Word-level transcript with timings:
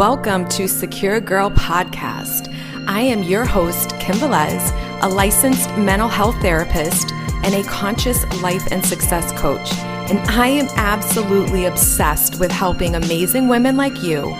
Welcome 0.00 0.48
to 0.48 0.66
Secure 0.66 1.20
Girl 1.20 1.50
Podcast. 1.50 2.50
I 2.88 3.02
am 3.02 3.22
your 3.22 3.44
host, 3.44 3.90
Kim 4.00 4.16
Velez, 4.16 4.72
a 5.02 5.08
licensed 5.10 5.68
mental 5.76 6.08
health 6.08 6.40
therapist 6.40 7.12
and 7.44 7.54
a 7.54 7.62
conscious 7.64 8.24
life 8.40 8.66
and 8.72 8.82
success 8.82 9.30
coach. 9.38 9.70
And 10.08 10.18
I 10.20 10.46
am 10.46 10.68
absolutely 10.76 11.66
obsessed 11.66 12.40
with 12.40 12.50
helping 12.50 12.94
amazing 12.94 13.48
women 13.48 13.76
like 13.76 14.02
you 14.02 14.34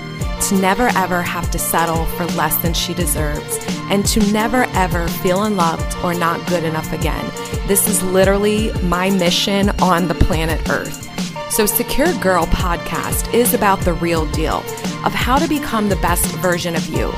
to 0.49 0.55
never 0.55 0.89
ever 0.97 1.21
have 1.21 1.51
to 1.51 1.59
settle 1.59 2.07
for 2.07 2.25
less 2.39 2.57
than 2.63 2.73
she 2.73 2.95
deserves 2.95 3.59
and 3.91 4.07
to 4.07 4.33
never 4.33 4.65
ever 4.73 5.09
feel 5.09 5.43
unloved 5.43 5.95
or 6.03 6.15
not 6.15 6.49
good 6.49 6.65
enough 6.65 6.91
again. 6.95 7.31
This 7.67 7.87
is 7.87 8.03
literally 8.03 8.73
my 8.85 9.11
mission 9.11 9.69
on 9.83 10.09
the 10.09 10.15
planet 10.15 10.71
Earth. 10.71 11.07
So, 11.53 11.67
Secure 11.67 12.15
Girl 12.21 12.47
podcast 12.61 13.33
is 13.33 13.55
about 13.55 13.81
the 13.81 13.95
real 13.95 14.27
deal 14.33 14.59
of 15.07 15.15
how 15.15 15.39
to 15.39 15.49
become 15.49 15.89
the 15.89 15.97
best 15.97 16.27
version 16.37 16.77
of 16.77 16.87
you. 16.89 17.11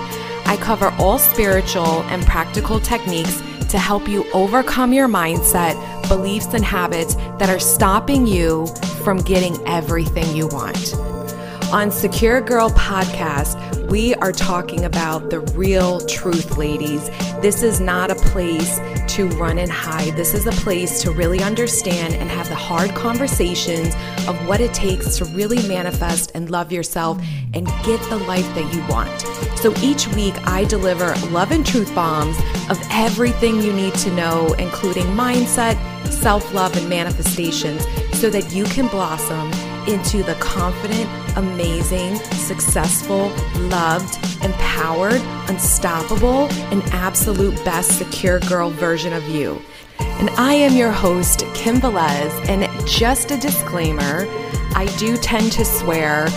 I 0.47 0.57
cover 0.57 0.95
all 1.01 1.19
spiritual 1.19 2.03
and 2.05 2.25
practical 2.25 2.79
techniques 2.79 3.43
to 3.71 3.77
help 3.77 4.07
you 4.07 4.25
overcome 4.35 4.93
your 4.93 5.09
mindset, 5.09 5.75
beliefs, 6.07 6.55
and 6.55 6.65
habits 6.65 7.16
that 7.41 7.51
are 7.51 7.59
stopping 7.59 8.25
you 8.25 8.69
from 9.02 9.19
getting 9.19 9.57
everything 9.66 10.37
you 10.37 10.47
want. 10.47 10.95
On 11.73 11.91
Secure 11.91 12.41
Girl 12.41 12.71
Podcast, 12.71 13.59
we 13.91 14.15
are 14.16 14.30
talking 14.30 14.85
about 14.85 15.30
the 15.30 15.41
real 15.57 16.01
truth, 16.07 16.57
ladies. 16.57 17.09
This 17.41 17.65
is 17.65 17.80
not 17.80 18.13
a 18.13 18.15
place 18.15 18.79
to 19.12 19.29
run 19.29 19.59
and 19.59 19.71
hide. 19.71 20.16
This 20.16 20.33
is 20.33 20.47
a 20.47 20.52
place 20.52 21.02
to 21.02 21.11
really 21.11 21.43
understand 21.43 22.15
and 22.15 22.30
have 22.30 22.48
the 22.48 22.55
hard 22.55 22.95
conversations 22.95 23.95
of 24.27 24.48
what 24.48 24.62
it 24.62 24.73
takes 24.73 25.19
to 25.19 25.27
really 25.27 25.69
manifest 25.69 26.33
and 26.35 26.48
love 26.48 26.73
yourself 26.73 27.23
and 27.52 27.66
get 27.85 28.01
the 28.09 28.16
life 28.16 28.47
that 28.55 28.75
you 28.75 28.83
want. 28.88 29.11
So 29.59 29.75
each 29.83 30.09
week, 30.15 30.35
I 30.49 30.65
deliver 30.65 31.15
love 31.29 31.52
and 31.52 31.65
truth 31.65 31.95
bombs 31.95 32.38
of 32.71 32.80
everything 32.90 33.60
you 33.60 33.74
need 33.74 33.93
to 33.96 34.10
know, 34.15 34.55
including 34.55 35.05
mindset, 35.09 35.77
self 36.10 36.55
love, 36.55 36.74
and 36.74 36.88
manifestations, 36.88 37.87
so 38.15 38.30
that 38.30 38.55
you 38.55 38.65
can 38.65 38.87
blossom 38.87 39.52
into 39.87 40.23
the 40.23 40.37
confident, 40.40 41.07
amazing, 41.37 42.16
successful, 42.16 43.29
loved, 43.68 44.15
empowered, 44.45 45.21
unstoppable, 45.48 46.48
and 46.71 46.82
absolute 46.93 47.54
best 47.65 47.98
secure 47.98 48.40
girl 48.40 48.71
version 48.71 49.12
of 49.12 49.29
you. 49.29 49.60
And 49.99 50.30
I 50.30 50.54
am 50.54 50.76
your 50.76 50.93
host, 50.93 51.45
Kim 51.54 51.76
Velez, 51.76 52.30
and 52.49 52.68
just 52.88 53.30
a 53.30 53.37
disclaimer 53.38 54.26
I 54.74 54.87
do 54.99 55.16
tend 55.16 55.52
to 55.52 55.65
swear. 55.65 56.29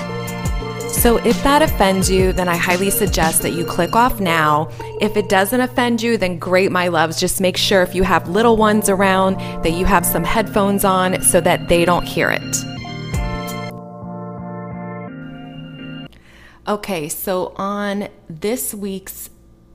So 0.89 1.17
if 1.17 1.41
that 1.43 1.61
offends 1.61 2.09
you, 2.09 2.33
then 2.33 2.49
I 2.49 2.55
highly 2.55 2.89
suggest 2.89 3.41
that 3.43 3.51
you 3.51 3.63
click 3.65 3.95
off 3.95 4.19
now. 4.19 4.69
If 5.01 5.17
it 5.17 5.29
doesn't 5.29 5.59
offend 5.59 6.01
you, 6.01 6.17
then 6.17 6.39
great, 6.39 6.71
my 6.71 6.87
loves. 6.87 7.19
Just 7.19 7.41
make 7.41 7.57
sure 7.57 7.81
if 7.81 7.93
you 7.93 8.03
have 8.03 8.27
little 8.29 8.57
ones 8.57 8.89
around 8.89 9.35
that 9.63 9.73
you 9.73 9.85
have 9.85 10.05
some 10.05 10.23
headphones 10.23 10.83
on 10.83 11.21
so 11.21 11.39
that 11.41 11.67
they 11.67 11.85
don't 11.85 12.05
hear 12.05 12.29
it. 12.31 12.74
Okay, 16.67 17.09
so 17.09 17.53
on 17.57 18.07
this 18.27 18.73
week's 18.73 19.29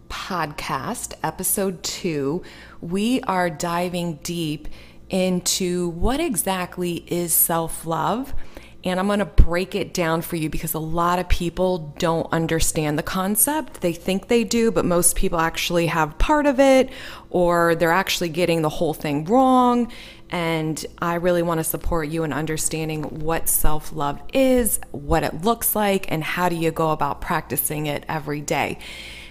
podcast, 0.09 1.15
episode 1.23 1.85
two, 1.85 2.43
we 2.81 3.21
are 3.21 3.49
diving 3.49 4.17
deep 4.25 4.67
into 5.09 5.91
what 5.91 6.19
exactly 6.19 7.05
is 7.07 7.33
self 7.33 7.87
love. 7.87 8.35
And 8.83 8.99
I'm 8.99 9.07
going 9.07 9.21
to 9.21 9.25
break 9.25 9.77
it 9.77 9.95
down 9.95 10.23
for 10.23 10.35
you 10.35 10.51
because 10.51 10.75
a 10.75 10.81
lot 10.81 11.21
of 11.21 11.29
people 11.29 11.95
don't 11.99 12.27
understand 12.33 12.99
the 12.99 13.05
concept. 13.05 13.83
They 13.83 13.93
think 13.93 14.27
they 14.27 14.43
do, 14.43 14.73
but 14.73 14.85
most 14.85 15.15
people 15.15 15.39
actually 15.39 15.87
have 15.87 16.19
part 16.19 16.47
of 16.47 16.59
it 16.59 16.91
or 17.29 17.77
they're 17.77 17.93
actually 17.93 18.31
getting 18.31 18.63
the 18.63 18.69
whole 18.69 18.95
thing 18.95 19.27
wrong. 19.27 19.93
And 20.31 20.85
I 20.99 21.15
really 21.15 21.43
want 21.43 21.59
to 21.59 21.65
support 21.65 22.09
you 22.09 22.23
in 22.23 22.33
understanding 22.33 23.03
what 23.21 23.49
self 23.49 23.93
love 23.93 24.21
is, 24.33 24.79
what 24.93 25.25
it 25.25 25.43
looks 25.43 25.75
like, 25.75 26.11
and 26.11 26.23
how 26.23 26.49
do 26.49 26.57
you 26.57 26.71
go 26.71 26.91
about 26.91 27.21
practicing 27.21 27.87
it 27.87 28.05
every 28.09 28.41
day. 28.41 28.79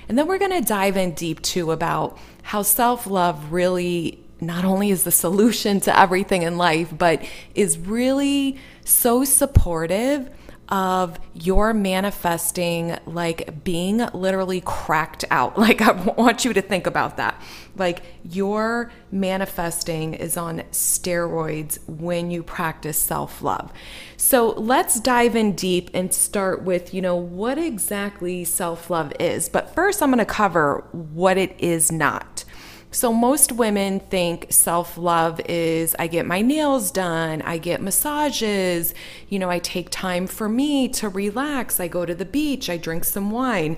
And 0.10 0.18
then 0.18 0.28
we're 0.28 0.40
going 0.40 0.62
to 0.62 0.68
dive 0.68 0.98
in 0.98 1.12
deep 1.12 1.42
too 1.42 1.72
about 1.72 2.18
how 2.42 2.64
self 2.64 3.08
love 3.08 3.52
really 3.52 4.20
not 4.42 4.66
only 4.66 4.90
is 4.90 5.04
the 5.04 5.12
solution 5.12 5.80
to 5.82 5.98
everything 5.98 6.44
in 6.44 6.58
life, 6.58 6.94
but 6.98 7.24
is 7.56 7.78
really 7.78 8.58
so 8.84 9.24
supportive 9.24 10.30
of 10.70 11.20
your 11.34 11.74
manifesting 11.74 12.96
like 13.06 13.64
being 13.64 13.98
literally 14.14 14.62
cracked 14.62 15.26
out. 15.32 15.58
Like, 15.70 15.82
I 15.82 15.92
want 15.92 16.46
you 16.46 16.54
to 16.54 16.62
think 16.62 16.88
about 16.88 17.18
that. 17.18 17.40
Like, 17.76 18.02
your 18.24 18.92
manifesting 19.12 20.14
is 20.14 20.38
on 20.38 20.60
steroids 20.72 21.80
when 21.88 22.32
you 22.32 22.42
practice 22.44 22.98
self 22.98 23.42
love. 23.42 23.72
So, 24.18 24.50
let's 24.52 25.00
dive 25.00 25.36
in 25.36 25.54
deep 25.54 25.92
and 25.94 26.14
start 26.14 26.64
with, 26.64 26.94
you 26.94 27.02
know, 27.02 27.16
what 27.16 27.58
exactly 27.58 28.46
self 28.46 28.90
love 28.90 29.12
is. 29.20 29.50
But 29.50 29.76
first, 29.76 30.02
I'm 30.02 30.10
going 30.10 30.20
to 30.20 30.26
cover 30.26 30.88
what 30.92 31.38
it 31.38 31.56
is 31.60 31.92
not. 31.92 32.46
So, 32.92 33.14
most 33.14 33.52
women 33.52 34.00
think 34.00 34.48
self 34.50 34.98
love 34.98 35.40
is 35.48 35.96
I 36.00 36.08
get 36.08 36.26
my 36.26 36.42
nails 36.42 36.90
done, 36.90 37.44
I 37.44 37.60
get 37.60 37.82
massages, 37.82 38.96
you 39.28 39.38
know, 39.38 39.50
I 39.50 39.60
take 39.60 39.92
time 39.92 40.26
for 40.26 40.50
me 40.50 40.88
to 40.90 41.08
relax, 41.08 41.80
I 41.80 41.88
go 41.88 42.04
to 42.04 42.16
the 42.16 42.26
beach, 42.26 42.68
I 42.68 42.78
drink 42.78 43.04
some 43.04 43.30
wine. 43.30 43.78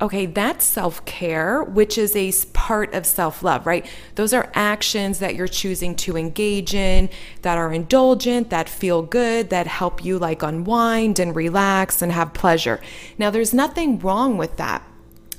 Okay, 0.00 0.26
that's 0.26 0.64
self 0.64 1.04
care, 1.06 1.64
which 1.64 1.98
is 1.98 2.14
a 2.14 2.30
part 2.52 2.94
of 2.94 3.04
self 3.04 3.42
love, 3.42 3.66
right? 3.66 3.84
Those 4.14 4.32
are 4.32 4.52
actions 4.54 5.18
that 5.18 5.34
you're 5.34 5.48
choosing 5.48 5.96
to 5.96 6.16
engage 6.16 6.72
in 6.72 7.08
that 7.42 7.58
are 7.58 7.72
indulgent, 7.72 8.50
that 8.50 8.68
feel 8.68 9.02
good, 9.02 9.50
that 9.50 9.66
help 9.66 10.04
you 10.04 10.20
like 10.20 10.44
unwind 10.44 11.18
and 11.18 11.34
relax 11.34 12.00
and 12.00 12.12
have 12.12 12.32
pleasure. 12.32 12.80
Now, 13.18 13.30
there's 13.30 13.52
nothing 13.52 13.98
wrong 13.98 14.36
with 14.36 14.56
that 14.58 14.84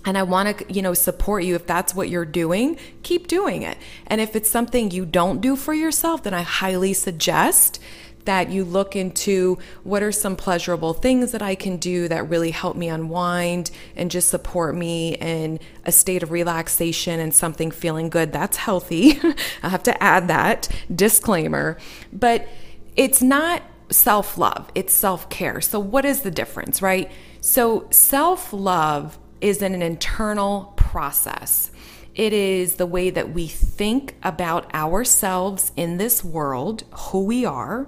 and 0.08 0.18
I 0.18 0.24
want 0.24 0.58
to, 0.58 0.74
you 0.74 0.82
know, 0.82 0.94
support 0.94 1.44
you. 1.44 1.54
If 1.54 1.68
that's 1.68 1.94
what 1.94 2.08
you're 2.08 2.24
doing, 2.24 2.80
keep 3.04 3.28
doing 3.28 3.64
it. 3.64 3.78
And 4.08 4.22
if 4.22 4.38
it's 4.38 4.50
something 4.50 4.90
you 4.90 5.06
don't 5.06 5.42
do 5.42 5.58
for 5.58 5.74
yourself, 5.74 6.24
then 6.24 6.34
I 6.34 6.44
highly 6.44 6.94
suggest 6.94 7.82
that 8.24 8.50
you 8.50 8.64
look 8.64 8.96
into 8.96 9.58
what 9.84 10.02
are 10.02 10.14
some 10.14 10.38
pleasurable 10.38 10.94
things 10.94 11.34
that 11.34 11.42
I 11.42 11.56
can 11.56 11.76
do 11.76 12.08
that 12.08 12.30
really 12.30 12.52
help 12.52 12.78
me 12.78 12.88
unwind 12.88 13.70
and 13.98 14.10
just 14.10 14.30
support 14.30 14.76
me 14.76 15.16
in 15.16 15.60
a 15.84 15.92
state 15.92 16.24
of 16.24 16.32
relaxation 16.32 17.20
and 17.20 17.36
something 17.36 17.70
feeling 17.70 18.10
good. 18.10 18.32
That's 18.32 18.56
healthy. 18.56 19.20
I 19.62 19.68
have 19.68 19.84
to 19.84 20.04
add 20.04 20.30
that 20.30 20.70
disclaimer. 20.94 21.78
But 22.14 22.48
it's 22.96 23.22
not 23.22 23.62
self 23.90 24.38
love, 24.38 24.72
it's 24.74 24.94
self 24.94 25.30
care. 25.30 25.60
So, 25.60 25.82
what 25.82 26.06
is 26.06 26.22
the 26.22 26.32
difference, 26.32 26.82
right? 26.82 27.12
So, 27.42 27.88
self 27.92 28.54
love 28.54 29.20
is 29.42 29.62
an 29.62 29.82
internal 29.82 30.74
process. 30.76 31.72
It 32.16 32.34
is 32.34 32.76
the 32.76 32.86
way 32.86 33.10
that 33.12 33.34
we 33.34 33.48
think 33.48 34.16
about 34.24 34.74
ourselves 34.74 35.72
in 35.76 35.98
this 35.98 36.24
world, 36.24 36.84
who 36.92 37.24
we 37.26 37.46
are. 37.46 37.88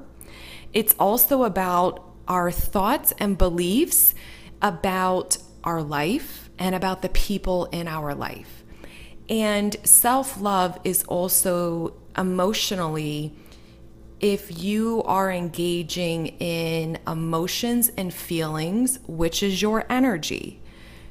It's 0.72 0.94
also 1.00 1.44
about 1.44 2.04
our 2.28 2.52
thoughts 2.52 3.12
and 3.18 3.38
beliefs 3.38 4.14
about 4.62 5.38
our 5.64 5.82
life 5.82 6.50
and 6.60 6.76
about 6.76 7.02
the 7.02 7.10
people 7.10 7.66
in 7.66 7.88
our 7.88 8.14
life. 8.14 8.64
And 9.30 9.76
self 9.84 10.40
love 10.40 10.80
is 10.84 11.04
also 11.04 11.94
emotionally, 12.18 13.34
if 14.20 14.62
you 14.62 15.04
are 15.04 15.32
engaging 15.32 16.28
in 16.40 16.98
emotions 17.08 17.92
and 17.96 18.14
feelings, 18.14 19.00
which 19.08 19.42
is 19.42 19.62
your 19.62 19.86
energy. 19.90 20.62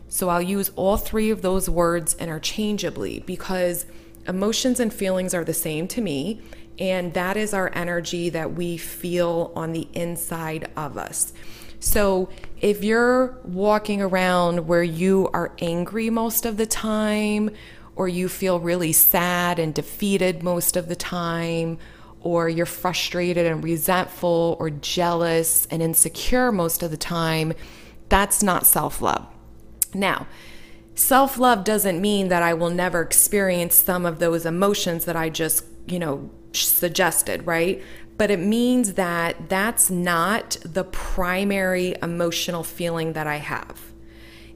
So 0.08 0.28
I'll 0.28 0.42
use 0.42 0.70
all 0.76 0.96
three 0.96 1.30
of 1.30 1.42
those 1.42 1.68
words 1.68 2.16
interchangeably 2.18 3.20
because 3.26 3.86
emotions 4.26 4.80
and 4.80 4.92
feelings 4.92 5.34
are 5.34 5.44
the 5.44 5.54
same 5.54 5.88
to 5.88 6.00
me. 6.00 6.40
And 6.78 7.12
that 7.14 7.36
is 7.36 7.52
our 7.52 7.70
energy 7.74 8.30
that 8.30 8.54
we 8.54 8.76
feel 8.76 9.52
on 9.56 9.72
the 9.72 9.88
inside 9.92 10.70
of 10.76 10.96
us. 10.96 11.32
So 11.80 12.28
if 12.60 12.82
you're 12.82 13.38
walking 13.44 14.00
around 14.00 14.66
where 14.66 14.82
you 14.82 15.28
are 15.32 15.52
angry 15.60 16.10
most 16.10 16.46
of 16.46 16.56
the 16.56 16.66
time, 16.66 17.50
or 17.94 18.06
you 18.08 18.28
feel 18.28 18.60
really 18.60 18.92
sad 18.92 19.58
and 19.58 19.74
defeated 19.74 20.42
most 20.42 20.76
of 20.76 20.88
the 20.88 20.96
time, 20.96 21.78
or 22.20 22.48
you're 22.48 22.66
frustrated 22.66 23.46
and 23.46 23.62
resentful 23.62 24.56
or 24.60 24.70
jealous 24.70 25.66
and 25.70 25.82
insecure 25.82 26.52
most 26.52 26.82
of 26.82 26.92
the 26.92 26.96
time, 26.96 27.52
that's 28.08 28.42
not 28.42 28.66
self 28.66 29.02
love. 29.02 29.26
Now, 29.94 30.26
self 30.94 31.38
love 31.38 31.64
doesn't 31.64 32.00
mean 32.00 32.28
that 32.28 32.42
I 32.42 32.54
will 32.54 32.70
never 32.70 33.00
experience 33.00 33.74
some 33.74 34.04
of 34.04 34.18
those 34.18 34.46
emotions 34.46 35.04
that 35.04 35.16
I 35.16 35.28
just, 35.28 35.64
you 35.86 35.98
know, 35.98 36.30
suggested, 36.52 37.46
right? 37.46 37.82
But 38.16 38.30
it 38.30 38.40
means 38.40 38.94
that 38.94 39.48
that's 39.48 39.90
not 39.90 40.56
the 40.64 40.84
primary 40.84 41.94
emotional 42.02 42.64
feeling 42.64 43.12
that 43.12 43.26
I 43.26 43.36
have. 43.36 43.92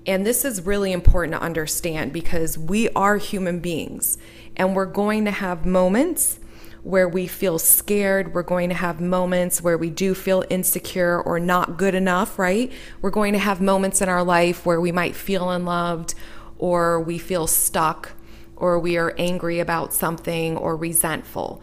And 0.04 0.26
this 0.26 0.44
is 0.44 0.66
really 0.66 0.90
important 0.90 1.34
to 1.34 1.40
understand 1.40 2.12
because 2.12 2.58
we 2.58 2.88
are 2.90 3.18
human 3.18 3.60
beings 3.60 4.18
and 4.56 4.74
we're 4.74 4.86
going 4.86 5.24
to 5.26 5.30
have 5.30 5.64
moments 5.64 6.40
where 6.82 7.08
we 7.08 7.26
feel 7.26 7.58
scared. 7.58 8.34
We're 8.34 8.42
going 8.42 8.68
to 8.68 8.74
have 8.74 9.00
moments 9.00 9.62
where 9.62 9.78
we 9.78 9.90
do 9.90 10.14
feel 10.14 10.44
insecure 10.50 11.20
or 11.20 11.38
not 11.38 11.76
good 11.76 11.94
enough, 11.94 12.38
right? 12.38 12.72
We're 13.00 13.10
going 13.10 13.32
to 13.34 13.38
have 13.38 13.60
moments 13.60 14.00
in 14.00 14.08
our 14.08 14.24
life 14.24 14.66
where 14.66 14.80
we 14.80 14.90
might 14.90 15.14
feel 15.14 15.50
unloved 15.50 16.14
or 16.58 17.00
we 17.00 17.18
feel 17.18 17.46
stuck 17.46 18.12
or 18.56 18.78
we 18.78 18.96
are 18.96 19.14
angry 19.16 19.60
about 19.60 19.92
something 19.92 20.56
or 20.56 20.76
resentful. 20.76 21.62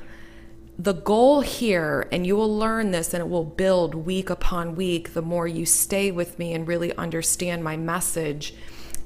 The 0.77 0.93
goal 0.93 1.41
here, 1.41 2.07
and 2.09 2.25
you 2.25 2.37
will 2.37 2.57
learn 2.57 2.91
this 2.91 3.13
and 3.13 3.21
it 3.21 3.29
will 3.29 3.43
build 3.43 3.95
week 3.95 4.29
upon 4.29 4.75
week 4.75 5.13
the 5.13 5.21
more 5.21 5.45
you 5.47 5.65
stay 5.65 6.09
with 6.11 6.39
me 6.39 6.53
and 6.53 6.65
really 6.65 6.95
understand 6.95 7.63
my 7.63 7.75
message, 7.75 8.53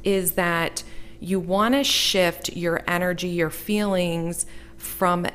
is 0.04 0.34
that 0.34 0.84
you 1.20 1.40
want 1.40 1.74
to 1.74 1.84
shift 1.84 2.56
your 2.56 2.84
energy, 2.88 3.30
your 3.30 3.50
feelings 3.50 4.46
from 4.78 5.26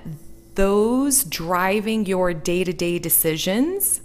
those 0.59 1.23
driving 1.23 2.05
your 2.05 2.35
day 2.35 2.65
to 2.65 2.73
day 2.73 2.99
decisions 2.99 4.01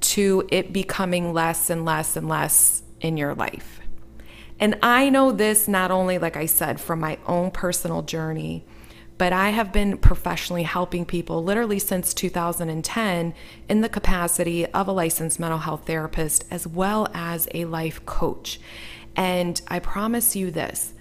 to 0.00 0.42
it 0.50 0.72
becoming 0.72 1.34
less 1.34 1.68
and 1.68 1.84
less 1.84 2.16
and 2.16 2.26
less 2.26 2.82
in 3.02 3.18
your 3.18 3.34
life. 3.34 3.80
And 4.58 4.78
I 4.82 5.10
know 5.10 5.32
this 5.32 5.68
not 5.68 5.90
only, 5.90 6.16
like 6.16 6.34
I 6.34 6.46
said, 6.46 6.80
from 6.80 7.00
my 7.00 7.18
own 7.26 7.50
personal 7.50 8.00
journey, 8.00 8.64
but 9.18 9.34
I 9.34 9.50
have 9.50 9.70
been 9.70 9.98
professionally 9.98 10.62
helping 10.62 11.04
people 11.04 11.44
literally 11.44 11.78
since 11.78 12.14
2010 12.14 13.34
in 13.68 13.80
the 13.82 13.88
capacity 13.90 14.64
of 14.64 14.88
a 14.88 14.92
licensed 14.92 15.38
mental 15.38 15.58
health 15.58 15.86
therapist 15.86 16.46
as 16.50 16.66
well 16.66 17.06
as 17.12 17.48
a 17.52 17.66
life 17.66 18.04
coach. 18.06 18.58
And 19.14 19.60
I 19.68 19.80
promise 19.80 20.34
you 20.34 20.50
this 20.50 20.94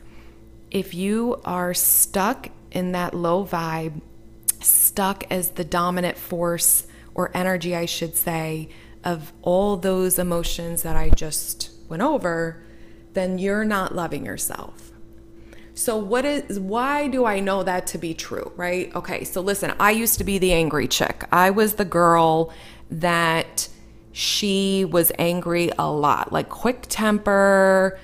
if 0.70 0.94
you 0.94 1.40
are 1.46 1.74
stuck 1.74 2.50
in 2.72 2.92
that 2.92 3.14
low 3.14 3.46
vibe, 3.46 4.02
stuck 4.66 5.24
as 5.30 5.52
the 5.52 5.64
dominant 5.64 6.18
force 6.18 6.88
or 7.14 7.32
energy, 7.34 7.76
I 7.76 7.86
should 7.86 8.16
say, 8.16 8.70
of 9.04 9.32
all 9.42 9.78
those 9.78 10.20
emotions 10.20 10.84
that 10.84 10.96
I 10.96 11.10
just 11.10 11.72
went 11.88 12.02
over, 12.02 12.62
then 13.14 13.38
you're 13.38 13.66
not 13.66 13.96
loving 13.96 14.26
yourself. 14.26 14.92
So 15.76 15.98
what 15.98 16.24
is 16.26 16.60
why 16.60 17.08
do 17.10 17.26
I 17.26 17.42
know 17.42 17.64
that 17.64 17.86
to 17.88 17.98
be 17.98 18.14
true, 18.14 18.52
right? 18.56 18.96
Okay, 18.96 19.26
so 19.26 19.42
listen, 19.42 19.74
I 19.80 19.92
used 19.92 20.18
to 20.20 20.24
be 20.24 20.38
the 20.38 20.54
angry 20.54 20.88
chick. 20.88 21.26
I 21.32 21.50
was 21.50 21.76
the 21.76 21.86
girl 21.86 22.54
that 22.90 23.68
she 24.14 24.86
was 24.86 25.12
angry 25.20 25.72
a 25.78 25.92
lot, 25.92 26.32
like 26.32 26.48
quick 26.48 26.86
temper, 26.88 28.00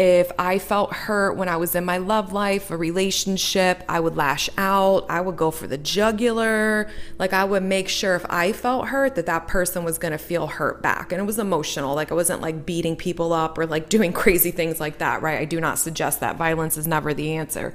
if 0.00 0.32
I 0.38 0.58
felt 0.58 0.94
hurt 0.94 1.36
when 1.36 1.50
I 1.50 1.58
was 1.58 1.74
in 1.74 1.84
my 1.84 1.98
love 1.98 2.32
life, 2.32 2.70
a 2.70 2.76
relationship, 2.78 3.84
I 3.86 4.00
would 4.00 4.16
lash 4.16 4.48
out. 4.56 5.04
I 5.10 5.20
would 5.20 5.36
go 5.36 5.50
for 5.50 5.66
the 5.66 5.76
jugular. 5.76 6.90
Like 7.18 7.34
I 7.34 7.44
would 7.44 7.62
make 7.62 7.90
sure 7.90 8.16
if 8.16 8.24
I 8.30 8.52
felt 8.52 8.88
hurt 8.88 9.14
that 9.16 9.26
that 9.26 9.46
person 9.46 9.84
was 9.84 9.98
going 9.98 10.12
to 10.12 10.18
feel 10.18 10.46
hurt 10.46 10.80
back. 10.80 11.12
And 11.12 11.20
it 11.20 11.26
was 11.26 11.38
emotional. 11.38 11.94
Like 11.94 12.10
I 12.10 12.14
wasn't 12.14 12.40
like 12.40 12.64
beating 12.64 12.96
people 12.96 13.34
up 13.34 13.58
or 13.58 13.66
like 13.66 13.88
doing 13.90 14.14
crazy 14.14 14.50
things 14.50 14.80
like 14.80 14.96
that, 14.98 15.20
right? 15.20 15.38
I 15.38 15.44
do 15.44 15.60
not 15.60 15.78
suggest 15.78 16.20
that. 16.20 16.36
Violence 16.36 16.78
is 16.78 16.86
never 16.86 17.12
the 17.12 17.34
answer. 17.34 17.74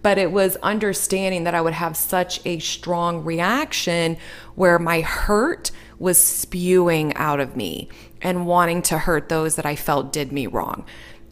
But 0.00 0.16
it 0.16 0.32
was 0.32 0.56
understanding 0.62 1.44
that 1.44 1.54
I 1.54 1.60
would 1.60 1.74
have 1.74 1.98
such 1.98 2.40
a 2.46 2.60
strong 2.60 3.24
reaction 3.24 4.16
where 4.54 4.78
my 4.78 5.02
hurt 5.02 5.70
was 5.98 6.16
spewing 6.16 7.12
out 7.16 7.40
of 7.40 7.56
me 7.56 7.90
and 8.22 8.46
wanting 8.46 8.80
to 8.80 8.96
hurt 8.96 9.28
those 9.28 9.56
that 9.56 9.66
I 9.66 9.76
felt 9.76 10.14
did 10.14 10.32
me 10.32 10.46
wrong. 10.46 10.86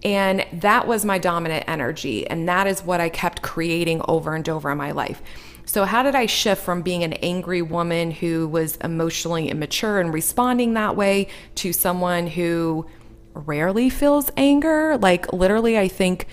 And 0.06 0.46
that 0.52 0.86
was 0.86 1.04
my 1.04 1.18
dominant 1.18 1.64
energy. 1.66 2.28
And 2.28 2.48
that 2.48 2.68
is 2.68 2.84
what 2.84 3.00
I 3.00 3.08
kept 3.08 3.42
creating 3.42 4.02
over 4.06 4.36
and 4.36 4.48
over 4.48 4.70
in 4.70 4.78
my 4.78 4.92
life. 4.92 5.20
So, 5.64 5.84
how 5.84 6.04
did 6.04 6.14
I 6.14 6.26
shift 6.26 6.62
from 6.62 6.82
being 6.82 7.02
an 7.02 7.14
angry 7.14 7.60
woman 7.60 8.12
who 8.12 8.46
was 8.46 8.76
emotionally 8.76 9.50
immature 9.50 9.98
and 9.98 10.14
responding 10.14 10.74
that 10.74 10.94
way 10.94 11.26
to 11.56 11.72
someone 11.72 12.28
who 12.28 12.86
rarely 13.34 13.90
feels 13.90 14.30
anger? 14.36 14.96
Like, 14.96 15.32
literally, 15.32 15.76
I 15.76 15.88
think 15.88 16.28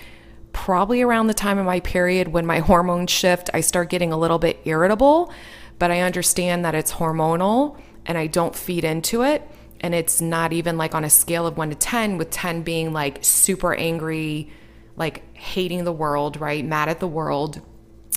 probably 0.52 1.02
around 1.02 1.26
the 1.26 1.34
time 1.34 1.58
of 1.58 1.66
my 1.66 1.80
period 1.80 2.28
when 2.28 2.46
my 2.46 2.58
hormones 2.60 3.10
shift, 3.10 3.50
I 3.52 3.60
start 3.60 3.90
getting 3.90 4.12
a 4.12 4.16
little 4.16 4.38
bit 4.38 4.60
irritable, 4.64 5.32
but 5.80 5.90
I 5.90 6.02
understand 6.02 6.64
that 6.64 6.76
it's 6.76 6.92
hormonal 6.92 7.76
and 8.06 8.16
I 8.16 8.28
don't 8.28 8.54
feed 8.54 8.84
into 8.84 9.22
it 9.22 9.50
and 9.84 9.94
it's 9.94 10.18
not 10.18 10.54
even 10.54 10.78
like 10.78 10.94
on 10.94 11.04
a 11.04 11.10
scale 11.10 11.46
of 11.46 11.58
1 11.58 11.68
to 11.68 11.74
10 11.74 12.16
with 12.16 12.30
10 12.30 12.62
being 12.62 12.94
like 12.94 13.18
super 13.20 13.74
angry 13.74 14.50
like 14.96 15.22
hating 15.36 15.84
the 15.84 15.92
world 15.92 16.40
right 16.40 16.64
mad 16.64 16.88
at 16.88 17.00
the 17.00 17.06
world 17.06 17.60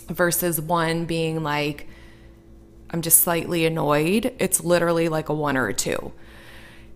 versus 0.07 0.61
1 0.61 1.03
being 1.03 1.43
like 1.43 1.85
i'm 2.89 3.01
just 3.01 3.19
slightly 3.19 3.65
annoyed 3.65 4.33
it's 4.39 4.63
literally 4.63 5.09
like 5.09 5.27
a 5.27 5.33
1 5.33 5.57
or 5.57 5.67
a 5.67 5.73
2 5.73 6.13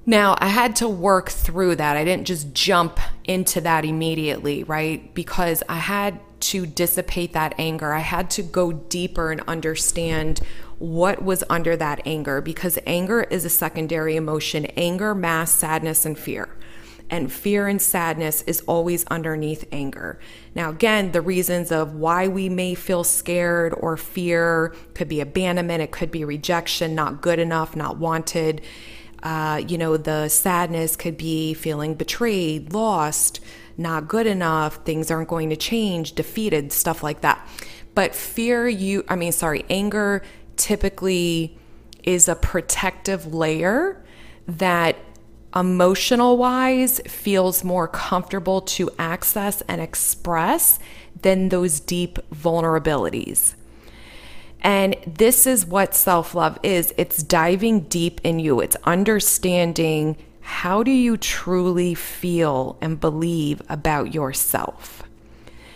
now, 0.03 0.35
I 0.39 0.47
had 0.47 0.77
to 0.77 0.89
work 0.89 1.29
through 1.29 1.75
that. 1.75 1.95
I 1.95 2.03
didn't 2.03 2.25
just 2.25 2.56
jump 2.56 3.00
into 3.23 3.62
that 3.62 3.85
immediately, 3.85 4.63
right? 4.63 5.13
Because 5.13 5.62
I 5.69 5.75
had 5.75 6.19
to 6.39 6.65
dissipate 6.65 7.33
that 7.33 7.53
anger. 7.59 7.94
I 7.94 8.00
had 8.00 8.31
to 8.31 8.41
go 8.41 8.71
deeper 8.71 9.31
and 9.31 9.41
understand 9.41 10.41
what 10.81 11.24
was 11.24 11.44
under 11.48 11.78
that 11.78 12.01
anger 12.07 12.42
because 12.42 12.80
anger 12.88 13.22
is 13.22 13.45
a 13.45 13.50
secondary 13.50 14.16
emotion. 14.16 14.66
Anger 14.75 15.13
masks 15.13 15.60
sadness 15.60 16.06
and 16.06 16.18
fear. 16.18 16.50
And 17.07 17.31
fear 17.31 17.68
and 17.68 17.80
sadness 17.80 18.42
is 18.44 18.62
always 18.62 19.06
underneath 19.06 19.63
anger. 19.72 20.18
Now, 20.56 20.72
again, 20.72 21.12
the 21.12 21.22
reasons 21.22 21.72
of 21.72 21.94
why 21.94 22.28
we 22.30 22.50
may 22.50 22.74
feel 22.74 23.04
scared 23.04 23.75
or 23.78 23.95
fear 23.95 24.74
could 24.95 25.07
be 25.07 25.19
abandonment, 25.19 25.83
it 25.83 25.92
could 25.92 26.10
be 26.10 26.25
rejection, 26.25 26.95
not 26.95 27.22
good 27.22 27.38
enough, 27.38 27.75
not 27.75 27.98
wanted. 27.98 28.62
Uh, 29.22 29.62
you 29.68 29.78
know, 29.78 29.98
the 29.98 30.30
sadness 30.30 30.95
could 30.95 31.18
be 31.18 31.54
feeling 31.54 31.94
betrayed, 31.94 32.74
lost, 32.74 33.39
not 33.78 34.07
good 34.07 34.25
enough, 34.25 34.83
things 34.86 35.12
aren't 35.12 35.30
going 35.30 35.51
to 35.51 35.56
change, 35.56 36.13
defeated, 36.13 36.72
stuff 36.72 37.04
like 37.04 37.22
that. 37.22 37.48
But 37.94 38.16
fear, 38.16 38.68
you, 38.68 39.04
I 39.10 39.16
mean, 39.16 39.31
sorry, 39.31 39.66
anger 39.69 40.24
typically 40.61 41.57
is 42.03 42.27
a 42.27 42.35
protective 42.35 43.33
layer 43.33 44.03
that 44.47 44.95
emotional 45.55 46.37
wise 46.37 46.99
feels 47.07 47.63
more 47.63 47.87
comfortable 47.87 48.61
to 48.61 48.89
access 48.97 49.61
and 49.61 49.81
express 49.81 50.80
than 51.21 51.49
those 51.49 51.80
deep 51.80 52.19
vulnerabilities. 52.33 53.56
And 54.61 54.95
this 55.07 55.47
is 55.47 55.65
what 55.65 55.95
self 55.95 56.35
love 56.35 56.59
is 56.63 56.94
it's 56.97 57.23
diving 57.23 57.81
deep 57.81 58.21
in 58.23 58.39
you, 58.39 58.59
it's 58.59 58.75
understanding 58.83 60.18
how 60.41 60.83
do 60.83 60.91
you 60.91 61.18
truly 61.18 61.94
feel 61.94 62.77
and 62.81 62.99
believe 62.99 63.61
about 63.69 64.13
yourself. 64.13 65.03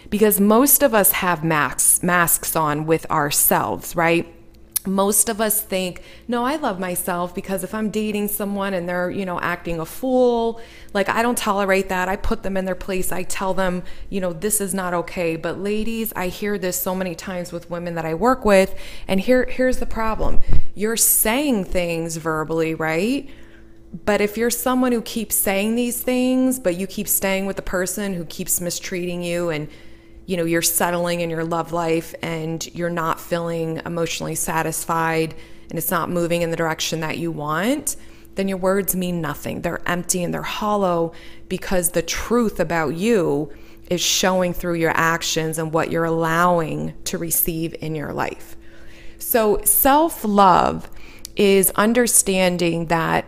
Because 0.09 0.39
most 0.39 0.83
of 0.83 0.93
us 0.93 1.13
have 1.13 1.43
masks, 1.43 2.03
masks 2.03 2.55
on 2.55 2.85
with 2.85 3.09
ourselves, 3.09 3.95
right? 3.95 4.34
Most 4.87 5.29
of 5.29 5.41
us 5.41 5.61
think, 5.61 6.01
no, 6.27 6.45
I 6.45 6.55
love 6.55 6.79
myself 6.79 7.33
because 7.33 7.63
if 7.63 7.73
I'm 7.73 7.89
dating 7.89 8.27
someone 8.29 8.73
and 8.73 8.87
they're, 8.87 9.09
you 9.09 9.25
know, 9.25 9.39
acting 9.39 9.79
a 9.79 9.85
fool, 9.85 10.61
like 10.93 11.09
I 11.09 11.21
don't 11.21 11.37
tolerate 11.37 11.89
that. 11.89 12.09
I 12.09 12.15
put 12.15 12.43
them 12.43 12.57
in 12.57 12.65
their 12.65 12.75
place. 12.75 13.11
I 13.11 13.23
tell 13.23 13.53
them, 13.53 13.83
you 14.09 14.21
know, 14.21 14.33
this 14.33 14.61
is 14.61 14.73
not 14.73 14.93
okay. 14.93 15.35
But 15.35 15.59
ladies, 15.59 16.13
I 16.15 16.27
hear 16.27 16.57
this 16.57 16.79
so 16.79 16.95
many 16.95 17.15
times 17.15 17.51
with 17.51 17.69
women 17.69 17.95
that 17.95 18.05
I 18.05 18.13
work 18.13 18.45
with, 18.45 18.75
and 19.07 19.19
here 19.19 19.45
here's 19.45 19.77
the 19.77 19.85
problem. 19.85 20.39
You're 20.73 20.97
saying 20.97 21.65
things 21.65 22.17
verbally, 22.17 22.73
right? 22.73 23.29
But 24.03 24.19
if 24.19 24.35
you're 24.37 24.49
someone 24.49 24.91
who 24.91 25.01
keeps 25.01 25.35
saying 25.35 25.75
these 25.75 26.01
things, 26.01 26.59
but 26.59 26.75
you 26.75 26.85
keep 26.85 27.07
staying 27.07 27.45
with 27.45 27.55
the 27.55 27.61
person 27.61 28.13
who 28.13 28.25
keeps 28.25 28.59
mistreating 28.59 29.21
you 29.21 29.49
and 29.49 29.69
you 30.25 30.37
know 30.37 30.45
you're 30.45 30.61
settling 30.61 31.21
in 31.21 31.29
your 31.29 31.43
love 31.43 31.71
life 31.71 32.15
and 32.21 32.73
you're 32.73 32.89
not 32.89 33.19
feeling 33.19 33.81
emotionally 33.85 34.35
satisfied 34.35 35.35
and 35.69 35.77
it's 35.77 35.91
not 35.91 36.09
moving 36.09 36.41
in 36.41 36.51
the 36.51 36.57
direction 36.57 36.99
that 36.99 37.17
you 37.17 37.31
want 37.31 37.95
then 38.35 38.47
your 38.47 38.57
words 38.57 38.95
mean 38.95 39.21
nothing 39.21 39.61
they're 39.61 39.87
empty 39.87 40.23
and 40.23 40.33
they're 40.33 40.41
hollow 40.41 41.13
because 41.47 41.91
the 41.91 42.01
truth 42.01 42.59
about 42.59 42.95
you 42.95 43.51
is 43.89 44.01
showing 44.01 44.51
through 44.51 44.73
your 44.73 44.91
actions 44.95 45.59
and 45.59 45.71
what 45.71 45.91
you're 45.91 46.05
allowing 46.05 46.93
to 47.03 47.17
receive 47.17 47.75
in 47.81 47.95
your 47.95 48.13
life 48.13 48.55
so 49.19 49.61
self-love 49.63 50.89
is 51.35 51.71
understanding 51.75 52.87
that 52.87 53.25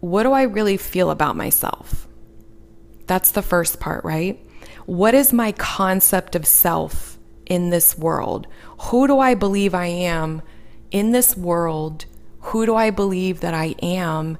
what 0.00 0.22
do 0.22 0.32
I 0.32 0.42
really 0.42 0.76
feel 0.76 1.10
about 1.10 1.36
myself? 1.36 2.06
That's 3.06 3.32
the 3.32 3.42
first 3.42 3.80
part, 3.80 4.04
right? 4.04 4.38
What 4.86 5.14
is 5.14 5.32
my 5.32 5.52
concept 5.52 6.34
of 6.34 6.46
self 6.46 7.18
in 7.44 7.70
this 7.70 7.98
world? 7.98 8.46
Who 8.82 9.06
do 9.06 9.18
I 9.18 9.34
believe 9.34 9.74
I 9.74 9.86
am 9.86 10.42
in 10.90 11.12
this 11.12 11.36
world? 11.36 12.06
Who 12.40 12.66
do 12.66 12.74
I 12.74 12.90
believe 12.90 13.40
that 13.40 13.54
I 13.54 13.74
am 13.82 14.38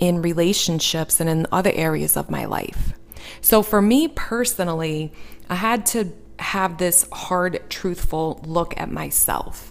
in 0.00 0.22
relationships 0.22 1.20
and 1.20 1.28
in 1.28 1.46
other 1.52 1.70
areas 1.74 2.16
of 2.16 2.30
my 2.30 2.46
life. 2.46 2.94
So 3.42 3.62
for 3.62 3.80
me 3.80 4.08
personally, 4.08 5.12
I 5.48 5.56
had 5.56 5.86
to 5.86 6.12
have 6.38 6.78
this 6.78 7.06
hard, 7.12 7.60
truthful 7.68 8.40
look 8.46 8.74
at 8.80 8.90
myself. 8.90 9.69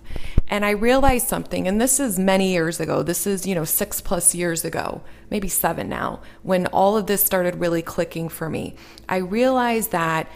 And 0.50 0.66
I 0.66 0.72
realized 0.72 1.28
something, 1.28 1.68
and 1.68 1.80
this 1.80 2.00
is 2.00 2.18
many 2.18 2.52
years 2.52 2.80
ago. 2.80 3.04
This 3.04 3.28
is, 3.28 3.46
you 3.46 3.54
know, 3.54 3.66
six 3.66 4.02
plus 4.02 4.34
years 4.34 4.66
ago, 4.66 5.02
maybe 5.30 5.48
seven 5.48 5.88
now, 5.88 6.22
when 6.42 6.66
all 6.68 6.98
of 6.98 7.06
this 7.06 7.24
started 7.24 7.56
really 7.56 7.84
clicking 7.84 8.30
for 8.30 8.50
me. 8.50 8.76
I 9.08 9.18
realized 9.18 9.92
that 9.92 10.28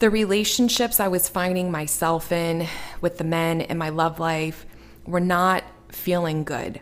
the 0.00 0.10
relationships 0.10 1.00
I 1.00 1.08
was 1.08 1.28
finding 1.28 1.70
myself 1.70 2.30
in 2.30 2.68
with 3.00 3.18
the 3.18 3.24
men 3.24 3.62
in 3.62 3.78
my 3.78 3.88
love 3.88 4.20
life 4.20 4.66
were 5.06 5.20
not 5.20 5.64
feeling 5.90 6.44
good 6.44 6.80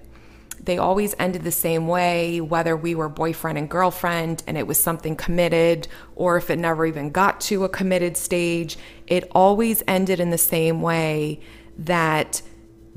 they 0.66 0.78
always 0.78 1.14
ended 1.18 1.44
the 1.44 1.52
same 1.52 1.86
way, 1.86 2.40
whether 2.40 2.76
we 2.76 2.94
were 2.94 3.08
boyfriend 3.08 3.56
and 3.56 3.70
girlfriend 3.70 4.42
and 4.46 4.58
it 4.58 4.66
was 4.66 4.78
something 4.78 5.14
committed, 5.14 5.86
or 6.16 6.36
if 6.36 6.50
it 6.50 6.58
never 6.58 6.84
even 6.84 7.10
got 7.10 7.40
to 7.42 7.64
a 7.64 7.68
committed 7.68 8.16
stage, 8.16 8.76
it 9.06 9.30
always 9.32 9.82
ended 9.86 10.18
in 10.18 10.30
the 10.30 10.38
same 10.38 10.82
way 10.82 11.40
that 11.78 12.42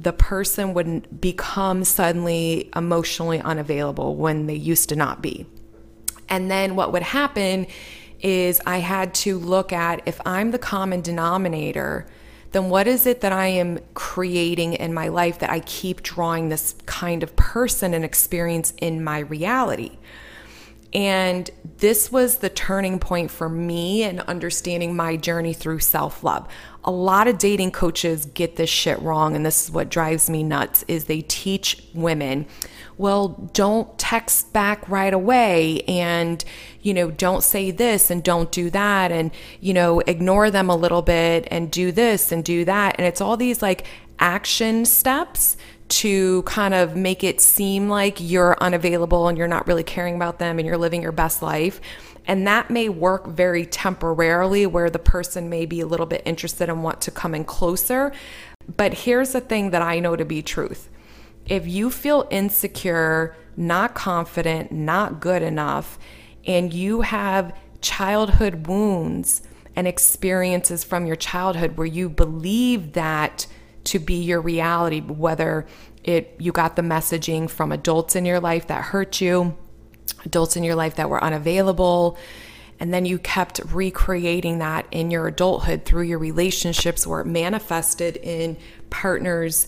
the 0.02 0.14
person 0.14 0.74
would 0.74 1.20
become 1.20 1.84
suddenly 1.84 2.70
emotionally 2.76 3.42
unavailable 3.42 4.16
when 4.16 4.48
they 4.48 4.56
used 4.56 4.90
to 4.90 4.96
not 4.96 5.22
be. 5.22 5.46
And 6.30 6.50
then 6.50 6.76
what 6.76 6.94
would 6.94 7.04
happen 7.04 7.68
is 8.22 8.62
I 8.66 8.78
had 8.78 9.14
to 9.16 9.38
look 9.38 9.74
at 9.74 10.02
if 10.06 10.20
I'm 10.26 10.52
the 10.52 10.60
common 10.60 11.02
denominator 11.02 12.08
then 12.52 12.70
what 12.70 12.88
is 12.88 13.06
it 13.06 13.22
that 13.22 13.32
I 13.32 13.48
am 13.48 13.80
creating 13.94 14.74
in 14.74 14.94
my 14.94 15.10
life 15.10 15.40
that 15.40 15.50
I 15.50 15.60
keep 15.62 16.02
drawing 16.02 16.50
this 16.50 16.76
kind 16.86 17.22
of 17.22 17.36
person 17.36 17.94
and 17.94 18.04
experience 18.04 18.74
in 18.78 19.04
my 19.04 19.20
reality? 19.20 19.98
And 20.92 21.50
this 21.78 22.12
was 22.12 22.38
the 22.38 22.50
turning 22.50 22.98
point 22.98 23.30
for 23.30 23.48
me 23.48 24.04
in 24.04 24.20
understanding 24.22 24.96
my 24.96 25.16
journey 25.16 25.54
through 25.54 25.80
self 25.80 26.24
love. 26.24 26.48
A 26.84 26.92
lot 26.92 27.28
of 27.28 27.38
dating 27.38 27.72
coaches 27.72 28.26
get 28.26 28.56
this 28.56 28.70
shit 28.70 29.00
wrong, 29.02 29.36
and 29.36 29.46
this 29.46 29.66
is 29.66 29.72
what 29.72 29.90
drives 29.90 30.30
me 30.30 30.44
nuts 30.44 30.84
is 30.88 31.06
they 31.06 31.22
teach 31.22 31.84
women 31.94 32.48
well, 33.00 33.50
don't 33.54 33.98
text 33.98 34.52
back 34.52 34.88
right 34.90 35.14
away 35.14 35.80
and, 35.88 36.44
you 36.82 36.94
know, 36.94 37.10
don't 37.10 37.42
say 37.42 37.72
this 37.72 38.12
and 38.12 38.22
don't 38.22 38.52
do 38.52 38.70
that 38.72 39.10
and, 39.10 39.32
you 39.62 39.74
know, 39.74 40.02
ignore 40.02 40.52
them 40.52 40.70
a 40.70 40.76
little 40.76 41.02
bit 41.02 41.48
and 41.50 41.72
do 41.72 41.94
this 41.94 42.34
and 42.34 42.44
do 42.44 42.66
that. 42.66 42.96
And 42.98 43.08
it's 43.08 43.22
all 43.22 43.38
these 43.38 43.62
like 43.62 43.88
action 44.20 44.84
steps 44.84 45.56
to 45.88 46.44
kind 46.44 46.74
of 46.74 46.98
make 46.98 47.24
it 47.24 47.40
seem 47.40 47.88
like 47.88 48.18
you're 48.20 48.58
unavailable 48.62 49.30
and 49.30 49.38
you're 49.38 49.48
not 49.48 49.66
really 49.66 49.84
caring 49.84 50.16
about 50.16 50.38
them 50.38 50.60
and 50.60 50.68
you're 50.68 50.78
living 50.78 51.02
your 51.02 51.14
best 51.14 51.42
life. 51.42 51.80
And 52.30 52.46
that 52.46 52.70
may 52.70 52.90
work 52.90 53.26
very 53.26 53.66
temporarily 53.66 54.68
where 54.68 54.92
the 54.92 55.00
person 55.00 55.50
may 55.50 55.66
be 55.66 55.82
a 55.82 55.88
little 55.88 56.06
bit 56.06 56.22
interested 56.26 56.70
and 56.70 56.84
want 56.84 57.02
to 57.02 57.12
come 57.12 57.34
in 57.34 57.44
closer. 57.44 58.12
But 58.78 58.94
here's 58.94 59.32
the 59.32 59.42
thing 59.42 59.72
that 59.72 59.82
I 59.82 60.00
know 60.00 60.16
to 60.16 60.26
be 60.26 60.44
truth 60.44 60.90
if 61.48 61.68
you 61.68 61.90
feel 61.90 62.28
insecure, 62.30 63.36
not 63.58 63.96
confident, 63.96 64.72
not 64.72 65.20
good 65.20 65.42
enough, 65.42 65.98
and 66.46 66.72
you 66.72 67.02
have 67.02 67.58
childhood 67.82 68.68
wounds 68.68 69.42
and 69.76 69.88
experiences 69.88 70.84
from 70.84 71.08
your 71.08 71.16
childhood 71.16 71.78
where 71.78 71.88
you 71.88 72.10
believe 72.10 72.94
that 72.94 73.48
to 73.86 73.98
be 73.98 74.22
your 74.22 74.40
reality, 74.40 75.02
whether 75.02 75.66
it 76.04 76.36
you 76.38 76.52
got 76.52 76.76
the 76.76 76.84
messaging 76.84 77.50
from 77.50 77.72
adults 77.72 78.16
in 78.16 78.24
your 78.24 78.40
life 78.40 78.68
that 78.68 78.84
hurt 78.84 79.20
you, 79.20 79.58
adults 80.26 80.56
in 80.56 80.64
your 80.64 80.76
life 80.76 80.96
that 80.96 81.10
were 81.10 81.24
unavailable, 81.24 82.18
and 82.80 82.94
then 82.94 83.06
you 83.06 83.20
kept 83.20 83.60
recreating 83.72 84.60
that 84.60 84.86
in 84.92 85.12
your 85.12 85.28
adulthood 85.28 85.86
through 85.86 86.04
your 86.04 86.20
relationships 86.20 87.06
where 87.06 87.22
it 87.22 87.28
manifested 87.28 88.18
in 88.18 88.58
partners 88.90 89.68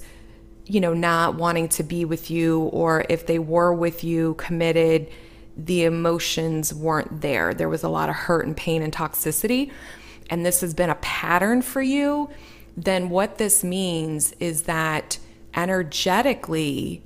you 0.71 0.79
know, 0.79 0.93
not 0.93 1.35
wanting 1.35 1.67
to 1.67 1.83
be 1.83 2.05
with 2.05 2.31
you, 2.31 2.61
or 2.61 3.03
if 3.09 3.27
they 3.27 3.39
were 3.39 3.73
with 3.73 4.05
you 4.05 4.35
committed, 4.35 5.09
the 5.57 5.83
emotions 5.83 6.73
weren't 6.73 7.19
there. 7.21 7.53
There 7.53 7.67
was 7.67 7.83
a 7.83 7.89
lot 7.89 8.07
of 8.07 8.15
hurt 8.15 8.45
and 8.45 8.55
pain 8.55 8.81
and 8.81 8.93
toxicity. 8.93 9.71
And 10.29 10.45
this 10.45 10.61
has 10.61 10.73
been 10.73 10.89
a 10.89 10.95
pattern 10.95 11.61
for 11.61 11.81
you. 11.81 12.29
Then 12.77 13.09
what 13.09 13.37
this 13.37 13.65
means 13.65 14.33
is 14.39 14.63
that 14.63 15.19
energetically, 15.53 17.03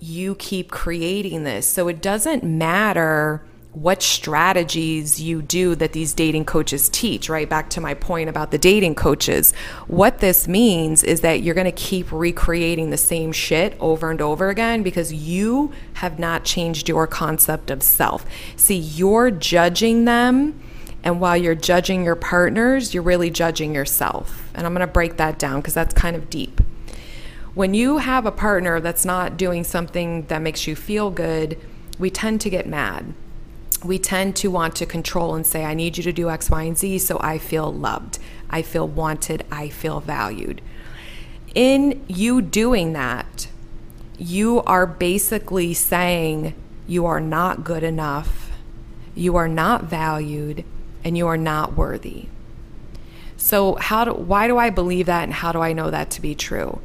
you 0.00 0.34
keep 0.34 0.70
creating 0.70 1.44
this. 1.44 1.66
So 1.66 1.88
it 1.88 2.00
doesn't 2.00 2.42
matter 2.42 3.42
what 3.72 4.02
strategies 4.02 5.20
you 5.20 5.40
do 5.40 5.76
that 5.76 5.92
these 5.92 6.12
dating 6.12 6.44
coaches 6.44 6.88
teach, 6.88 7.28
right? 7.28 7.48
Back 7.48 7.70
to 7.70 7.80
my 7.80 7.94
point 7.94 8.28
about 8.28 8.50
the 8.50 8.58
dating 8.58 8.96
coaches. 8.96 9.52
What 9.86 10.18
this 10.18 10.48
means 10.48 11.04
is 11.04 11.20
that 11.20 11.42
you're 11.42 11.54
going 11.54 11.66
to 11.66 11.72
keep 11.72 12.10
recreating 12.10 12.90
the 12.90 12.96
same 12.96 13.30
shit 13.30 13.76
over 13.78 14.10
and 14.10 14.20
over 14.20 14.48
again 14.48 14.82
because 14.82 15.12
you 15.12 15.72
have 15.94 16.18
not 16.18 16.44
changed 16.44 16.88
your 16.88 17.06
concept 17.06 17.70
of 17.70 17.82
self. 17.82 18.26
See, 18.56 18.76
you're 18.76 19.30
judging 19.30 20.04
them. 20.04 20.60
And 21.02 21.20
while 21.20 21.36
you're 21.36 21.54
judging 21.54 22.04
your 22.04 22.16
partners, 22.16 22.92
you're 22.92 23.02
really 23.02 23.30
judging 23.30 23.74
yourself. 23.74 24.50
And 24.54 24.66
I'm 24.66 24.74
going 24.74 24.86
to 24.86 24.92
break 24.92 25.16
that 25.16 25.38
down 25.38 25.60
because 25.60 25.74
that's 25.74 25.94
kind 25.94 26.16
of 26.16 26.28
deep. 26.28 26.60
When 27.54 27.74
you 27.74 27.98
have 27.98 28.26
a 28.26 28.32
partner 28.32 28.80
that's 28.80 29.04
not 29.04 29.36
doing 29.36 29.64
something 29.64 30.26
that 30.26 30.40
makes 30.40 30.66
you 30.66 30.76
feel 30.76 31.10
good, 31.10 31.58
we 31.98 32.10
tend 32.10 32.40
to 32.42 32.50
get 32.50 32.66
mad 32.66 33.14
we 33.84 33.98
tend 33.98 34.36
to 34.36 34.48
want 34.48 34.76
to 34.76 34.86
control 34.86 35.34
and 35.34 35.46
say, 35.46 35.64
I 35.64 35.74
need 35.74 35.96
you 35.96 36.02
to 36.04 36.12
do 36.12 36.28
X, 36.28 36.50
Y, 36.50 36.62
and 36.62 36.76
Z 36.76 36.98
so 36.98 37.18
I 37.20 37.38
feel 37.38 37.72
loved, 37.72 38.18
I 38.48 38.62
feel 38.62 38.86
wanted, 38.86 39.44
I 39.50 39.68
feel 39.68 40.00
valued. 40.00 40.60
In 41.54 42.04
you 42.06 42.42
doing 42.42 42.92
that, 42.92 43.48
you 44.18 44.62
are 44.62 44.86
basically 44.86 45.72
saying 45.72 46.54
you 46.86 47.06
are 47.06 47.20
not 47.20 47.64
good 47.64 47.82
enough, 47.82 48.50
you 49.14 49.36
are 49.36 49.48
not 49.48 49.84
valued, 49.84 50.64
and 51.02 51.16
you 51.16 51.26
are 51.26 51.38
not 51.38 51.74
worthy. 51.74 52.26
So 53.36 53.76
how 53.76 54.04
do 54.04 54.12
why 54.12 54.46
do 54.46 54.58
I 54.58 54.68
believe 54.68 55.06
that 55.06 55.24
and 55.24 55.32
how 55.32 55.52
do 55.52 55.60
I 55.60 55.72
know 55.72 55.90
that 55.90 56.10
to 56.10 56.20
be 56.20 56.34
true? 56.34 56.80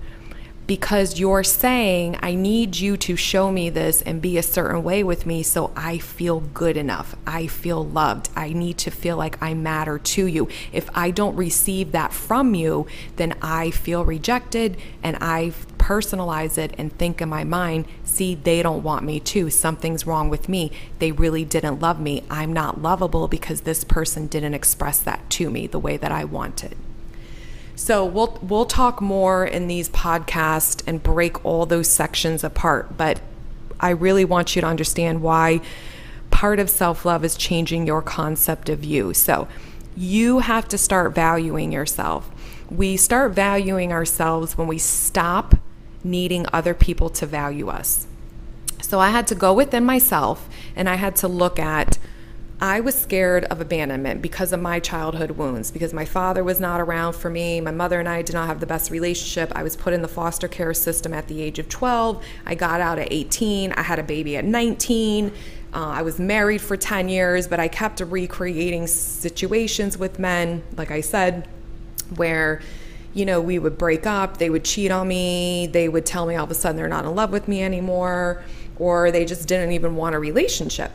Because 0.68 1.20
you're 1.20 1.44
saying, 1.44 2.18
I 2.22 2.34
need 2.34 2.78
you 2.78 2.98
to 2.98 3.16
show 3.16 3.52
me 3.52 3.70
this 3.70 4.02
and 4.02 4.22
be 4.22 4.38
a 4.38 4.44
certain 4.44 4.84
way 4.84 5.04
with 5.04 5.26
me 5.26 5.44
so 5.44 5.72
I 5.76 6.00
feel 6.00 6.40
good 6.40 6.76
enough. 6.78 7.16
I 7.28 7.48
feel 7.48 7.86
loved. 7.86 8.30
I 8.36 8.54
need 8.54 8.78
to 8.80 8.92
feel 8.92 9.18
like 9.18 9.42
I 9.42 9.54
matter 9.54 10.00
to 10.00 10.26
you. 10.26 10.48
If 10.72 10.90
I 10.96 11.12
don't 11.12 11.36
receive 11.36 11.92
that 11.92 12.14
from 12.14 12.56
you, 12.56 12.88
then 13.18 13.36
I 13.42 13.72
feel 13.72 14.06
rejected 14.06 14.78
and 15.04 15.18
I 15.22 15.54
personalize 15.78 16.58
it 16.58 16.74
and 16.80 16.92
think 16.98 17.22
in 17.22 17.30
my 17.30 17.44
mind, 17.44 17.86
see, 18.04 18.34
they 18.34 18.64
don't 18.64 18.82
want 18.82 19.06
me 19.06 19.20
too. 19.20 19.52
Something's 19.52 20.08
wrong 20.08 20.30
with 20.30 20.50
me. 20.50 20.72
They 20.98 21.12
really 21.12 21.46
didn't 21.46 21.80
love 21.80 22.00
me. 22.00 22.24
I'm 22.28 22.52
not 22.52 22.82
lovable 22.82 23.28
because 23.28 23.62
this 23.62 23.84
person 23.84 24.26
didn't 24.26 24.56
express 24.56 25.00
that 25.02 25.30
to 25.32 25.52
me 25.52 25.68
the 25.68 25.80
way 25.80 25.98
that 25.98 26.12
I 26.12 26.24
wanted. 26.24 26.76
So 27.76 28.06
we'll 28.06 28.40
we'll 28.42 28.66
talk 28.66 29.02
more 29.02 29.46
in 29.46 29.68
these 29.68 29.90
podcasts 29.90 30.82
and 30.88 31.04
break 31.04 31.44
all 31.44 31.66
those 31.66 31.90
sections 31.90 32.44
apart, 32.44 32.98
but 32.98 33.20
I 33.80 33.90
really 33.90 34.26
want 34.26 34.56
you 34.56 34.62
to 34.62 34.68
understand 34.68 35.22
why 35.22 35.62
part 36.32 36.60
of 36.60 36.70
self-love 36.70 37.24
is 37.24 37.36
changing 37.36 37.86
your 37.86 38.02
concept 38.02 38.70
of 38.70 38.84
you. 38.84 39.14
So 39.14 39.48
you 39.96 40.40
have 40.40 40.68
to 40.70 40.78
start 40.78 41.14
valuing 41.14 41.72
yourself. 41.72 42.30
We 42.70 42.98
start 42.98 43.34
valuing 43.34 43.92
ourselves 43.92 44.58
when 44.58 44.68
we 44.68 44.78
stop 44.78 45.56
needing 46.04 46.46
other 46.52 46.74
people 46.74 47.10
to 47.10 47.26
value 47.26 47.70
us. 47.70 48.08
So 48.82 49.00
I 49.00 49.10
had 49.10 49.28
to 49.28 49.36
go 49.36 49.54
within 49.54 49.86
myself 49.86 50.48
and 50.76 50.88
I 50.88 50.96
had 50.96 51.16
to 51.18 51.28
look 51.28 51.60
at 51.60 51.98
I 52.62 52.80
was 52.80 52.96
scared 52.96 53.44
of 53.46 53.60
abandonment 53.60 54.22
because 54.22 54.54
of 54.54 54.62
my 54.62 54.80
childhood 54.80 55.32
wounds, 55.32 55.72
because 55.72 55.94
my 55.94 56.06
father 56.06 56.42
was 56.42 56.62
not 56.62 56.80
around 56.80 57.14
for 57.14 57.30
me. 57.30 57.60
My 57.60 57.72
mother 57.72 58.00
and 58.00 58.08
I 58.08 58.22
did 58.22 58.34
not 58.34 58.48
have 58.48 58.62
the 58.62 58.66
best 58.66 58.92
relationship. 58.92 59.52
I 59.54 59.62
was 59.62 59.76
put 59.76 59.92
in 59.92 60.02
the 60.02 60.08
foster 60.08 60.48
care 60.48 60.74
system 60.74 61.14
at 61.14 61.28
the 61.28 61.42
age 61.42 61.60
of 61.60 61.68
12. 61.68 62.24
I 62.46 62.56
got 62.56 62.80
out 62.80 62.98
at 62.98 63.10
18. 63.12 63.74
I 63.74 63.82
had 63.82 64.00
a 64.00 64.04
baby 64.04 64.38
at 64.38 64.46
19. 64.46 65.28
Uh, 65.28 65.32
I 65.74 66.02
was 66.02 66.18
married 66.18 66.62
for 66.62 66.78
10 66.78 67.10
years, 67.10 67.46
but 67.46 67.60
I 67.60 67.68
kept 67.68 68.00
recreating 68.00 68.88
situations 68.88 69.98
with 69.98 70.18
men, 70.18 70.64
like 70.78 70.92
I 70.92 71.02
said, 71.02 71.50
where 72.16 72.62
you 73.14 73.26
know, 73.26 73.40
we 73.40 73.58
would 73.58 73.78
break 73.78 74.06
up, 74.06 74.38
they 74.38 74.50
would 74.50 74.66
cheat 74.66 74.92
on 74.92 75.08
me, 75.08 75.68
they 75.68 75.88
would 75.88 76.06
tell 76.06 76.26
me 76.26 76.36
all 76.36 76.44
of 76.44 76.52
a 76.52 76.54
sudden 76.54 76.76
they're 76.76 76.90
not 76.90 77.06
in 77.06 77.16
love 77.16 77.32
with 77.32 77.48
me 77.48 77.64
anymore, 77.64 78.44
or 78.78 79.10
they 79.10 79.24
just 79.24 79.48
didn't 79.48 79.72
even 79.72 79.96
want 79.96 80.14
a 80.14 80.20
relationship. 80.20 80.92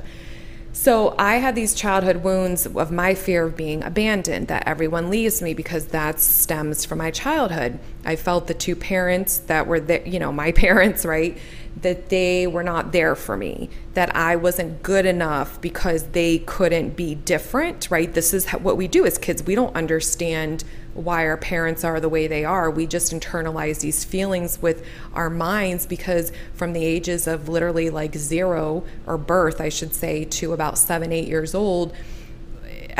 So 0.72 1.14
I 1.18 1.36
had 1.36 1.56
these 1.56 1.74
childhood 1.74 2.18
wounds 2.18 2.64
of 2.64 2.92
my 2.92 3.14
fear 3.14 3.44
of 3.44 3.56
being 3.56 3.82
abandoned, 3.82 4.48
that 4.48 4.66
everyone 4.66 5.10
leaves 5.10 5.42
me 5.42 5.52
because 5.52 5.86
that 5.86 6.20
stems 6.20 6.84
from 6.84 6.98
my 6.98 7.10
childhood. 7.10 7.78
I 8.04 8.16
felt 8.16 8.46
the 8.46 8.54
two 8.54 8.76
parents 8.76 9.38
that 9.38 9.66
were 9.66 9.80
there, 9.80 10.06
you 10.06 10.18
know, 10.18 10.32
my 10.32 10.52
parents, 10.66 11.04
right? 11.04 11.36
That 11.76 12.08
they 12.08 12.46
were 12.46 12.62
not 12.62 12.92
there 12.92 13.14
for 13.14 13.36
me, 13.36 13.70
that 13.94 14.14
I 14.14 14.36
wasn't 14.36 14.82
good 14.82 15.06
enough 15.06 15.60
because 15.60 16.08
they 16.08 16.38
couldn't 16.40 16.96
be 16.96 17.14
different, 17.14 17.90
right? 17.90 18.12
This 18.12 18.34
is 18.34 18.48
what 18.50 18.76
we 18.76 18.88
do 18.88 19.06
as 19.06 19.18
kids. 19.18 19.42
We 19.42 19.54
don't 19.54 19.74
understand 19.74 20.64
why 20.94 21.26
our 21.26 21.36
parents 21.36 21.84
are 21.84 22.00
the 22.00 22.08
way 22.08 22.26
they 22.26 22.44
are. 22.44 22.70
We 22.70 22.86
just 22.86 23.12
internalize 23.12 23.80
these 23.80 24.04
feelings 24.04 24.60
with 24.60 24.84
our 25.14 25.30
minds 25.30 25.86
because 25.86 26.32
from 26.54 26.72
the 26.72 26.84
ages 26.84 27.26
of 27.26 27.48
literally 27.48 27.90
like 27.90 28.16
zero 28.16 28.84
or 29.06 29.16
birth, 29.16 29.60
I 29.60 29.68
should 29.68 29.94
say, 29.94 30.24
to 30.24 30.52
about 30.52 30.78
seven, 30.78 31.12
eight 31.12 31.28
years 31.28 31.54
old, 31.54 31.94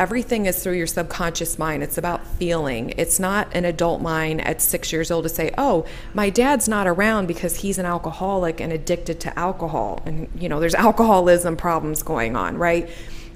everything 0.00 0.47
is 0.47 0.62
through 0.62 0.73
your 0.73 0.87
subconscious 0.87 1.59
mind. 1.59 1.83
It's 1.83 1.99
about 1.99 2.26
feeling. 2.26 2.95
It's 2.97 3.21
not 3.21 3.54
an 3.54 3.66
adult 3.66 4.00
mind 4.00 4.40
at 4.40 4.62
six 4.62 4.95
years 4.95 5.11
old 5.11 5.25
to 5.25 5.28
say, 5.28 5.52
oh, 5.59 5.85
my 6.14 6.30
dad's 6.30 6.66
not 6.66 6.87
around 6.87 7.26
because 7.26 7.57
he's 7.57 7.76
an 7.76 7.85
alcoholic 7.85 8.62
and 8.62 8.73
addicted 8.73 9.21
to 9.21 9.38
alcohol. 9.38 10.02
And, 10.07 10.30
you 10.35 10.49
know, 10.49 10.59
there's 10.59 10.75
alcoholism 10.88 11.54
problems 11.54 12.02
going 12.02 12.35
on, 12.35 12.57
right? 12.57 12.88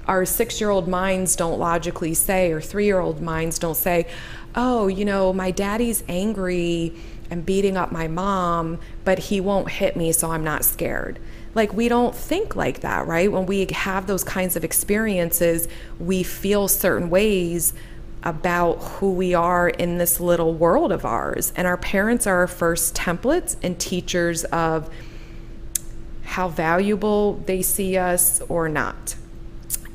Our 0.07 0.25
six 0.25 0.59
year 0.59 0.71
old 0.71 0.87
minds 0.87 1.35
don't 1.35 1.59
logically 1.59 2.15
say, 2.15 2.51
or 2.51 2.61
three 2.61 2.85
year 2.85 2.99
old 2.99 3.21
minds 3.21 3.59
don't 3.59 3.77
say, 3.77 4.07
oh, 4.55 4.87
you 4.87 5.05
know, 5.05 5.31
my 5.33 5.51
daddy's 5.51 6.03
angry 6.09 6.95
and 7.29 7.45
beating 7.45 7.77
up 7.77 7.91
my 7.91 8.07
mom, 8.07 8.79
but 9.03 9.19
he 9.19 9.39
won't 9.39 9.69
hit 9.69 9.95
me, 9.95 10.11
so 10.11 10.31
I'm 10.31 10.43
not 10.43 10.65
scared. 10.65 11.19
Like, 11.55 11.73
we 11.73 11.87
don't 11.87 12.13
think 12.13 12.55
like 12.55 12.81
that, 12.81 13.07
right? 13.07 13.31
When 13.31 13.45
we 13.45 13.65
have 13.71 14.05
those 14.05 14.23
kinds 14.23 14.55
of 14.55 14.63
experiences, 14.63 15.67
we 15.99 16.21
feel 16.21 16.67
certain 16.67 17.09
ways 17.09 17.73
about 18.23 18.75
who 18.75 19.13
we 19.13 19.33
are 19.33 19.69
in 19.69 19.97
this 19.97 20.19
little 20.19 20.53
world 20.53 20.91
of 20.91 21.05
ours. 21.05 21.53
And 21.55 21.65
our 21.65 21.77
parents 21.77 22.27
are 22.27 22.39
our 22.39 22.47
first 22.47 22.95
templates 22.95 23.55
and 23.63 23.79
teachers 23.79 24.43
of 24.45 24.89
how 26.23 26.49
valuable 26.49 27.35
they 27.45 27.61
see 27.61 27.97
us 27.97 28.41
or 28.49 28.67
not. 28.67 29.15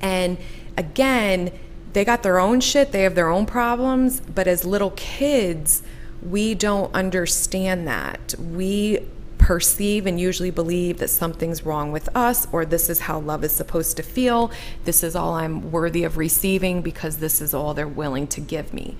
And 0.00 0.38
again, 0.76 1.50
they 1.92 2.04
got 2.04 2.22
their 2.22 2.38
own 2.38 2.60
shit, 2.60 2.92
they 2.92 3.02
have 3.02 3.16
their 3.16 3.28
own 3.28 3.46
problems, 3.46 4.20
but 4.20 4.46
as 4.46 4.64
little 4.64 4.92
kids, 4.92 5.82
we 6.22 6.54
don't 6.54 6.94
understand 6.94 7.86
that. 7.88 8.34
We 8.38 9.00
perceive 9.40 10.06
and 10.06 10.20
usually 10.20 10.50
believe 10.50 10.98
that 10.98 11.08
something's 11.08 11.66
wrong 11.66 11.90
with 11.90 12.08
us 12.16 12.46
or 12.52 12.64
this 12.64 12.88
is 12.88 13.00
how 13.00 13.18
love 13.18 13.42
is 13.42 13.52
supposed 13.52 13.96
to 13.96 14.02
feel. 14.02 14.52
This 14.84 15.02
is 15.02 15.16
all 15.16 15.34
I'm 15.34 15.72
worthy 15.72 16.04
of 16.04 16.16
receiving 16.16 16.82
because 16.82 17.16
this 17.16 17.40
is 17.40 17.52
all 17.52 17.74
they're 17.74 17.88
willing 17.88 18.28
to 18.28 18.40
give 18.40 18.72
me. 18.72 18.96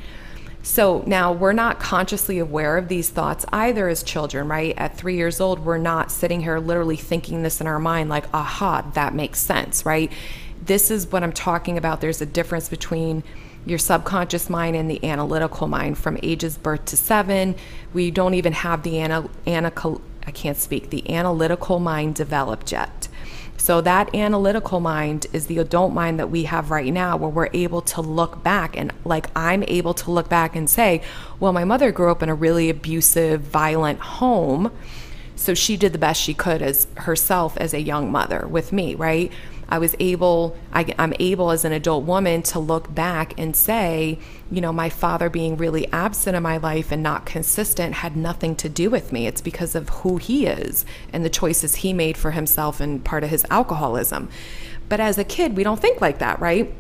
So 0.63 1.03
now 1.07 1.33
we're 1.33 1.53
not 1.53 1.81
consciously 1.81 2.39
aware 2.39 2.77
of 2.77 2.89
these 2.89 3.09
thoughts 3.09 3.47
either 3.53 3.89
as 3.89 4.03
children, 4.03 4.49
right? 4.49 4.75
At 4.77 4.97
three 4.97 5.17
years 5.17 5.41
old, 5.41 5.61
we're 5.61 5.79
not 5.79 6.11
sitting 6.11 6.41
here 6.41 6.59
literally 6.59 6.97
thinking 6.97 7.43
this 7.43 7.61
in 7.61 7.67
our 7.67 7.79
mind, 7.79 8.11
like, 8.11 8.27
aha, 8.35 8.91
that 8.95 9.15
makes 9.15 9.39
sense, 9.39 9.87
right? 9.87 10.13
this 10.63 10.91
is 10.91 11.11
what 11.11 11.23
I'm 11.23 11.33
talking 11.33 11.79
about. 11.79 12.01
There's 12.01 12.21
a 12.21 12.27
difference 12.27 12.69
between 12.69 13.25
your 13.67 13.79
subconscious 13.79 14.49
mind 14.49 14.77
and 14.77 14.91
the 14.91 15.05
analytical 15.05 15.67
mind 15.67 15.99
from 15.99 16.19
ages 16.23 16.57
birth 16.57 16.85
to 16.87 16.97
seven. 16.97 17.55
We 17.93 18.11
don't 18.11 18.35
even 18.35 18.53
have 18.53 18.83
the 18.83 18.99
ana, 19.01 19.29
I 20.27 20.31
can't 20.31 20.57
speak, 20.57 20.91
the 20.91 21.09
analytical 21.11 21.79
mind 21.79 22.15
developed 22.15 22.73
yet. 22.73 23.09
So 23.57 23.83
that 23.83 24.15
analytical 24.15 24.81
mind 24.81 25.27
is 25.35 25.47
the 25.47 25.59
adult 25.59 25.93
mind 25.93 26.19
that 26.19 26.31
we 26.31 26.45
have 26.45 26.71
right 26.71 26.91
now 26.91 27.19
where 27.19 27.29
we're 27.29 27.51
able 27.53 27.83
to 27.83 28.01
look 28.01 28.43
back 28.43 28.75
and 28.75 28.91
like 29.05 29.27
I'm 29.37 29.63
able 29.69 29.93
to 29.95 30.11
look 30.11 30.31
back 30.31 30.57
and 30.57 30.69
say, 30.69 31.03
well, 31.39 31.53
my 31.53 31.65
mother 31.65 31.93
grew 31.93 32.11
up 32.11 32.23
in 32.23 32.31
a 32.31 32.35
really 32.35 32.71
abusive, 32.71 33.43
violent 33.43 34.01
home. 34.01 34.73
So 35.37 35.53
she 35.53 35.77
did 35.77 35.93
the 35.93 35.99
best 35.99 36.23
she 36.23 36.33
could 36.33 36.63
as 36.63 36.87
herself 36.97 37.57
as 37.59 37.75
a 37.75 37.81
young 37.81 38.11
mother 38.11 38.47
with 38.49 38.73
me, 38.73 38.95
right? 38.95 39.31
I 39.71 39.79
was 39.79 39.95
able, 40.01 40.57
I, 40.73 40.93
I'm 40.99 41.15
able 41.21 41.51
as 41.51 41.65
an 41.65 41.73
adult 41.73 42.05
woman 42.05 42.43
to 42.43 42.59
look 42.59 42.93
back 42.95 43.35
and 43.39 43.55
say, 43.55 44.19
you 44.51 44.61
know, 44.61 44.73
my 44.73 44.89
father 44.89 45.31
being 45.31 45.57
really 45.57 45.91
absent 45.93 46.37
in 46.37 46.43
my 46.43 46.57
life 46.57 46.91
and 46.91 47.03
not 47.03 47.25
consistent 47.25 47.95
had 47.95 48.17
nothing 48.17 48.57
to 48.57 48.69
do 48.69 48.91
with 48.91 49.13
me. 49.13 49.27
It's 49.27 49.41
because 49.41 49.75
of 49.75 49.89
who 49.89 50.17
he 50.17 50.47
is 50.47 50.85
and 51.13 51.25
the 51.25 51.31
choices 51.31 51.77
he 51.77 51.93
made 51.93 52.17
for 52.17 52.33
himself 52.33 52.81
and 52.81 53.05
part 53.05 53.23
of 53.23 53.31
his 53.31 53.47
alcoholism. 53.51 54.29
But 54.89 54.99
as 54.99 55.19
a 55.19 55.25
kid, 55.25 55.57
we 55.57 55.63
don't 55.63 55.81
think 55.81 56.01
like 56.01 56.19
that, 56.19 56.41
right? 56.41 56.75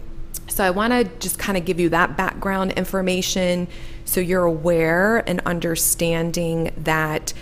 So 0.48 0.64
I 0.64 0.70
want 0.70 0.92
to 0.92 1.04
just 1.18 1.38
kind 1.38 1.56
of 1.56 1.64
give 1.64 1.78
you 1.78 1.88
that 1.90 2.16
background 2.16 2.72
information 2.72 3.68
so 4.04 4.20
you're 4.20 4.44
aware 4.44 5.18
and 5.28 5.40
understanding 5.46 6.72
that 6.76 7.32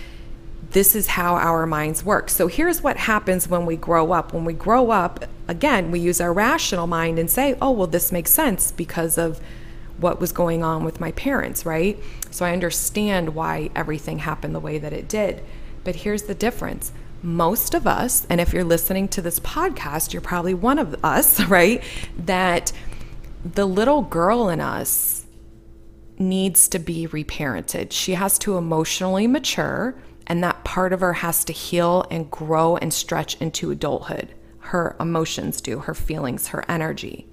this 0.70 0.94
is 0.94 1.06
how 1.06 1.36
our 1.36 1.66
minds 1.66 2.04
work. 2.04 2.28
So 2.28 2.46
here's 2.46 2.82
what 2.82 2.96
happens 2.96 3.48
when 3.48 3.64
we 3.64 3.76
grow 3.76 4.12
up. 4.12 4.32
When 4.32 4.44
we 4.44 4.52
grow 4.52 4.90
up, 4.90 5.24
again, 5.46 5.90
we 5.90 5.98
use 5.98 6.20
our 6.20 6.32
rational 6.32 6.86
mind 6.86 7.18
and 7.18 7.30
say, 7.30 7.56
oh, 7.62 7.70
well, 7.70 7.86
this 7.86 8.12
makes 8.12 8.30
sense 8.30 8.70
because 8.72 9.16
of 9.16 9.40
what 9.96 10.20
was 10.20 10.30
going 10.30 10.62
on 10.62 10.84
with 10.84 11.00
my 11.00 11.12
parents, 11.12 11.64
right? 11.64 11.98
So 12.30 12.44
I 12.44 12.52
understand 12.52 13.34
why 13.34 13.70
everything 13.74 14.18
happened 14.20 14.54
the 14.54 14.60
way 14.60 14.78
that 14.78 14.92
it 14.92 15.08
did. 15.08 15.42
But 15.84 15.96
here's 15.96 16.24
the 16.24 16.34
difference. 16.34 16.92
Most 17.22 17.74
of 17.74 17.86
us, 17.86 18.26
and 18.28 18.40
if 18.40 18.52
you're 18.52 18.62
listening 18.62 19.08
to 19.08 19.22
this 19.22 19.40
podcast, 19.40 20.12
you're 20.12 20.22
probably 20.22 20.54
one 20.54 20.78
of 20.78 21.02
us, 21.02 21.40
right? 21.46 21.82
That 22.16 22.72
the 23.44 23.66
little 23.66 24.02
girl 24.02 24.48
in 24.50 24.60
us 24.60 25.24
needs 26.18 26.68
to 26.68 26.78
be 26.78 27.06
reparented. 27.06 27.92
She 27.92 28.14
has 28.14 28.38
to 28.40 28.56
emotionally 28.56 29.26
mature 29.26 29.94
and 30.28 30.44
that 30.44 30.62
part 30.62 30.92
of 30.92 31.00
her 31.00 31.14
has 31.14 31.44
to 31.46 31.52
heal 31.52 32.06
and 32.10 32.30
grow 32.30 32.76
and 32.76 32.92
stretch 32.92 33.34
into 33.40 33.70
adulthood. 33.70 34.34
Her 34.60 34.94
emotions 35.00 35.60
do, 35.60 35.80
her 35.80 35.94
feelings, 35.94 36.48
her 36.48 36.64
energy. 36.68 37.26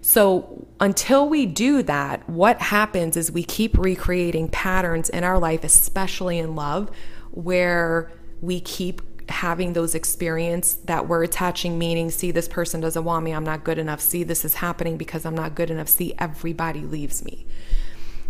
So, 0.00 0.66
until 0.80 1.28
we 1.28 1.46
do 1.46 1.82
that, 1.82 2.28
what 2.28 2.60
happens 2.60 3.16
is 3.16 3.32
we 3.32 3.42
keep 3.42 3.76
recreating 3.76 4.48
patterns 4.48 5.08
in 5.08 5.24
our 5.24 5.38
life, 5.38 5.64
especially 5.64 6.38
in 6.38 6.54
love, 6.54 6.90
where 7.30 8.12
we 8.40 8.60
keep 8.60 9.00
having 9.30 9.72
those 9.72 9.94
experience 9.94 10.74
that 10.84 11.08
we're 11.08 11.24
attaching 11.24 11.78
meaning. 11.78 12.10
See 12.10 12.30
this 12.30 12.48
person 12.48 12.80
doesn't 12.80 13.04
want 13.04 13.24
me. 13.24 13.32
I'm 13.32 13.44
not 13.44 13.64
good 13.64 13.78
enough. 13.78 14.00
See 14.00 14.22
this 14.22 14.44
is 14.44 14.54
happening 14.54 14.96
because 14.98 15.24
i'm 15.24 15.34
not 15.34 15.54
good 15.54 15.70
enough. 15.70 15.88
See 15.88 16.14
everybody 16.18 16.80
leaves 16.80 17.24
me. 17.24 17.46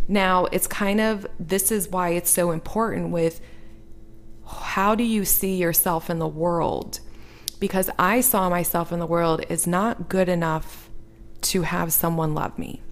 Now 0.07 0.47
it's 0.47 0.67
kind 0.67 1.01
of 1.01 1.27
this 1.41 1.73
is 1.73 1.89
why 1.89 2.11
it's 2.11 2.31
so 2.31 2.53
important 2.53 3.11
with 3.11 3.41
how 4.47 4.95
do 4.95 5.05
you 5.05 5.25
see 5.25 5.57
yourself 5.57 6.11
in 6.11 6.19
the 6.19 6.29
world? 6.29 7.01
Because 7.61 7.91
I 7.99 8.21
saw 8.21 8.49
myself 8.49 8.93
in 8.93 8.99
the 8.99 9.07
world 9.07 9.45
as 9.49 9.67
not 9.67 10.09
good 10.09 10.29
enough 10.29 10.91
to 11.43 11.63
have 11.63 11.93
someone 11.93 12.35
love 12.35 12.59
me. 12.59 12.83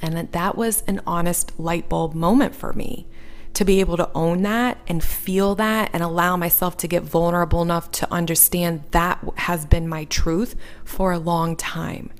And 0.00 0.16
that 0.16 0.56
was 0.56 0.82
an 0.86 1.00
honest 1.06 1.58
light 1.58 1.88
bulb 1.88 2.14
moment 2.14 2.54
for 2.54 2.72
me 2.72 3.06
to 3.54 3.64
be 3.64 3.80
able 3.80 3.96
to 3.96 4.10
own 4.14 4.42
that 4.42 4.78
and 4.86 5.02
feel 5.02 5.54
that 5.56 5.90
and 5.92 6.02
allow 6.02 6.36
myself 6.36 6.76
to 6.76 6.86
get 6.86 7.02
vulnerable 7.02 7.62
enough 7.62 7.90
to 7.90 8.12
understand 8.12 8.84
that 8.92 9.18
has 9.36 9.66
been 9.66 9.88
my 9.88 10.04
truth 10.04 10.54
for 10.84 11.12
a 11.12 11.18
long 11.18 11.56
time. 11.56 12.10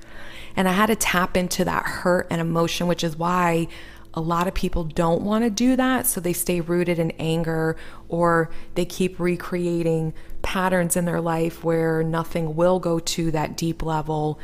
And 0.55 0.67
I 0.67 0.73
had 0.73 0.87
to 0.87 0.95
tap 0.95 1.37
into 1.37 1.63
that 1.63 1.85
hurt 1.85 2.27
and 2.29 2.41
emotion, 2.41 2.87
which 2.87 3.03
is 3.03 3.15
why 3.15 3.69
a 4.13 4.21
lot 4.21 4.47
of 4.47 4.53
people 4.53 4.83
don't 4.83 5.21
want 5.21 5.43
to 5.43 5.49
do 5.49 5.75
that, 5.75 6.07
so 6.07 6.19
they 6.19 6.33
stay 6.33 6.61
rooted 6.61 6.97
in 6.99 7.11
anger 7.11 7.77
or 8.07 8.49
they 8.75 8.85
keep 8.85 9.19
recreating 9.19 10.13
patterns 10.41 10.95
in 10.95 11.05
their 11.05 11.21
life 11.21 11.63
where 11.63 12.03
nothing 12.03 12.55
will 12.55 12.79
go 12.79 12.99
to 12.99 13.31
that 13.31 13.55
deep 13.55 13.83
level 13.83 14.39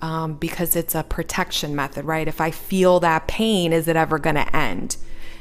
um, 0.00 0.34
because 0.34 0.76
it's 0.76 0.94
a 0.94 1.02
protection 1.02 1.74
method, 1.74 2.04
right? 2.04 2.28
If 2.28 2.40
I 2.40 2.50
feel 2.50 3.00
that 3.00 3.26
pain, 3.26 3.72
is 3.72 3.88
it 3.88 3.96
ever 3.96 4.18
going 4.18 4.36
to 4.36 4.56
end? 4.56 4.96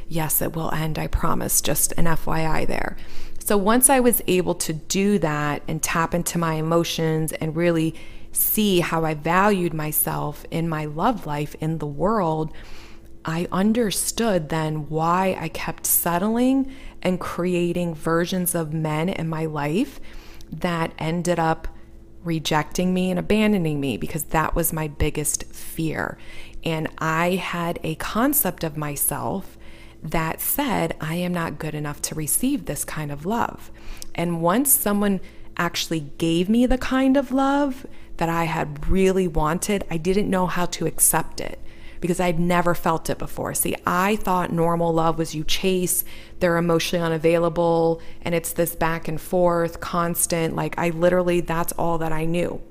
Yes, 0.08 0.42
it 0.42 0.56
will 0.56 0.72
end, 0.72 0.98
I 0.98 1.08
promise. 1.08 1.62
Just 1.62 1.92
an 1.94 2.06
FYI 2.06 2.66
there. 2.66 2.98
So 3.40 3.58
once 3.58 3.90
I 3.90 4.00
was 4.00 4.22
able 4.28 4.56
to 4.56 4.74
do 4.74 5.20
that 5.20 5.62
and 5.68 5.82
tap 5.82 6.14
into 6.14 6.38
my 6.38 6.56
emotions 6.56 7.32
and 7.34 7.56
really 7.56 7.96
see 8.32 8.80
how 8.80 9.06
I 9.06 9.14
valued 9.14 9.74
myself 9.74 10.46
in 10.52 10.68
my 10.68 10.86
love 10.86 11.26
life 11.26 11.56
in 11.60 11.78
the 11.78 11.88
world, 11.88 12.52
I 13.26 13.48
understood 13.52 14.50
then 14.50 14.90
why 14.90 15.38
I 15.40 15.50
kept 15.50 15.86
settling 15.86 16.72
and 17.02 17.20
creating 17.20 17.96
versions 17.96 18.56
of 18.56 18.74
men 18.74 19.10
in 19.10 19.28
my 19.28 19.46
life 19.46 20.00
that 20.52 20.94
ended 20.98 21.40
up 21.40 21.68
rejecting 22.24 22.94
me 22.94 23.10
and 23.10 23.20
abandoning 23.20 23.80
me 23.80 23.98
because 23.98 24.26
that 24.26 24.56
was 24.56 24.74
my 24.74 24.88
biggest 24.88 25.46
fear. 25.54 26.18
And 26.64 26.88
I 26.98 27.36
had 27.36 27.80
a 27.84 27.96
concept 27.96 28.64
of 28.64 28.78
myself 28.78 29.58
that 30.04 30.42
said, 30.42 30.96
I 31.02 31.16
am 31.16 31.34
not 31.34 31.60
good 31.60 31.76
enough 31.76 32.02
to 32.04 32.16
receive 32.16 32.66
this 32.66 32.86
kind 32.86 33.12
of 33.12 33.26
love. 33.26 33.72
And 34.16 34.42
once 34.42 34.72
someone 34.72 35.22
actually 35.58 36.12
gave 36.18 36.50
me 36.50 36.66
the 36.66 36.78
kind 36.78 37.18
of 37.18 37.32
love 37.32 37.86
that 38.18 38.30
I 38.30 38.46
had 38.46 38.88
really 38.88 39.28
wanted, 39.28 39.86
I 39.90 39.98
didn't 39.98 40.30
know 40.30 40.48
how 40.48 40.66
to 40.68 40.86
accept 40.86 41.40
it 41.40 41.60
because 42.00 42.20
I'd 42.20 42.40
never 42.40 42.74
felt 42.76 43.10
it 43.10 43.18
before. 43.18 43.54
See, 43.54 43.76
I 43.86 44.16
thought 44.18 44.52
normal 44.52 44.94
love 44.94 45.18
was 45.18 45.36
you 45.36 45.44
chase, 45.44 46.04
they're 46.40 46.58
emotionally 46.58 47.06
unavailable, 47.06 48.02
and 48.22 48.36
it's 48.36 48.54
this 48.54 48.76
back 48.76 49.08
and 49.08 49.20
forth, 49.20 49.80
constant. 49.80 50.56
Like, 50.56 50.78
I 50.78 50.90
literally, 50.90 51.42
that's 51.42 51.74
all 51.74 51.98
that 52.00 52.12
I 52.12 52.26
knew. 52.26 52.62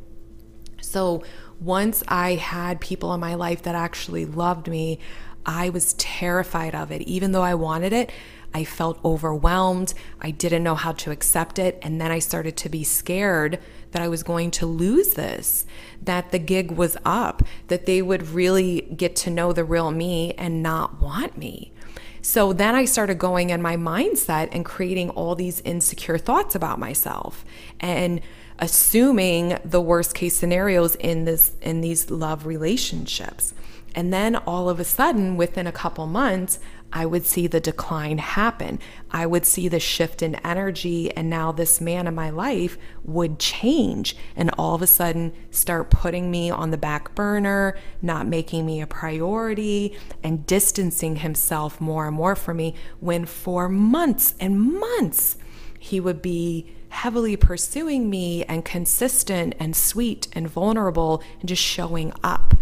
So, 0.80 1.22
once 1.60 2.02
I 2.06 2.34
had 2.34 2.80
people 2.80 3.14
in 3.14 3.20
my 3.20 3.34
life 3.34 3.62
that 3.62 3.74
actually 3.74 4.26
loved 4.26 4.68
me, 4.68 4.98
I 5.46 5.70
was 5.70 5.94
terrified 5.94 6.74
of 6.74 6.90
it. 6.90 7.02
Even 7.02 7.32
though 7.32 7.42
I 7.42 7.54
wanted 7.54 7.92
it, 7.92 8.10
I 8.52 8.64
felt 8.64 9.02
overwhelmed. 9.04 9.94
I 10.20 10.30
didn't 10.30 10.62
know 10.62 10.74
how 10.74 10.92
to 10.92 11.10
accept 11.10 11.58
it. 11.58 11.78
And 11.82 12.00
then 12.00 12.10
I 12.10 12.18
started 12.18 12.56
to 12.58 12.68
be 12.68 12.84
scared 12.84 13.58
that 13.96 14.02
I 14.02 14.08
was 14.08 14.22
going 14.22 14.50
to 14.50 14.66
lose 14.66 15.14
this, 15.14 15.64
that 16.02 16.30
the 16.30 16.38
gig 16.38 16.70
was 16.70 16.98
up, 17.02 17.42
that 17.68 17.86
they 17.86 18.02
would 18.02 18.28
really 18.28 18.82
get 18.94 19.16
to 19.16 19.30
know 19.30 19.54
the 19.54 19.64
real 19.64 19.90
me 19.90 20.34
and 20.34 20.62
not 20.62 21.00
want 21.00 21.38
me. 21.38 21.72
So 22.20 22.52
then 22.52 22.74
I 22.74 22.84
started 22.84 23.18
going 23.18 23.48
in 23.48 23.62
my 23.62 23.78
mindset 23.78 24.50
and 24.52 24.66
creating 24.66 25.08
all 25.08 25.34
these 25.34 25.62
insecure 25.62 26.18
thoughts 26.18 26.54
about 26.54 26.78
myself 26.78 27.42
and 27.80 28.20
assuming 28.58 29.56
the 29.64 29.80
worst 29.80 30.14
case 30.14 30.36
scenarios 30.36 30.94
in 30.96 31.24
this 31.24 31.52
in 31.62 31.80
these 31.80 32.10
love 32.10 32.44
relationships. 32.44 33.54
And 33.96 34.12
then 34.12 34.36
all 34.36 34.68
of 34.68 34.78
a 34.78 34.84
sudden 34.84 35.38
within 35.38 35.66
a 35.66 35.72
couple 35.72 36.06
months, 36.06 36.60
I 36.92 37.06
would 37.06 37.24
see 37.24 37.46
the 37.46 37.60
decline 37.60 38.18
happen. 38.18 38.78
I 39.10 39.26
would 39.26 39.46
see 39.46 39.68
the 39.68 39.80
shift 39.80 40.22
in 40.22 40.36
energy, 40.36 41.10
and 41.16 41.30
now 41.30 41.50
this 41.50 41.80
man 41.80 42.06
in 42.06 42.14
my 42.14 42.30
life 42.30 42.76
would 43.04 43.38
change 43.38 44.16
and 44.36 44.50
all 44.58 44.74
of 44.74 44.82
a 44.82 44.86
sudden 44.86 45.32
start 45.50 45.90
putting 45.90 46.30
me 46.30 46.50
on 46.50 46.70
the 46.70 46.76
back 46.76 47.14
burner, 47.14 47.76
not 48.02 48.26
making 48.28 48.66
me 48.66 48.82
a 48.82 48.86
priority, 48.86 49.96
and 50.22 50.46
distancing 50.46 51.16
himself 51.16 51.80
more 51.80 52.06
and 52.06 52.16
more 52.16 52.36
from 52.36 52.58
me. 52.58 52.74
When 53.00 53.24
for 53.24 53.68
months 53.68 54.34
and 54.38 54.78
months, 54.78 55.38
he 55.78 56.00
would 56.00 56.20
be 56.20 56.75
heavily 56.96 57.36
pursuing 57.36 58.10
me 58.10 58.44
and 58.44 58.64
consistent 58.64 59.54
and 59.58 59.76
sweet 59.76 60.28
and 60.32 60.48
vulnerable 60.48 61.22
and 61.40 61.48
just 61.48 61.62
showing 61.62 62.12
up. 62.24 62.54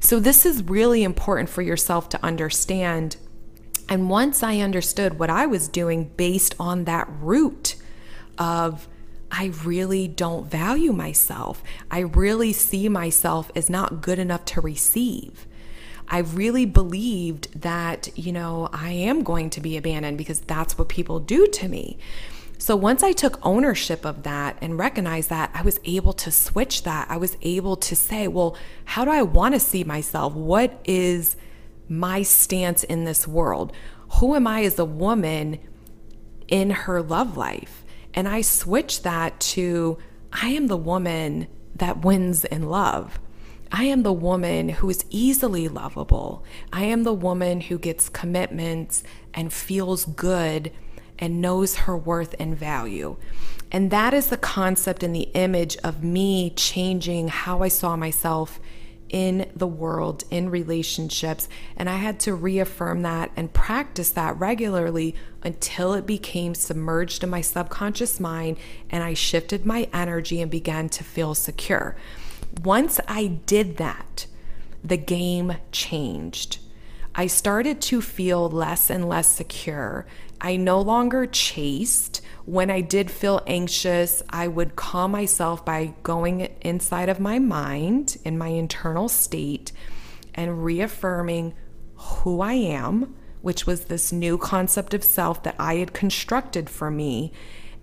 So, 0.00 0.20
this 0.20 0.46
is 0.46 0.62
really 0.62 1.02
important 1.02 1.48
for 1.48 1.62
yourself 1.62 2.08
to 2.10 2.24
understand 2.24 3.16
and 3.88 4.10
once 4.10 4.42
I 4.42 4.58
understood 4.58 5.18
what 5.18 5.30
I 5.30 5.46
was 5.46 5.66
doing 5.66 6.10
based 6.16 6.54
on 6.60 6.84
that 6.84 7.08
root 7.20 7.76
of, 8.36 8.86
I 9.30 9.52
really 9.64 10.08
don't 10.08 10.50
value 10.50 10.92
myself, 10.92 11.62
I 11.90 12.00
really 12.00 12.52
see 12.52 12.88
myself 12.88 13.50
as 13.56 13.70
not 13.70 14.00
good 14.00 14.18
enough 14.18 14.44
to 14.46 14.60
receive. 14.60 15.46
I 16.10 16.18
really 16.18 16.64
believed 16.64 17.60
that, 17.60 18.16
you 18.16 18.32
know, 18.32 18.70
I 18.72 18.92
am 18.92 19.22
going 19.22 19.50
to 19.50 19.60
be 19.60 19.76
abandoned 19.76 20.16
because 20.16 20.40
that's 20.40 20.78
what 20.78 20.88
people 20.88 21.20
do 21.20 21.46
to 21.46 21.68
me. 21.68 21.98
So 22.60 22.74
once 22.74 23.04
I 23.04 23.12
took 23.12 23.38
ownership 23.46 24.04
of 24.04 24.24
that 24.24 24.58
and 24.60 24.78
recognized 24.78 25.30
that, 25.30 25.50
I 25.54 25.62
was 25.62 25.78
able 25.84 26.12
to 26.14 26.30
switch 26.32 26.82
that. 26.82 27.08
I 27.08 27.16
was 27.16 27.36
able 27.42 27.76
to 27.76 27.94
say, 27.94 28.26
well, 28.26 28.56
how 28.84 29.04
do 29.04 29.12
I 29.12 29.22
want 29.22 29.54
to 29.54 29.60
see 29.60 29.84
myself? 29.84 30.34
What 30.34 30.80
is 30.84 31.36
my 31.88 32.22
stance 32.22 32.82
in 32.82 33.04
this 33.04 33.28
world? 33.28 33.72
Who 34.18 34.34
am 34.34 34.46
I 34.48 34.64
as 34.64 34.78
a 34.78 34.84
woman 34.84 35.60
in 36.48 36.70
her 36.70 37.00
love 37.00 37.36
life? 37.36 37.84
And 38.12 38.26
I 38.26 38.40
switch 38.40 39.02
that 39.02 39.38
to 39.40 39.96
I 40.32 40.48
am 40.48 40.66
the 40.66 40.76
woman 40.76 41.46
that 41.76 42.04
wins 42.04 42.44
in 42.44 42.68
love. 42.68 43.20
I 43.70 43.84
am 43.84 44.02
the 44.02 44.12
woman 44.12 44.70
who 44.70 44.90
is 44.90 45.04
easily 45.10 45.68
lovable. 45.68 46.44
I 46.72 46.84
am 46.84 47.04
the 47.04 47.12
woman 47.12 47.60
who 47.60 47.78
gets 47.78 48.08
commitments 48.08 49.04
and 49.32 49.52
feels 49.52 50.04
good 50.04 50.72
and 51.18 51.40
knows 51.40 51.76
her 51.76 51.96
worth 51.96 52.34
and 52.38 52.56
value. 52.56 53.16
And 53.70 53.90
that 53.90 54.14
is 54.14 54.28
the 54.28 54.36
concept 54.36 55.02
and 55.02 55.14
the 55.14 55.28
image 55.34 55.76
of 55.78 56.02
me 56.02 56.50
changing 56.50 57.28
how 57.28 57.62
I 57.62 57.68
saw 57.68 57.96
myself 57.96 58.60
in 59.08 59.50
the 59.54 59.66
world, 59.66 60.24
in 60.30 60.50
relationships. 60.50 61.48
And 61.76 61.88
I 61.88 61.96
had 61.96 62.20
to 62.20 62.34
reaffirm 62.34 63.02
that 63.02 63.30
and 63.36 63.52
practice 63.52 64.10
that 64.10 64.38
regularly 64.38 65.14
until 65.42 65.94
it 65.94 66.06
became 66.06 66.54
submerged 66.54 67.22
in 67.22 67.30
my 67.30 67.40
subconscious 67.40 68.20
mind 68.20 68.58
and 68.90 69.02
I 69.02 69.14
shifted 69.14 69.64
my 69.64 69.88
energy 69.92 70.40
and 70.40 70.50
began 70.50 70.88
to 70.90 71.04
feel 71.04 71.34
secure. 71.34 71.96
Once 72.62 73.00
I 73.06 73.26
did 73.26 73.76
that, 73.76 74.26
the 74.82 74.96
game 74.96 75.56
changed. 75.72 76.58
I 77.18 77.26
started 77.26 77.80
to 77.80 78.00
feel 78.00 78.48
less 78.48 78.90
and 78.90 79.08
less 79.08 79.28
secure. 79.28 80.06
I 80.40 80.54
no 80.54 80.80
longer 80.80 81.26
chased 81.26 82.22
when 82.44 82.70
I 82.70 82.80
did 82.80 83.10
feel 83.10 83.42
anxious, 83.44 84.22
I 84.30 84.46
would 84.46 84.76
calm 84.76 85.10
myself 85.10 85.64
by 85.64 85.94
going 86.04 86.42
inside 86.60 87.08
of 87.08 87.18
my 87.18 87.40
mind, 87.40 88.18
in 88.24 88.38
my 88.38 88.48
internal 88.48 89.08
state, 89.08 89.72
and 90.32 90.64
reaffirming 90.64 91.54
who 91.96 92.40
I 92.40 92.52
am, 92.52 93.16
which 93.42 93.66
was 93.66 93.86
this 93.86 94.12
new 94.12 94.38
concept 94.38 94.94
of 94.94 95.02
self 95.02 95.42
that 95.42 95.56
I 95.58 95.74
had 95.74 95.92
constructed 95.92 96.70
for 96.70 96.88
me, 96.88 97.32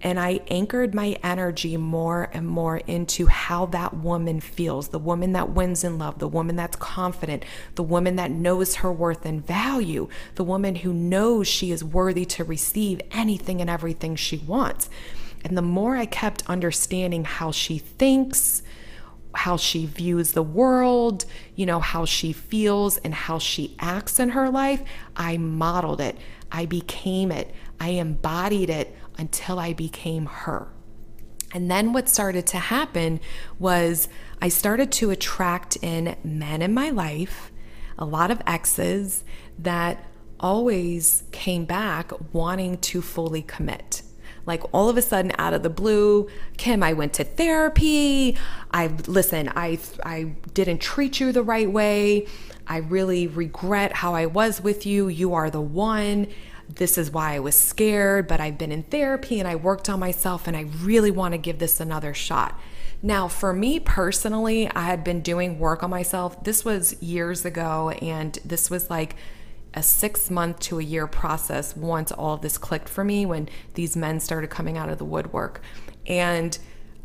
and 0.05 0.19
I 0.19 0.39
anchored 0.49 0.93
my 0.93 1.17
energy 1.23 1.75
more 1.77 2.29
and 2.31 2.47
more 2.47 2.77
into 2.77 3.25
how 3.25 3.65
that 3.65 3.95
woman 3.95 4.39
feels 4.39 4.89
the 4.89 4.99
woman 4.99 5.31
that 5.31 5.49
wins 5.49 5.83
in 5.83 5.97
love, 5.97 6.19
the 6.19 6.27
woman 6.27 6.55
that's 6.55 6.75
confident, 6.75 7.43
the 7.73 7.81
woman 7.81 8.15
that 8.17 8.29
knows 8.29 8.75
her 8.75 8.91
worth 8.91 9.25
and 9.25 9.43
value, 9.43 10.07
the 10.35 10.43
woman 10.43 10.75
who 10.75 10.93
knows 10.93 11.47
she 11.47 11.71
is 11.71 11.83
worthy 11.83 12.23
to 12.23 12.43
receive 12.43 13.01
anything 13.09 13.61
and 13.61 13.69
everything 13.69 14.15
she 14.15 14.37
wants. 14.37 14.91
And 15.43 15.57
the 15.57 15.63
more 15.63 15.95
I 15.95 16.05
kept 16.05 16.47
understanding 16.47 17.25
how 17.25 17.49
she 17.49 17.79
thinks, 17.79 18.61
how 19.33 19.57
she 19.57 19.87
views 19.87 20.33
the 20.33 20.43
world, 20.43 21.25
you 21.55 21.65
know, 21.65 21.79
how 21.79 22.05
she 22.05 22.31
feels 22.31 22.97
and 22.97 23.15
how 23.15 23.39
she 23.39 23.75
acts 23.79 24.19
in 24.19 24.29
her 24.29 24.51
life, 24.51 24.83
I 25.15 25.37
modeled 25.37 25.99
it. 25.99 26.15
I 26.51 26.67
became 26.67 27.31
it. 27.31 27.51
I 27.79 27.89
embodied 27.89 28.69
it 28.69 28.95
until 29.17 29.59
I 29.59 29.73
became 29.73 30.25
her. 30.25 30.69
And 31.53 31.71
then 31.71 31.93
what 31.93 32.09
started 32.09 32.45
to 32.47 32.57
happen 32.57 33.19
was 33.59 34.09
I 34.41 34.49
started 34.49 34.91
to 34.93 35.11
attract 35.11 35.77
in 35.81 36.15
men 36.23 36.61
in 36.61 36.73
my 36.73 36.89
life, 36.89 37.51
a 37.97 38.05
lot 38.05 38.29
of 38.29 38.41
exes 38.45 39.23
that 39.57 40.05
always 40.39 41.23
came 41.31 41.65
back 41.65 42.11
wanting 42.33 42.77
to 42.79 43.01
fully 43.01 43.41
commit. 43.41 44.01
Like 44.45 44.63
all 44.73 44.89
of 44.89 44.97
a 44.97 45.01
sudden 45.01 45.31
out 45.37 45.53
of 45.53 45.63
the 45.63 45.69
blue, 45.69 46.29
Kim, 46.57 46.83
I 46.83 46.93
went 46.93 47.13
to 47.13 47.23
therapy. 47.23 48.37
I 48.71 48.87
listen, 49.07 49.51
I 49.55 49.79
I 50.03 50.35
didn't 50.53 50.81
treat 50.81 51.19
you 51.19 51.31
the 51.31 51.41
right 51.41 51.71
way. 51.71 52.27
I 52.67 52.77
really 52.77 53.27
regret 53.27 53.93
how 53.93 54.13
I 54.13 54.25
was 54.25 54.61
with 54.61 54.85
you. 54.85 55.07
You 55.07 55.33
are 55.33 55.49
the 55.49 55.61
one 55.61 56.27
this 56.67 56.97
is 56.97 57.11
why 57.11 57.33
I 57.33 57.39
was 57.39 57.55
scared, 57.55 58.27
but 58.27 58.39
I've 58.39 58.57
been 58.57 58.71
in 58.71 58.83
therapy 58.83 59.39
and 59.39 59.47
I 59.47 59.55
worked 59.55 59.89
on 59.89 59.99
myself 59.99 60.47
and 60.47 60.57
I 60.57 60.61
really 60.81 61.11
want 61.11 61.33
to 61.33 61.37
give 61.37 61.59
this 61.59 61.79
another 61.79 62.13
shot. 62.13 62.59
Now, 63.01 63.27
for 63.27 63.53
me 63.53 63.79
personally, 63.79 64.69
I 64.69 64.85
had 64.85 65.03
been 65.03 65.21
doing 65.21 65.59
work 65.59 65.83
on 65.83 65.89
myself. 65.89 66.43
This 66.43 66.65
was 66.65 67.01
years 67.03 67.45
ago, 67.45 67.89
and 68.01 68.39
this 68.43 68.71
was 68.71 68.89
like 68.89 69.15
a 69.75 69.83
six 69.83 70.31
month 70.31 70.59
to 70.61 70.79
a 70.79 70.83
year 70.83 71.05
process 71.05 71.75
once 71.75 72.11
all 72.11 72.33
of 72.33 72.41
this 72.41 72.57
clicked 72.57 72.89
for 72.89 73.03
me 73.03 73.25
when 73.25 73.49
these 73.75 73.95
men 73.95 74.19
started 74.19 74.49
coming 74.49 74.77
out 74.77 74.89
of 74.89 74.97
the 74.97 75.05
woodwork. 75.05 75.61
And 76.07 76.57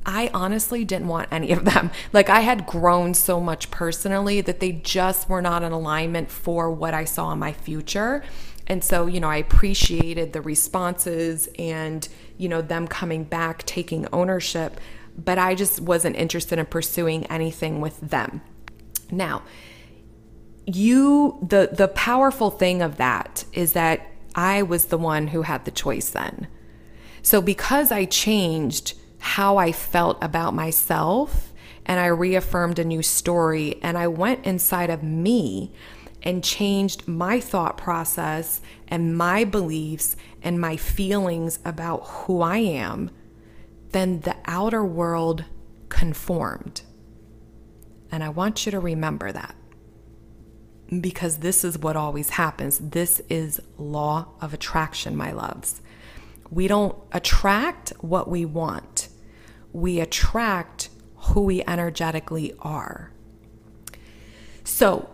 I 0.07 0.31
honestly 0.33 0.85
didn't 0.85 1.09
want 1.09 1.29
any 1.31 1.53
of 1.53 1.65
them. 1.65 1.91
Like, 2.13 2.31
I 2.31 2.41
had 2.41 2.67
grown 2.67 3.15
so 3.15 3.41
much 3.41 3.71
personally 3.71 4.41
that 4.41 4.61
they 4.61 4.73
just 4.73 5.29
were 5.29 5.43
not 5.43 5.63
in 5.63 5.73
alignment 5.73 6.31
for 6.31 6.71
what 6.71 6.95
I 6.95 7.05
saw 7.05 7.31
in 7.33 7.39
my 7.39 7.53
future. 7.53 8.25
And 8.71 8.85
so, 8.85 9.07
you 9.07 9.19
know, 9.19 9.29
I 9.29 9.39
appreciated 9.39 10.33
the 10.33 10.41
responses 10.41 11.49
and, 11.59 12.09
you 12.39 12.49
know, 12.49 12.63
them 12.63 12.87
coming 12.87 13.25
back, 13.25 13.67
taking 13.67 14.07
ownership, 14.13 14.81
but 15.19 15.39
I 15.39 15.57
just 15.57 15.81
wasn't 15.81 16.15
interested 16.15 16.57
in 16.57 16.67
pursuing 16.67 17.27
anything 17.27 17.81
with 17.81 18.01
them. 18.01 18.43
Now, 19.11 19.43
you 20.67 21.37
the 21.43 21.71
the 21.73 21.89
powerful 21.89 22.53
thing 22.53 22.81
of 22.81 22.97
that 22.99 23.45
is 23.53 23.73
that 23.73 24.07
I 24.37 24.63
was 24.63 24.85
the 24.85 24.99
one 24.99 25.27
who 25.27 25.43
had 25.43 25.65
the 25.65 25.73
choice 25.73 26.11
then. 26.11 26.47
So 27.23 27.43
because 27.43 27.91
I 27.91 28.05
changed 28.05 28.95
how 29.19 29.57
I 29.57 29.73
felt 29.73 30.17
about 30.23 30.55
myself 30.55 31.53
and 31.87 31.99
I 31.99 32.07
reaffirmed 32.07 32.79
a 32.79 32.85
new 32.85 33.03
story 33.03 33.81
and 33.83 33.99
I 33.99 34.07
went 34.07 34.47
inside 34.47 34.91
of 34.91 35.03
me 35.03 35.73
and 36.23 36.45
changed 36.45 37.09
my 37.09 37.41
thought 37.41 37.77
process 37.79 38.61
and 38.89 39.17
my 39.17 39.45
beliefs 39.45 40.17
and 40.43 40.61
my 40.61 40.77
feelings 40.77 41.59
about 41.65 42.07
who 42.07 42.43
I 42.43 42.59
am, 42.59 43.11
then 43.93 44.21
the 44.21 44.37
outer 44.47 44.85
world 44.85 45.45
conformed. 45.89 46.83
And 48.13 48.23
I 48.25 48.29
want 48.29 48.67
you 48.67 48.73
to 48.73 48.81
remember 48.81 49.33
that. 49.33 49.55
because 51.01 51.39
this 51.39 51.63
is 51.65 51.79
what 51.79 51.97
always 51.97 52.31
happens. 52.31 52.79
This 52.81 53.21
is 53.29 53.61
law 53.79 54.27
of 54.41 54.53
attraction, 54.53 55.17
my 55.17 55.31
loves. 55.33 55.81
We 56.51 56.67
don't 56.67 56.97
attract 57.13 57.91
what 58.01 58.29
we 58.29 58.45
want. 58.45 59.09
We 59.73 60.01
attract 60.01 60.89
who 61.17 61.43
we 61.43 61.63
energetically 61.65 62.55
are. 62.61 63.13
So, 64.65 65.09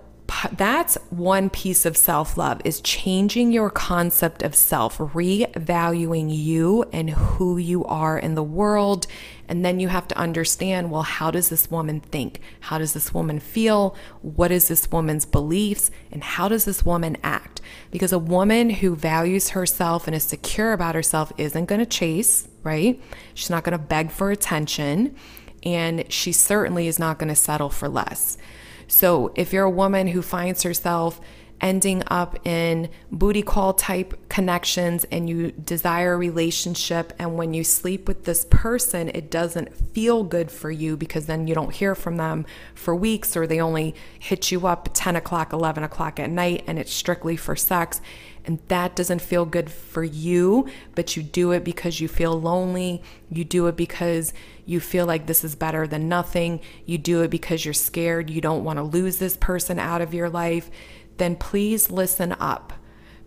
that's 0.53 0.97
one 1.11 1.51
piece 1.51 1.87
of 1.87 1.97
self-love 1.97 2.61
is 2.65 2.81
changing 2.81 3.53
your 3.53 3.71
concept 3.71 4.43
of 4.43 4.55
self, 4.55 4.99
revaluing 4.99 6.35
you 6.35 6.85
and 6.93 7.11
who 7.11 7.57
you 7.59 7.85
are 7.85 8.19
in 8.19 8.35
the 8.35 8.43
world 8.43 9.07
and 9.49 9.65
then 9.65 9.81
you 9.81 9.89
have 9.89 10.09
to 10.09 10.19
understand 10.19 10.91
well, 10.91 11.03
how 11.03 11.31
does 11.31 11.49
this 11.49 11.71
woman 11.71 12.01
think? 12.01 12.41
How 12.61 12.79
does 12.79 12.93
this 12.93 13.15
woman 13.15 13.39
feel? 13.39 13.97
What 14.23 14.51
is 14.51 14.69
this 14.69 14.91
woman's 14.91 15.25
beliefs? 15.25 15.91
And 16.11 16.23
how 16.23 16.49
does 16.49 16.65
this 16.65 16.85
woman 16.85 17.17
act? 17.23 17.61
Because 17.91 18.13
a 18.13 18.19
woman 18.19 18.71
who 18.71 18.97
values 18.97 19.51
herself 19.51 20.07
and 20.07 20.17
is 20.17 20.25
secure 20.25 20.73
about 20.73 20.95
herself 20.95 21.33
isn't 21.39 21.67
going 21.67 21.79
to 21.79 21.87
chase, 21.87 22.49
right? 22.63 23.01
She's 23.35 23.51
not 23.51 23.65
going 23.65 23.79
to 23.79 23.85
beg 23.85 24.11
for 24.11 24.31
attention. 24.31 25.15
And 25.63 26.11
she 26.13 26.33
certainly 26.33 26.87
is 26.87 26.99
not 26.99 27.19
going 27.19 27.29
to 27.29 27.37
settle 27.37 27.71
for 27.71 27.89
less. 27.89 28.39
So 28.87 29.33
if 29.35 29.53
you're 29.53 29.65
a 29.65 29.71
woman 29.71 30.09
who 30.09 30.23
finds 30.23 30.63
herself 30.63 31.21
ending 31.61 32.03
up 32.09 32.47
in 32.47 32.89
booty 33.11 33.43
call 33.43 33.73
type 33.73 34.29
connections 34.29 35.05
and 35.11 35.29
you 35.29 35.53
desire 35.53 36.15
a 36.15 36.17
relationship. 36.17 37.13
And 37.19 37.37
when 37.37 37.55
you 37.55 37.65
sleep 37.65 38.09
with 38.09 38.25
this 38.25 38.47
person, 38.51 39.11
it 39.15 39.31
doesn't 39.31 39.75
feel 39.75 40.23
good 40.25 40.51
for 40.51 40.71
you 40.71 40.97
because 40.97 41.27
then 41.27 41.47
you 41.47 41.55
don't 41.55 41.75
hear 41.75 41.95
from 41.95 42.17
them 42.17 42.47
for 42.75 42.95
weeks 42.95 43.37
or 43.37 43.47
they 43.47 43.61
only 43.61 43.95
hit 44.19 44.51
you 44.51 44.67
up 44.67 44.91
10 44.93 45.17
o'clock, 45.17 45.53
11 45.53 45.83
o'clock 45.83 46.21
at 46.21 46.31
night 46.31 46.65
and 46.67 46.79
it's 46.79 46.93
strictly 46.93 47.37
for 47.37 47.57
sex. 47.57 48.01
And 48.47 48.61
that 48.69 48.95
doesn't 48.95 49.23
feel 49.23 49.45
good 49.45 49.71
for 49.71 50.05
you, 50.05 50.69
but 50.95 51.17
you 51.17 51.23
do 51.23 51.51
it 51.51 51.65
because 51.65 52.01
you 52.01 52.07
feel 52.07 52.41
lonely. 52.41 53.03
You 53.29 53.45
do 53.45 53.67
it 53.67 53.77
because 53.77 54.33
you 54.65 54.79
feel 54.79 55.05
like 55.05 55.27
this 55.27 55.43
is 55.43 55.57
better 55.57 55.87
than 55.87 56.09
nothing. 56.09 56.61
You 56.85 56.97
do 56.97 57.23
it 57.23 57.31
because 57.31 57.65
you're 57.65 57.75
scared. 57.75 58.31
You 58.31 58.41
don't 58.41 58.63
want 58.63 58.79
to 58.79 58.85
lose 58.85 59.19
this 59.19 59.37
person 59.37 59.79
out 59.79 60.01
of 60.01 60.15
your 60.15 60.31
life 60.31 60.71
then 61.19 61.37
please 61.37 61.91
listen 61.91 62.35
up 62.39 62.73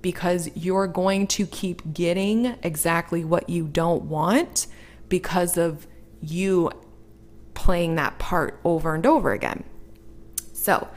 because 0.01 0.49
you're 0.55 0.88
going 0.88 1.27
to 1.27 1.45
keep 1.45 1.93
getting 1.93 2.55
exactly 2.63 3.23
what 3.23 3.49
you 3.49 3.65
don't 3.65 4.03
want 4.03 4.67
because 5.10 5.58
of 5.58 5.88
you 6.21 6.71
playing 7.53 7.95
that 7.95 8.17
part 8.19 8.60
over 8.63 8.95
and 8.95 9.05
over 9.05 9.34
again. 9.34 9.63
So, 10.53 10.88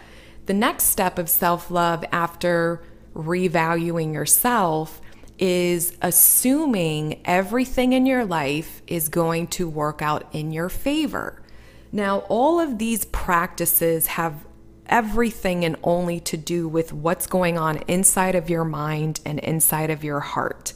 the 0.46 0.54
next 0.54 0.84
step 0.84 1.18
of 1.18 1.28
self 1.28 1.70
love 1.70 2.04
after 2.12 2.82
revaluing 3.14 4.14
yourself 4.14 5.00
is 5.38 5.96
assuming 6.02 7.20
everything 7.24 7.92
in 7.92 8.06
your 8.06 8.24
life 8.24 8.82
is 8.86 9.08
going 9.08 9.46
to 9.48 9.68
work 9.68 10.00
out 10.02 10.28
in 10.32 10.52
your 10.52 10.68
favor. 10.68 11.42
Now, 11.90 12.20
all 12.28 12.60
of 12.60 12.78
these 12.78 13.04
practices 13.06 14.06
have 14.06 14.46
everything 14.86 15.64
and 15.64 15.76
only 15.82 16.20
to 16.20 16.36
do 16.36 16.68
with 16.68 16.92
what's 16.92 17.26
going 17.26 17.58
on 17.58 17.78
inside 17.88 18.34
of 18.34 18.50
your 18.50 18.64
mind 18.64 19.20
and 19.24 19.38
inside 19.40 19.90
of 19.90 20.04
your 20.04 20.20
heart. 20.20 20.74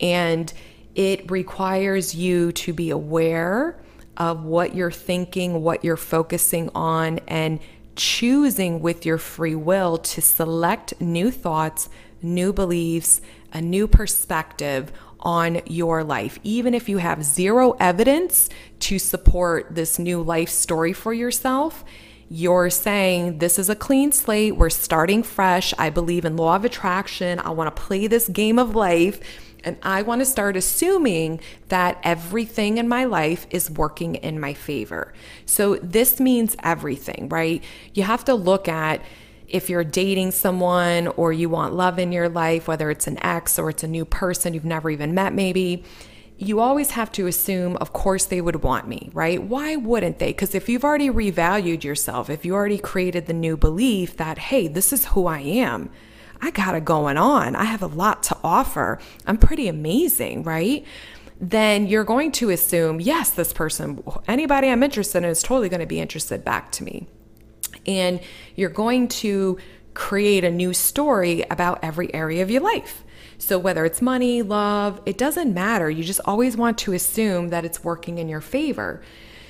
And 0.00 0.52
it 0.94 1.30
requires 1.30 2.14
you 2.14 2.52
to 2.52 2.72
be 2.72 2.90
aware 2.90 3.80
of 4.16 4.44
what 4.44 4.74
you're 4.74 4.90
thinking, 4.90 5.62
what 5.62 5.84
you're 5.84 5.96
focusing 5.96 6.70
on, 6.74 7.18
and 7.26 7.58
choosing 7.96 8.80
with 8.80 9.06
your 9.06 9.18
free 9.18 9.54
will 9.54 9.98
to 9.98 10.20
select 10.20 11.00
new 11.00 11.30
thoughts, 11.30 11.88
new 12.22 12.52
beliefs, 12.52 13.20
a 13.52 13.60
new 13.60 13.86
perspective 13.86 14.92
on 15.20 15.60
your 15.66 16.04
life. 16.04 16.38
Even 16.42 16.74
if 16.74 16.88
you 16.88 16.98
have 16.98 17.24
zero 17.24 17.72
evidence 17.80 18.48
to 18.80 18.98
support 18.98 19.74
this 19.74 19.98
new 19.98 20.20
life 20.22 20.50
story 20.50 20.92
for 20.92 21.12
yourself, 21.12 21.84
you're 22.28 22.70
saying 22.70 23.38
this 23.38 23.58
is 23.58 23.70
a 23.70 23.76
clean 23.76 24.12
slate. 24.12 24.56
We're 24.56 24.70
starting 24.70 25.22
fresh. 25.22 25.72
I 25.78 25.90
believe 25.90 26.24
in 26.24 26.36
law 26.36 26.56
of 26.56 26.64
attraction. 26.64 27.38
I 27.38 27.50
want 27.50 27.74
to 27.74 27.82
play 27.82 28.06
this 28.06 28.28
game 28.28 28.58
of 28.58 28.74
life 28.74 29.20
and 29.64 29.76
i 29.82 30.02
want 30.02 30.20
to 30.20 30.24
start 30.24 30.56
assuming 30.56 31.40
that 31.68 31.98
everything 32.02 32.78
in 32.78 32.88
my 32.88 33.04
life 33.04 33.46
is 33.50 33.70
working 33.70 34.14
in 34.16 34.38
my 34.38 34.54
favor 34.54 35.12
so 35.46 35.76
this 35.76 36.20
means 36.20 36.56
everything 36.62 37.28
right 37.30 37.62
you 37.92 38.02
have 38.02 38.24
to 38.24 38.34
look 38.34 38.68
at 38.68 39.00
if 39.48 39.68
you're 39.68 39.84
dating 39.84 40.30
someone 40.30 41.06
or 41.08 41.32
you 41.32 41.48
want 41.48 41.74
love 41.74 41.98
in 41.98 42.12
your 42.12 42.28
life 42.28 42.68
whether 42.68 42.90
it's 42.90 43.06
an 43.06 43.22
ex 43.24 43.58
or 43.58 43.70
it's 43.70 43.82
a 43.82 43.88
new 43.88 44.04
person 44.04 44.54
you've 44.54 44.64
never 44.64 44.90
even 44.90 45.14
met 45.14 45.32
maybe 45.32 45.84
you 46.36 46.60
always 46.60 46.92
have 46.92 47.12
to 47.12 47.26
assume, 47.26 47.76
of 47.76 47.92
course, 47.92 48.24
they 48.26 48.40
would 48.40 48.62
want 48.62 48.88
me, 48.88 49.10
right? 49.12 49.42
Why 49.42 49.76
wouldn't 49.76 50.18
they? 50.18 50.28
Because 50.28 50.54
if 50.54 50.68
you've 50.68 50.84
already 50.84 51.08
revalued 51.08 51.84
yourself, 51.84 52.28
if 52.28 52.44
you 52.44 52.54
already 52.54 52.78
created 52.78 53.26
the 53.26 53.32
new 53.32 53.56
belief 53.56 54.16
that, 54.16 54.38
hey, 54.38 54.66
this 54.66 54.92
is 54.92 55.06
who 55.06 55.26
I 55.26 55.38
am, 55.40 55.90
I 56.40 56.50
got 56.50 56.74
it 56.74 56.84
going 56.84 57.16
on, 57.16 57.56
I 57.56 57.64
have 57.64 57.82
a 57.82 57.86
lot 57.86 58.22
to 58.24 58.36
offer, 58.44 58.98
I'm 59.26 59.38
pretty 59.38 59.68
amazing, 59.68 60.42
right? 60.42 60.84
Then 61.40 61.86
you're 61.86 62.04
going 62.04 62.32
to 62.32 62.50
assume, 62.50 63.00
yes, 63.00 63.30
this 63.30 63.52
person, 63.52 64.02
anybody 64.28 64.68
I'm 64.68 64.82
interested 64.82 65.18
in 65.18 65.24
is 65.24 65.42
totally 65.42 65.68
going 65.68 65.80
to 65.80 65.86
be 65.86 66.00
interested 66.00 66.44
back 66.44 66.70
to 66.72 66.84
me. 66.84 67.08
And 67.86 68.20
you're 68.54 68.70
going 68.70 69.08
to 69.08 69.58
create 69.94 70.44
a 70.44 70.50
new 70.50 70.72
story 70.72 71.44
about 71.50 71.78
every 71.82 72.12
area 72.14 72.42
of 72.42 72.50
your 72.50 72.62
life. 72.62 73.04
So, 73.38 73.58
whether 73.58 73.84
it's 73.84 74.00
money, 74.00 74.42
love, 74.42 75.00
it 75.06 75.18
doesn't 75.18 75.52
matter. 75.52 75.90
You 75.90 76.04
just 76.04 76.20
always 76.24 76.56
want 76.56 76.78
to 76.78 76.92
assume 76.92 77.48
that 77.48 77.64
it's 77.64 77.82
working 77.82 78.18
in 78.18 78.28
your 78.28 78.40
favor. 78.40 79.02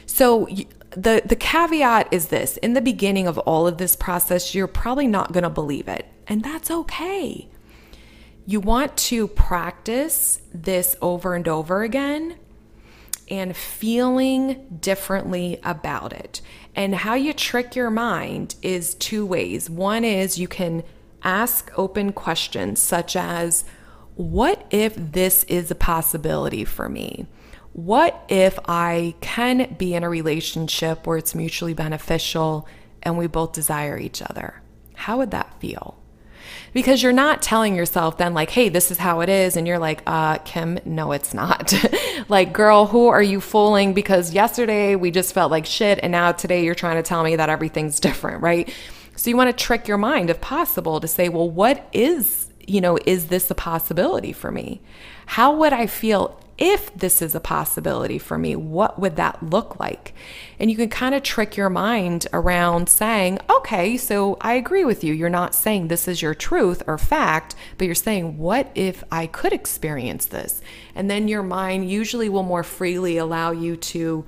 So, 0.06 0.48
the, 0.90 1.22
the 1.24 1.36
caveat 1.36 2.08
is 2.12 2.28
this 2.28 2.56
in 2.58 2.72
the 2.72 2.80
beginning 2.80 3.26
of 3.26 3.38
all 3.40 3.66
of 3.66 3.78
this 3.78 3.94
process, 3.96 4.54
you're 4.54 4.66
probably 4.66 5.06
not 5.06 5.32
going 5.32 5.42
to 5.42 5.50
believe 5.50 5.88
it, 5.88 6.06
and 6.26 6.42
that's 6.42 6.70
okay. 6.70 7.48
You 8.46 8.60
want 8.60 8.96
to 8.98 9.28
practice 9.28 10.40
this 10.52 10.96
over 11.00 11.34
and 11.34 11.48
over 11.48 11.82
again 11.82 12.36
and 13.30 13.56
feeling 13.56 14.78
differently 14.80 15.58
about 15.62 16.12
it. 16.12 16.40
And 16.74 16.94
how 16.94 17.14
you 17.14 17.32
trick 17.32 17.74
your 17.74 17.90
mind 17.90 18.56
is 18.60 18.94
two 18.94 19.24
ways. 19.24 19.70
One 19.70 20.04
is 20.04 20.38
you 20.38 20.48
can 20.48 20.82
ask 21.22 21.70
open 21.76 22.12
questions 22.12 22.80
such 22.80 23.16
as, 23.16 23.64
What 24.14 24.66
if 24.70 24.94
this 24.94 25.44
is 25.44 25.70
a 25.70 25.74
possibility 25.74 26.64
for 26.64 26.88
me? 26.88 27.26
What 27.72 28.24
if 28.28 28.58
I 28.66 29.14
can 29.20 29.74
be 29.78 29.94
in 29.94 30.04
a 30.04 30.08
relationship 30.08 31.06
where 31.06 31.18
it's 31.18 31.34
mutually 31.34 31.74
beneficial 31.74 32.68
and 33.02 33.18
we 33.18 33.26
both 33.26 33.52
desire 33.52 33.98
each 33.98 34.22
other? 34.22 34.62
How 34.94 35.18
would 35.18 35.30
that 35.32 35.60
feel? 35.60 35.98
Because 36.74 37.02
you're 37.02 37.12
not 37.12 37.40
telling 37.40 37.74
yourself 37.74 38.18
then, 38.18 38.34
like, 38.34 38.50
hey, 38.50 38.68
this 38.68 38.90
is 38.90 38.98
how 38.98 39.20
it 39.20 39.28
is. 39.28 39.56
And 39.56 39.66
you're 39.66 39.78
like, 39.78 40.02
uh, 40.06 40.38
Kim, 40.38 40.78
no, 40.84 41.12
it's 41.12 41.32
not. 41.32 41.72
like, 42.28 42.52
girl, 42.52 42.86
who 42.86 43.06
are 43.06 43.22
you 43.22 43.40
fooling? 43.40 43.94
Because 43.94 44.34
yesterday 44.34 44.96
we 44.96 45.10
just 45.10 45.32
felt 45.32 45.50
like 45.50 45.64
shit. 45.64 46.00
And 46.02 46.10
now 46.10 46.32
today 46.32 46.64
you're 46.64 46.74
trying 46.74 46.96
to 46.96 47.02
tell 47.02 47.22
me 47.22 47.36
that 47.36 47.48
everything's 47.48 48.00
different, 48.00 48.42
right? 48.42 48.70
So 49.16 49.30
you 49.30 49.36
want 49.36 49.56
to 49.56 49.64
trick 49.64 49.88
your 49.88 49.98
mind 49.98 50.28
if 50.28 50.40
possible 50.40 51.00
to 51.00 51.08
say, 51.08 51.28
well, 51.28 51.48
what 51.48 51.88
is, 51.92 52.48
you 52.66 52.80
know, 52.80 52.98
is 53.06 53.28
this 53.28 53.50
a 53.50 53.54
possibility 53.54 54.32
for 54.32 54.50
me? 54.50 54.82
How 55.26 55.54
would 55.56 55.72
I 55.72 55.86
feel 55.86 56.38
if 56.56 56.94
this 56.94 57.20
is 57.20 57.34
a 57.34 57.40
possibility 57.40 58.18
for 58.18 58.38
me? 58.38 58.54
What 58.54 58.98
would 58.98 59.16
that 59.16 59.42
look 59.42 59.80
like? 59.80 60.14
And 60.58 60.70
you 60.70 60.76
can 60.76 60.88
kind 60.88 61.14
of 61.14 61.22
trick 61.22 61.56
your 61.56 61.70
mind 61.70 62.26
around 62.32 62.88
saying, 62.88 63.38
okay, 63.50 63.96
so 63.96 64.36
I 64.40 64.54
agree 64.54 64.84
with 64.84 65.02
you. 65.02 65.12
You're 65.12 65.28
not 65.28 65.54
saying 65.54 65.88
this 65.88 66.06
is 66.06 66.22
your 66.22 66.34
truth 66.34 66.82
or 66.86 66.96
fact, 66.98 67.54
but 67.76 67.86
you're 67.86 67.94
saying, 67.94 68.38
what 68.38 68.70
if 68.74 69.02
I 69.10 69.26
could 69.26 69.52
experience 69.52 70.26
this? 70.26 70.62
And 70.94 71.10
then 71.10 71.28
your 71.28 71.42
mind 71.42 71.90
usually 71.90 72.28
will 72.28 72.42
more 72.44 72.62
freely 72.62 73.16
allow 73.16 73.50
you 73.50 73.76
to 73.76 74.24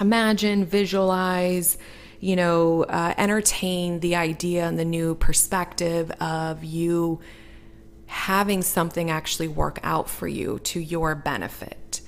imagine, 0.00 0.66
visualize, 0.66 1.78
you 2.20 2.36
know, 2.36 2.84
uh, 2.84 3.14
entertain 3.16 4.00
the 4.00 4.16
idea 4.16 4.66
and 4.66 4.78
the 4.78 4.84
new 4.84 5.14
perspective 5.14 6.10
of 6.20 6.64
you 6.64 7.20
having 8.06 8.62
something 8.62 9.10
actually 9.10 9.48
work 9.48 9.78
out 9.82 10.08
for 10.08 10.28
you 10.28 10.58
to 10.60 10.80
your 10.80 11.14
benefit. 11.14 12.00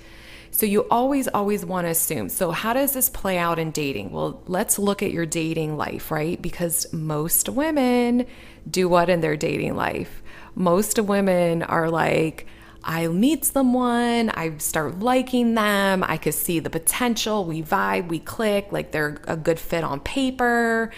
So 0.51 0.67
you 0.67 0.87
always, 0.91 1.29
always 1.29 1.65
want 1.65 1.87
to 1.87 1.91
assume. 1.91 2.29
So, 2.29 2.51
how 2.51 2.73
does 2.73 2.93
this 2.93 3.09
play 3.09 3.39
out 3.39 3.61
in 3.61 3.71
dating? 3.71 4.11
Well, 4.11 4.43
let's 4.47 4.77
look 4.77 5.05
at 5.05 5.13
your 5.13 5.25
dating 5.25 5.77
life, 5.77 6.11
right? 6.11 6.43
Because 6.43 6.93
most 6.93 7.49
women 7.49 8.27
do 8.69 8.89
what 8.89 9.09
in 9.09 9.21
their 9.21 9.37
dating 9.37 9.77
life? 9.77 10.21
Most 10.57 10.99
women 10.99 11.63
are 11.63 11.89
like, 11.89 12.47
I 12.83 13.07
meet 13.07 13.45
someone, 13.45 14.31
I 14.31 14.57
start 14.59 14.99
liking 14.99 15.55
them, 15.55 16.03
I 16.03 16.17
could 16.17 16.35
see 16.35 16.59
the 16.59 16.71
potential, 16.71 17.45
we 17.45 17.63
vibe, 17.63 18.09
we 18.09 18.19
click, 18.19 18.73
like 18.73 18.91
they're 18.91 19.21
a 19.29 19.37
good 19.37 19.61
fit 19.61 19.85
on 19.85 20.01
paper. 20.01 20.91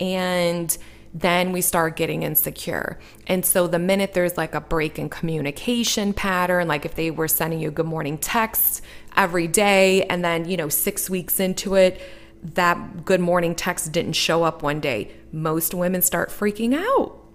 And 0.00 0.76
then 1.20 1.52
we 1.52 1.60
start 1.60 1.96
getting 1.96 2.22
insecure. 2.22 2.98
And 3.26 3.44
so 3.44 3.66
the 3.66 3.78
minute 3.78 4.12
there's 4.12 4.36
like 4.36 4.54
a 4.54 4.60
break 4.60 4.98
in 4.98 5.08
communication 5.08 6.12
pattern, 6.12 6.68
like 6.68 6.84
if 6.84 6.94
they 6.94 7.10
were 7.10 7.28
sending 7.28 7.58
you 7.58 7.70
good 7.70 7.86
morning 7.86 8.18
texts 8.18 8.82
every 9.16 9.48
day, 9.48 10.04
and 10.04 10.24
then, 10.24 10.48
you 10.48 10.56
know, 10.56 10.68
six 10.68 11.08
weeks 11.08 11.40
into 11.40 11.74
it, 11.74 12.00
that 12.42 13.04
good 13.04 13.20
morning 13.20 13.54
text 13.54 13.92
didn't 13.92 14.12
show 14.12 14.42
up 14.42 14.62
one 14.62 14.78
day, 14.78 15.10
most 15.32 15.72
women 15.72 16.02
start 16.02 16.28
freaking 16.28 16.74
out 16.74 17.25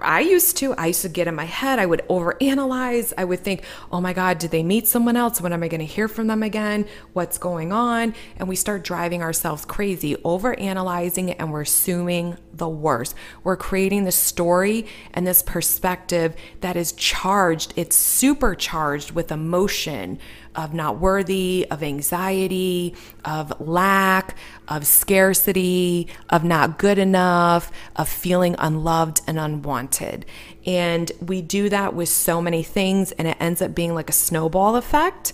I 0.00 0.20
used 0.20 0.56
to. 0.58 0.74
I 0.74 0.86
used 0.86 1.02
to 1.02 1.08
get 1.08 1.28
in 1.28 1.34
my 1.34 1.44
head. 1.44 1.78
I 1.78 1.86
would 1.86 2.02
overanalyze. 2.08 3.12
I 3.16 3.24
would 3.24 3.40
think, 3.40 3.64
oh 3.90 4.00
my 4.00 4.12
God, 4.12 4.38
did 4.38 4.50
they 4.50 4.62
meet 4.62 4.86
someone 4.86 5.16
else? 5.16 5.40
When 5.40 5.52
am 5.52 5.62
I 5.62 5.68
going 5.68 5.80
to 5.80 5.86
hear 5.86 6.08
from 6.08 6.26
them 6.26 6.42
again? 6.42 6.86
What's 7.12 7.38
going 7.38 7.72
on? 7.72 8.14
And 8.36 8.48
we 8.48 8.56
start 8.56 8.84
driving 8.84 9.22
ourselves 9.22 9.64
crazy, 9.64 10.16
overanalyzing, 10.16 11.36
and 11.38 11.52
we're 11.52 11.62
assuming 11.62 12.36
the 12.52 12.68
worst. 12.68 13.14
We're 13.44 13.56
creating 13.56 14.04
this 14.04 14.16
story 14.16 14.86
and 15.14 15.26
this 15.26 15.42
perspective 15.42 16.36
that 16.60 16.76
is 16.76 16.92
charged, 16.92 17.72
it's 17.76 17.96
supercharged 17.96 19.12
with 19.12 19.32
emotion, 19.32 20.18
of 20.58 20.74
not 20.74 20.98
worthy, 20.98 21.64
of 21.70 21.84
anxiety, 21.84 22.92
of 23.24 23.60
lack, 23.60 24.36
of 24.66 24.84
scarcity, 24.84 26.08
of 26.30 26.42
not 26.42 26.78
good 26.78 26.98
enough, 26.98 27.70
of 27.94 28.08
feeling 28.08 28.56
unloved 28.58 29.20
and 29.28 29.38
unwanted. 29.38 30.26
And 30.66 31.12
we 31.24 31.42
do 31.42 31.68
that 31.68 31.94
with 31.94 32.08
so 32.08 32.42
many 32.42 32.64
things, 32.64 33.12
and 33.12 33.28
it 33.28 33.36
ends 33.38 33.62
up 33.62 33.72
being 33.72 33.94
like 33.94 34.10
a 34.10 34.12
snowball 34.12 34.74
effect. 34.74 35.32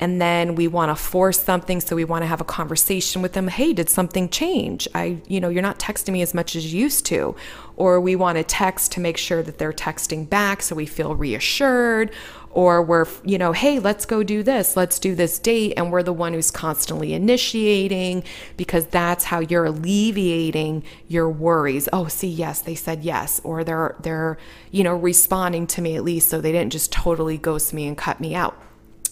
And 0.00 0.20
then 0.20 0.56
we 0.56 0.66
want 0.66 0.90
to 0.90 1.02
force 1.02 1.40
something 1.40 1.80
so 1.80 1.94
we 1.94 2.04
want 2.04 2.22
to 2.22 2.26
have 2.26 2.40
a 2.40 2.44
conversation 2.44 3.20
with 3.20 3.32
them 3.32 3.48
hey 3.48 3.72
did 3.72 3.90
something 3.90 4.28
change? 4.28 4.86
I 4.94 5.18
you 5.26 5.40
know 5.40 5.48
you're 5.48 5.60
not 5.60 5.80
texting 5.80 6.12
me 6.12 6.22
as 6.22 6.34
much 6.34 6.54
as 6.54 6.72
you 6.72 6.82
used 6.82 7.04
to. 7.06 7.34
Or 7.76 8.00
we 8.00 8.14
want 8.14 8.38
to 8.38 8.44
text 8.44 8.92
to 8.92 9.00
make 9.00 9.16
sure 9.16 9.42
that 9.42 9.58
they're 9.58 9.72
texting 9.72 10.28
back 10.28 10.62
so 10.62 10.76
we 10.76 10.86
feel 10.86 11.16
reassured 11.16 12.12
or 12.58 12.82
we're 12.82 13.06
you 13.24 13.38
know 13.38 13.52
hey 13.52 13.78
let's 13.78 14.04
go 14.04 14.24
do 14.24 14.42
this 14.42 14.76
let's 14.76 14.98
do 14.98 15.14
this 15.14 15.38
date 15.38 15.72
and 15.76 15.92
we're 15.92 16.02
the 16.02 16.12
one 16.12 16.32
who's 16.32 16.50
constantly 16.50 17.14
initiating 17.14 18.24
because 18.56 18.84
that's 18.88 19.26
how 19.26 19.38
you're 19.38 19.66
alleviating 19.66 20.82
your 21.06 21.30
worries 21.30 21.88
oh 21.92 22.08
see 22.08 22.26
yes 22.26 22.60
they 22.62 22.74
said 22.74 23.04
yes 23.04 23.40
or 23.44 23.62
they're 23.62 23.94
they're 24.00 24.36
you 24.72 24.82
know 24.82 24.96
responding 24.96 25.68
to 25.68 25.80
me 25.80 25.94
at 25.94 26.02
least 26.02 26.28
so 26.28 26.40
they 26.40 26.50
didn't 26.50 26.72
just 26.72 26.90
totally 26.90 27.38
ghost 27.38 27.72
me 27.72 27.86
and 27.86 27.96
cut 27.96 28.18
me 28.18 28.34
out 28.34 28.60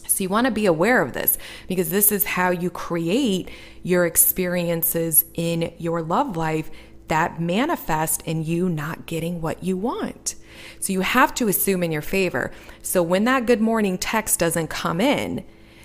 so 0.09 0.25
you 0.25 0.29
want 0.29 0.47
to 0.47 0.51
be 0.51 0.67
aware 0.67 1.01
of 1.01 1.13
this 1.13 1.39
because 1.69 1.91
this 1.91 2.11
is 2.11 2.25
how 2.25 2.51
you 2.51 2.69
create 2.69 3.49
your 3.85 4.07
experiences 4.07 5.25
in 5.35 5.73
your 5.79 6.03
love 6.03 6.37
life 6.37 6.69
that 7.07 7.41
manifest 7.41 8.23
in 8.23 8.43
you 8.43 8.69
not 8.69 9.07
getting 9.07 9.41
what 9.41 9.63
you 9.63 9.77
want. 9.77 10.35
So 10.81 10.93
you 10.93 11.01
have 11.01 11.35
to 11.37 11.49
assume 11.49 11.83
in 11.83 11.93
your 11.93 12.03
favor. 12.03 12.53
So 12.83 13.03
when 13.03 13.25
that 13.25 13.47
good 13.47 13.61
morning 13.61 13.99
text 13.99 14.39
doesn't 14.39 14.69
come 14.69 15.01
in, 15.01 15.45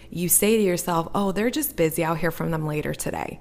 you 0.10 0.27
say 0.27 0.57
to 0.57 0.63
yourself, 0.63 1.10
oh, 1.15 1.31
they're 1.31 1.49
just 1.49 1.75
busy. 1.75 2.03
I'll 2.03 2.15
hear 2.15 2.31
from 2.31 2.51
them 2.51 2.67
later 2.67 2.93
today. 2.93 3.39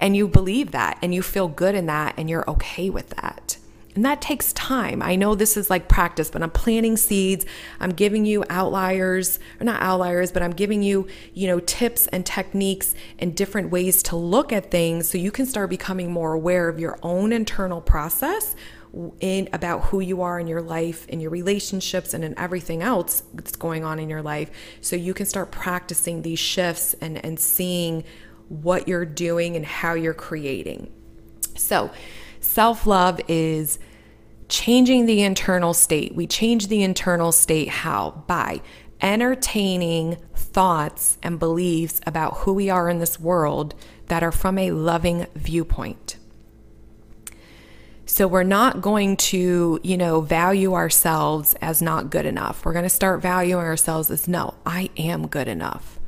And 0.00 0.16
you 0.16 0.28
believe 0.28 0.70
that 0.70 0.98
and 1.02 1.12
you 1.14 1.22
feel 1.22 1.48
good 1.48 1.74
in 1.74 1.86
that 1.86 2.14
and 2.16 2.30
you're 2.30 2.48
okay 2.48 2.88
with 2.90 3.10
that. 3.10 3.56
And 3.94 4.06
that 4.06 4.22
takes 4.22 4.54
time. 4.54 5.02
I 5.02 5.16
know 5.16 5.34
this 5.34 5.56
is 5.56 5.68
like 5.68 5.86
practice, 5.86 6.30
but 6.30 6.42
I'm 6.42 6.50
planting 6.50 6.96
seeds. 6.96 7.44
I'm 7.78 7.90
giving 7.90 8.24
you 8.24 8.42
outliers, 8.48 9.38
or 9.60 9.64
not 9.64 9.82
outliers, 9.82 10.32
but 10.32 10.42
I'm 10.42 10.52
giving 10.52 10.82
you, 10.82 11.06
you 11.34 11.46
know, 11.46 11.60
tips 11.60 12.06
and 12.06 12.24
techniques 12.24 12.94
and 13.18 13.36
different 13.36 13.70
ways 13.70 14.02
to 14.04 14.16
look 14.16 14.50
at 14.50 14.70
things 14.70 15.10
so 15.10 15.18
you 15.18 15.30
can 15.30 15.44
start 15.44 15.68
becoming 15.68 16.10
more 16.10 16.32
aware 16.32 16.68
of 16.68 16.80
your 16.80 16.98
own 17.02 17.32
internal 17.32 17.82
process 17.82 18.54
in 19.20 19.48
about 19.52 19.84
who 19.84 20.00
you 20.00 20.22
are 20.22 20.38
in 20.38 20.46
your 20.46 20.60
life, 20.60 21.08
in 21.08 21.20
your 21.20 21.30
relationships, 21.30 22.12
and 22.12 22.24
in 22.24 22.38
everything 22.38 22.82
else 22.82 23.22
that's 23.34 23.56
going 23.56 23.84
on 23.84 23.98
in 23.98 24.10
your 24.10 24.22
life. 24.22 24.50
So 24.80 24.96
you 24.96 25.14
can 25.14 25.26
start 25.26 25.50
practicing 25.50 26.22
these 26.22 26.38
shifts 26.38 26.94
and, 27.00 27.24
and 27.24 27.40
seeing 27.40 28.04
what 28.48 28.86
you're 28.88 29.06
doing 29.06 29.56
and 29.56 29.64
how 29.64 29.94
you're 29.94 30.12
creating. 30.12 30.92
So, 31.56 31.90
Self 32.42 32.86
love 32.88 33.20
is 33.28 33.78
changing 34.48 35.06
the 35.06 35.22
internal 35.22 35.72
state. 35.72 36.14
We 36.14 36.26
change 36.26 36.66
the 36.66 36.82
internal 36.82 37.32
state 37.32 37.68
how? 37.68 38.24
By 38.26 38.60
entertaining 39.00 40.18
thoughts 40.34 41.18
and 41.22 41.38
beliefs 41.38 42.00
about 42.06 42.38
who 42.38 42.52
we 42.52 42.68
are 42.68 42.90
in 42.90 42.98
this 42.98 43.18
world 43.18 43.74
that 44.08 44.22
are 44.22 44.32
from 44.32 44.58
a 44.58 44.72
loving 44.72 45.26
viewpoint. 45.34 46.16
So 48.12 48.28
we're 48.28 48.42
not 48.42 48.82
going 48.82 49.16
to, 49.16 49.80
you 49.82 49.96
know, 49.96 50.20
value 50.20 50.74
ourselves 50.74 51.54
as 51.62 51.80
not 51.80 52.10
good 52.10 52.26
enough. 52.26 52.62
We're 52.62 52.74
going 52.74 52.82
to 52.82 52.90
start 52.90 53.22
valuing 53.22 53.64
ourselves 53.64 54.10
as 54.10 54.28
no, 54.28 54.52
I 54.66 54.90
am 54.98 55.28
good 55.28 55.48
enough. 55.48 55.98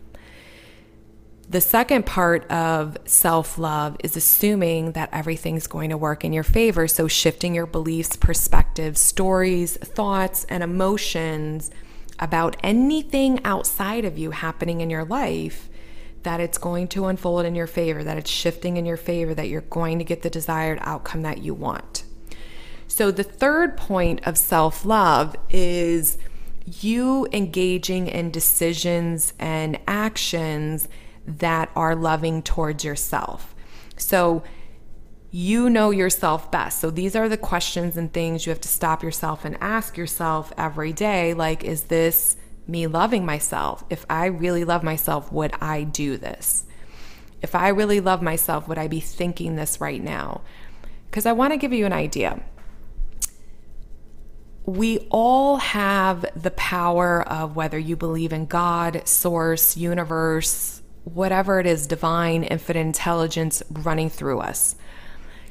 The 1.48 1.62
second 1.62 2.04
part 2.04 2.44
of 2.50 2.98
self 3.06 3.56
love 3.56 3.96
is 4.04 4.18
assuming 4.18 4.92
that 4.92 5.08
everything's 5.14 5.66
going 5.66 5.88
to 5.88 5.96
work 5.96 6.26
in 6.26 6.34
your 6.34 6.42
favor. 6.42 6.86
So, 6.88 7.08
shifting 7.08 7.54
your 7.54 7.64
beliefs, 7.64 8.16
perspectives, 8.16 9.00
stories, 9.00 9.78
thoughts, 9.78 10.44
and 10.50 10.62
emotions 10.62 11.70
about 12.18 12.58
anything 12.62 13.42
outside 13.46 14.04
of 14.04 14.18
you 14.18 14.32
happening 14.32 14.82
in 14.82 14.90
your 14.90 15.06
life, 15.06 15.70
that 16.24 16.40
it's 16.40 16.58
going 16.58 16.88
to 16.88 17.06
unfold 17.06 17.46
in 17.46 17.54
your 17.54 17.66
favor, 17.66 18.02
that 18.04 18.18
it's 18.18 18.30
shifting 18.30 18.76
in 18.76 18.84
your 18.84 18.96
favor, 18.96 19.34
that 19.34 19.48
you're 19.48 19.62
going 19.62 19.98
to 19.98 20.04
get 20.04 20.22
the 20.22 20.30
desired 20.30 20.78
outcome 20.82 21.22
that 21.22 21.38
you 21.38 21.54
want. 21.54 22.04
So, 22.88 23.10
the 23.10 23.24
third 23.24 23.76
point 23.76 24.26
of 24.26 24.37
self 24.37 24.84
love 24.84 25.34
is 25.50 26.18
you 26.66 27.26
engaging 27.32 28.08
in 28.08 28.30
decisions 28.30 29.32
and 29.38 29.78
actions 29.87 30.88
that 31.26 31.70
are 31.74 31.94
loving 31.94 32.42
towards 32.42 32.84
yourself. 32.84 33.54
So 33.96 34.42
you 35.30 35.68
know 35.68 35.90
yourself 35.90 36.50
best. 36.50 36.80
So 36.80 36.90
these 36.90 37.16
are 37.16 37.28
the 37.28 37.37
questions 37.37 37.96
and 37.96 38.12
things 38.12 38.46
you 38.46 38.50
have 38.50 38.60
to 38.60 38.68
stop 38.68 39.02
yourself 39.02 39.44
and 39.44 39.56
ask 39.60 39.96
yourself 39.96 40.52
every 40.56 40.92
day 40.92 41.34
like, 41.34 41.64
is 41.64 41.84
this 41.84 42.37
me 42.66 42.87
loving 42.87 43.24
myself? 43.27 43.85
If 43.90 44.07
I 44.09 44.27
really 44.27 44.64
love 44.64 44.83
myself, 44.83 45.31
would 45.33 45.53
I 45.61 45.85
do 45.85 46.16
this? 46.16 46.64
If 47.42 47.55
I 47.55 47.68
really 47.68 48.00
love 48.00 48.22
myself, 48.22 48.68
would 48.68 48.79
I 48.79 48.88
be 48.88 49.00
thinking 49.00 49.57
this 49.57 49.81
right 49.81 50.03
now? 50.03 50.40
Because 51.11 51.27
I 51.27 51.33
want 51.33 51.53
to 51.53 51.59
give 51.59 51.72
you 51.72 51.87
an 51.87 51.92
idea. 51.92 52.42
We 54.64 55.07
all 55.11 55.59
have 55.59 56.24
the 56.35 56.53
power 56.53 57.22
of 57.29 57.55
whether 57.55 57.79
you 57.79 57.96
believe 57.96 58.33
in 58.33 58.46
God, 58.46 59.07
source, 59.07 59.77
universe, 59.77 60.81
whatever 61.05 61.61
it 61.61 61.66
is, 61.66 61.87
divine, 61.87 62.44
infinite 62.44 62.81
intelligence 62.81 63.62
running 63.70 64.09
through 64.09 64.40
us. 64.40 64.77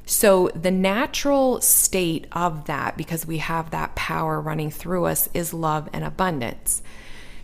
So, 0.06 0.50
the 0.54 0.72
natural 0.72 1.62
state 1.62 2.28
of 2.34 2.66
that, 2.66 2.98
because 2.98 3.26
we 3.26 3.38
have 3.38 3.70
that 3.70 3.96
power 3.96 4.42
running 4.42 4.70
through 4.70 5.06
us, 5.06 5.30
is 5.34 5.54
love 5.54 5.88
and 5.94 6.04
abundance. 6.04 6.82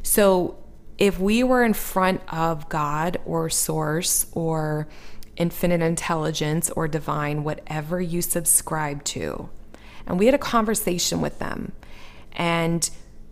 So, 0.04 0.58
if 0.98 1.18
we 1.18 1.44
were 1.44 1.64
in 1.64 1.74
front 1.74 2.22
of 2.28 2.68
God 2.68 3.18
or 3.26 3.50
source 3.50 4.26
or 4.34 4.88
infinite 5.38 5.82
intelligence 5.82 6.70
or 6.72 6.90
divine, 6.90 7.46
whatever 7.46 8.02
you 8.02 8.22
subscribe 8.22 9.04
to, 9.06 9.50
and 10.06 10.20
we 10.20 10.26
had 10.26 10.36
a 10.36 10.40
conversation 10.40 11.22
with 11.22 11.40
them, 11.40 11.72
and 12.34 12.90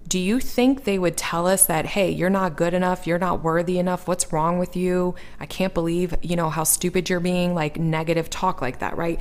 do 0.07 0.17
you 0.17 0.39
think 0.39 0.85
they 0.85 0.97
would 0.97 1.17
tell 1.17 1.45
us 1.45 1.65
that, 1.65 1.85
hey, 1.85 2.09
you're 2.09 2.29
not 2.29 2.55
good 2.55 2.73
enough, 2.73 3.05
you're 3.05 3.19
not 3.19 3.43
worthy 3.43 3.77
enough, 3.77 4.07
what's 4.07 4.31
wrong 4.31 4.57
with 4.57 4.75
you? 4.75 5.15
I 5.39 5.45
can't 5.45 5.73
believe, 5.73 6.15
you 6.21 6.37
know, 6.37 6.49
how 6.49 6.63
stupid 6.63 7.09
you're 7.09 7.19
being, 7.19 7.53
like 7.53 7.77
negative 7.77 8.29
talk 8.29 8.61
like 8.61 8.79
that, 8.79 8.95
right? 8.95 9.19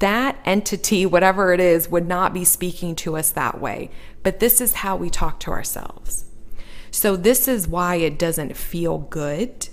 That 0.00 0.38
entity, 0.44 1.06
whatever 1.06 1.54
it 1.54 1.60
is, 1.60 1.88
would 1.88 2.06
not 2.06 2.34
be 2.34 2.44
speaking 2.44 2.94
to 2.96 3.16
us 3.16 3.30
that 3.30 3.60
way. 3.60 3.90
But 4.22 4.40
this 4.40 4.60
is 4.60 4.74
how 4.74 4.96
we 4.96 5.08
talk 5.08 5.40
to 5.40 5.50
ourselves. 5.50 6.29
So, 6.90 7.16
this 7.16 7.48
is 7.48 7.68
why 7.68 7.96
it 7.96 8.18
doesn't 8.18 8.56
feel 8.56 8.98
good. 8.98 9.68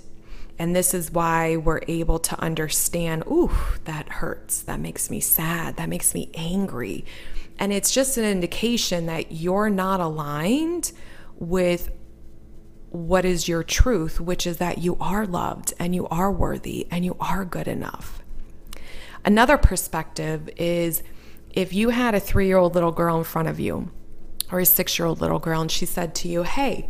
And 0.60 0.74
this 0.74 0.92
is 0.92 1.12
why 1.12 1.56
we're 1.56 1.82
able 1.86 2.18
to 2.18 2.40
understand, 2.40 3.22
ooh, 3.28 3.52
that 3.84 4.08
hurts. 4.08 4.60
That 4.62 4.80
makes 4.80 5.08
me 5.08 5.20
sad. 5.20 5.76
That 5.76 5.88
makes 5.88 6.14
me 6.14 6.30
angry 6.34 7.04
and 7.58 7.72
it's 7.72 7.90
just 7.90 8.16
an 8.16 8.24
indication 8.24 9.06
that 9.06 9.32
you're 9.32 9.70
not 9.70 10.00
aligned 10.00 10.92
with 11.36 11.90
what 12.90 13.24
is 13.24 13.48
your 13.48 13.62
truth, 13.62 14.20
which 14.20 14.46
is 14.46 14.58
that 14.58 14.78
you 14.78 14.96
are 15.00 15.26
loved 15.26 15.74
and 15.78 15.94
you 15.94 16.06
are 16.08 16.32
worthy 16.32 16.86
and 16.90 17.04
you 17.04 17.16
are 17.20 17.44
good 17.44 17.68
enough. 17.68 18.22
Another 19.24 19.58
perspective 19.58 20.48
is 20.56 21.02
if 21.50 21.72
you 21.72 21.90
had 21.90 22.14
a 22.14 22.20
three 22.20 22.46
year 22.46 22.56
old 22.56 22.74
little 22.74 22.92
girl 22.92 23.18
in 23.18 23.24
front 23.24 23.48
of 23.48 23.58
you 23.58 23.90
or 24.52 24.60
a 24.60 24.64
six 24.64 24.98
year 24.98 25.06
old 25.06 25.20
little 25.20 25.40
girl 25.40 25.60
and 25.60 25.70
she 25.70 25.84
said 25.84 26.14
to 26.14 26.28
you, 26.28 26.44
Hey, 26.44 26.88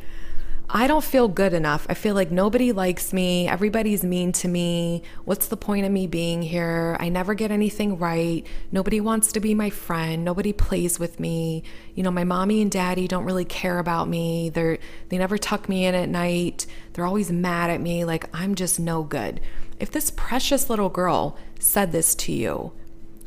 I 0.70 0.86
don't 0.86 1.04
feel 1.04 1.28
good 1.28 1.54
enough. 1.54 1.86
I 1.88 1.94
feel 1.94 2.14
like 2.14 2.30
nobody 2.30 2.72
likes 2.72 3.14
me. 3.14 3.48
Everybody's 3.48 4.04
mean 4.04 4.32
to 4.32 4.48
me. 4.48 5.02
What's 5.24 5.46
the 5.46 5.56
point 5.56 5.86
of 5.86 5.92
me 5.92 6.06
being 6.06 6.42
here? 6.42 6.94
I 7.00 7.08
never 7.08 7.32
get 7.32 7.50
anything 7.50 7.98
right. 7.98 8.46
Nobody 8.70 9.00
wants 9.00 9.32
to 9.32 9.40
be 9.40 9.54
my 9.54 9.70
friend. 9.70 10.26
Nobody 10.26 10.52
plays 10.52 10.98
with 10.98 11.18
me. 11.18 11.62
You 11.94 12.02
know, 12.02 12.10
my 12.10 12.24
mommy 12.24 12.60
and 12.60 12.70
daddy 12.70 13.08
don't 13.08 13.24
really 13.24 13.46
care 13.46 13.78
about 13.78 14.08
me. 14.08 14.50
They're 14.50 14.76
they 15.08 15.16
never 15.16 15.38
tuck 15.38 15.70
me 15.70 15.86
in 15.86 15.94
at 15.94 16.10
night. 16.10 16.66
They're 16.92 17.06
always 17.06 17.32
mad 17.32 17.70
at 17.70 17.80
me 17.80 18.04
like 18.04 18.28
I'm 18.34 18.54
just 18.54 18.78
no 18.78 19.02
good. 19.02 19.40
If 19.80 19.90
this 19.90 20.10
precious 20.10 20.68
little 20.68 20.90
girl 20.90 21.38
said 21.58 21.92
this 21.92 22.14
to 22.16 22.32
you, 22.32 22.72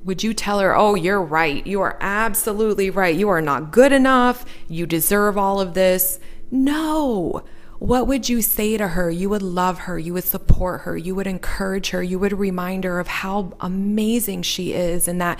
would 0.03 0.21
you 0.21 0.35
tell 0.35 0.59
her, 0.59 0.77
"Oh, 0.77 0.93
you're 0.93 1.21
right. 1.21 1.65
You 1.65 1.81
are 1.81 1.97
absolutely 2.01 2.91
right. 2.91 3.15
You 3.15 3.29
are 3.29 3.41
not 3.41 3.71
good 3.71 3.91
enough. 3.91 4.45
You 4.67 4.85
deserve 4.85 5.39
all 5.39 5.59
of 5.59 5.73
this." 5.73 6.19
No. 6.51 7.43
What 7.79 8.05
would 8.05 8.29
you 8.29 8.43
say 8.43 8.77
to 8.77 8.89
her? 8.89 9.09
You 9.09 9.29
would 9.29 9.41
love 9.41 9.79
her. 9.79 9.97
You 9.97 10.13
would 10.13 10.23
support 10.23 10.81
her. 10.81 10.95
You 10.95 11.15
would 11.15 11.25
encourage 11.25 11.89
her. 11.89 12.03
You 12.03 12.19
would 12.19 12.33
remind 12.33 12.83
her 12.83 12.99
of 12.99 13.07
how 13.07 13.53
amazing 13.59 14.43
she 14.43 14.73
is 14.73 15.07
and 15.07 15.19
that 15.19 15.39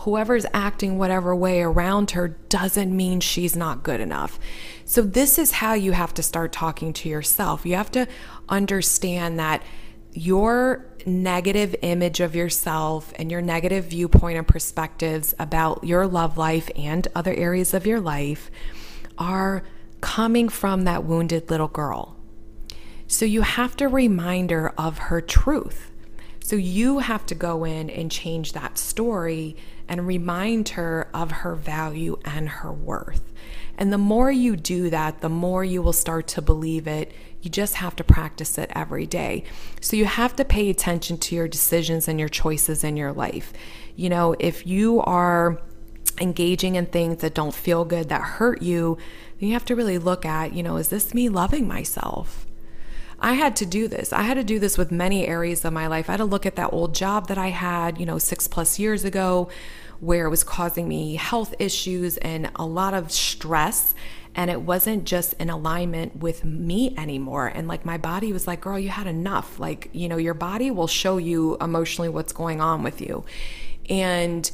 whoever's 0.00 0.44
acting 0.52 0.98
whatever 0.98 1.34
way 1.34 1.62
around 1.62 2.10
her 2.10 2.28
doesn't 2.28 2.94
mean 2.94 3.20
she's 3.20 3.56
not 3.56 3.82
good 3.82 4.00
enough. 4.00 4.38
So, 4.84 5.02
this 5.02 5.38
is 5.38 5.52
how 5.52 5.72
you 5.74 5.92
have 5.92 6.12
to 6.14 6.22
start 6.22 6.52
talking 6.52 6.92
to 6.94 7.08
yourself. 7.08 7.64
You 7.64 7.76
have 7.76 7.90
to 7.92 8.06
understand 8.48 9.38
that 9.38 9.62
your 10.12 10.84
negative 11.06 11.74
image 11.82 12.20
of 12.20 12.34
yourself 12.34 13.12
and 13.16 13.30
your 13.30 13.40
negative 13.40 13.86
viewpoint 13.86 14.36
and 14.36 14.46
perspectives 14.46 15.34
about 15.38 15.84
your 15.84 16.06
love 16.06 16.36
life 16.36 16.70
and 16.76 17.08
other 17.14 17.32
areas 17.34 17.72
of 17.72 17.86
your 17.86 18.00
life 18.00 18.50
are 19.16 19.64
coming 20.00 20.48
from 20.48 20.84
that 20.84 21.04
wounded 21.04 21.50
little 21.50 21.68
girl. 21.68 22.16
So 23.06 23.24
you 23.24 23.42
have 23.42 23.76
to 23.76 23.88
remind 23.88 24.50
her 24.50 24.72
of 24.78 24.98
her 24.98 25.20
truth. 25.20 25.90
So 26.42 26.56
you 26.56 27.00
have 27.00 27.26
to 27.26 27.34
go 27.34 27.64
in 27.64 27.90
and 27.90 28.10
change 28.10 28.52
that 28.52 28.78
story 28.78 29.56
and 29.88 30.06
remind 30.06 30.70
her 30.70 31.08
of 31.12 31.30
her 31.30 31.54
value 31.54 32.18
and 32.24 32.48
her 32.48 32.72
worth. 32.72 33.32
And 33.76 33.92
the 33.92 33.98
more 33.98 34.30
you 34.30 34.56
do 34.56 34.90
that, 34.90 35.20
the 35.20 35.28
more 35.28 35.64
you 35.64 35.82
will 35.82 35.92
start 35.92 36.26
to 36.28 36.42
believe 36.42 36.86
it. 36.86 37.12
You 37.40 37.50
just 37.50 37.74
have 37.76 37.94
to 37.96 38.04
practice 38.04 38.58
it 38.58 38.70
every 38.74 39.06
day. 39.06 39.44
So 39.80 39.96
you 39.96 40.04
have 40.04 40.34
to 40.36 40.44
pay 40.44 40.68
attention 40.68 41.18
to 41.18 41.34
your 41.34 41.48
decisions 41.48 42.08
and 42.08 42.18
your 42.18 42.28
choices 42.28 42.82
in 42.82 42.96
your 42.96 43.12
life. 43.12 43.52
You 43.94 44.08
know, 44.08 44.34
if 44.38 44.66
you 44.66 45.00
are 45.02 45.60
engaging 46.20 46.74
in 46.74 46.86
things 46.86 47.18
that 47.18 47.34
don't 47.34 47.54
feel 47.54 47.84
good, 47.84 48.08
that 48.08 48.22
hurt 48.22 48.60
you, 48.62 48.98
you 49.46 49.52
have 49.52 49.64
to 49.66 49.76
really 49.76 49.98
look 49.98 50.24
at, 50.24 50.52
you 50.52 50.62
know, 50.62 50.76
is 50.76 50.88
this 50.88 51.14
me 51.14 51.28
loving 51.28 51.68
myself? 51.68 52.46
I 53.20 53.34
had 53.34 53.56
to 53.56 53.66
do 53.66 53.88
this. 53.88 54.12
I 54.12 54.22
had 54.22 54.34
to 54.34 54.44
do 54.44 54.58
this 54.58 54.78
with 54.78 54.92
many 54.92 55.26
areas 55.26 55.64
of 55.64 55.72
my 55.72 55.86
life. 55.88 56.08
I 56.08 56.12
had 56.12 56.18
to 56.18 56.24
look 56.24 56.46
at 56.46 56.56
that 56.56 56.72
old 56.72 56.94
job 56.94 57.28
that 57.28 57.38
I 57.38 57.48
had, 57.48 57.98
you 57.98 58.06
know, 58.06 58.18
six 58.18 58.46
plus 58.46 58.78
years 58.78 59.04
ago, 59.04 59.48
where 60.00 60.26
it 60.26 60.30
was 60.30 60.44
causing 60.44 60.86
me 60.86 61.16
health 61.16 61.54
issues 61.58 62.16
and 62.18 62.50
a 62.54 62.64
lot 62.64 62.94
of 62.94 63.10
stress. 63.10 63.94
And 64.36 64.50
it 64.50 64.60
wasn't 64.60 65.04
just 65.04 65.32
in 65.34 65.50
alignment 65.50 66.16
with 66.16 66.44
me 66.44 66.94
anymore. 66.96 67.48
And 67.48 67.66
like 67.66 67.84
my 67.84 67.98
body 67.98 68.32
was 68.32 68.46
like, 68.46 68.60
girl, 68.60 68.78
you 68.78 68.90
had 68.90 69.08
enough. 69.08 69.58
Like, 69.58 69.90
you 69.92 70.08
know, 70.08 70.16
your 70.16 70.34
body 70.34 70.70
will 70.70 70.86
show 70.86 71.16
you 71.16 71.56
emotionally 71.60 72.08
what's 72.08 72.32
going 72.32 72.60
on 72.60 72.84
with 72.84 73.00
you. 73.00 73.24
And 73.90 74.48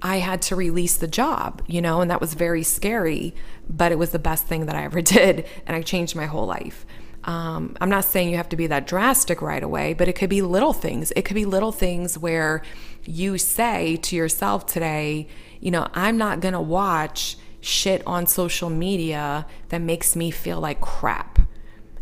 I 0.00 0.18
had 0.18 0.42
to 0.42 0.56
release 0.56 0.96
the 0.96 1.08
job, 1.08 1.62
you 1.66 1.80
know, 1.80 2.00
and 2.00 2.10
that 2.10 2.20
was 2.20 2.34
very 2.34 2.62
scary, 2.62 3.34
but 3.68 3.90
it 3.90 3.98
was 3.98 4.10
the 4.10 4.18
best 4.18 4.46
thing 4.46 4.66
that 4.66 4.76
I 4.76 4.84
ever 4.84 5.00
did. 5.16 5.46
And 5.66 5.76
I 5.76 5.82
changed 5.82 6.14
my 6.14 6.26
whole 6.26 6.46
life. 6.46 6.86
Um, 7.24 7.76
I'm 7.80 7.90
not 7.90 8.04
saying 8.04 8.30
you 8.30 8.36
have 8.36 8.48
to 8.50 8.56
be 8.56 8.68
that 8.68 8.86
drastic 8.86 9.42
right 9.42 9.62
away, 9.62 9.92
but 9.92 10.08
it 10.08 10.14
could 10.14 10.30
be 10.30 10.40
little 10.40 10.72
things. 10.72 11.12
It 11.16 11.22
could 11.22 11.34
be 11.34 11.44
little 11.44 11.72
things 11.72 12.16
where 12.16 12.62
you 13.04 13.38
say 13.38 13.96
to 13.96 14.16
yourself 14.16 14.66
today, 14.66 15.28
you 15.60 15.70
know, 15.70 15.88
I'm 15.94 16.16
not 16.16 16.40
going 16.40 16.54
to 16.54 16.60
watch 16.60 17.36
shit 17.60 18.02
on 18.06 18.26
social 18.26 18.70
media 18.70 19.46
that 19.68 19.80
makes 19.80 20.14
me 20.14 20.30
feel 20.30 20.60
like 20.60 20.80
crap. 20.80 21.37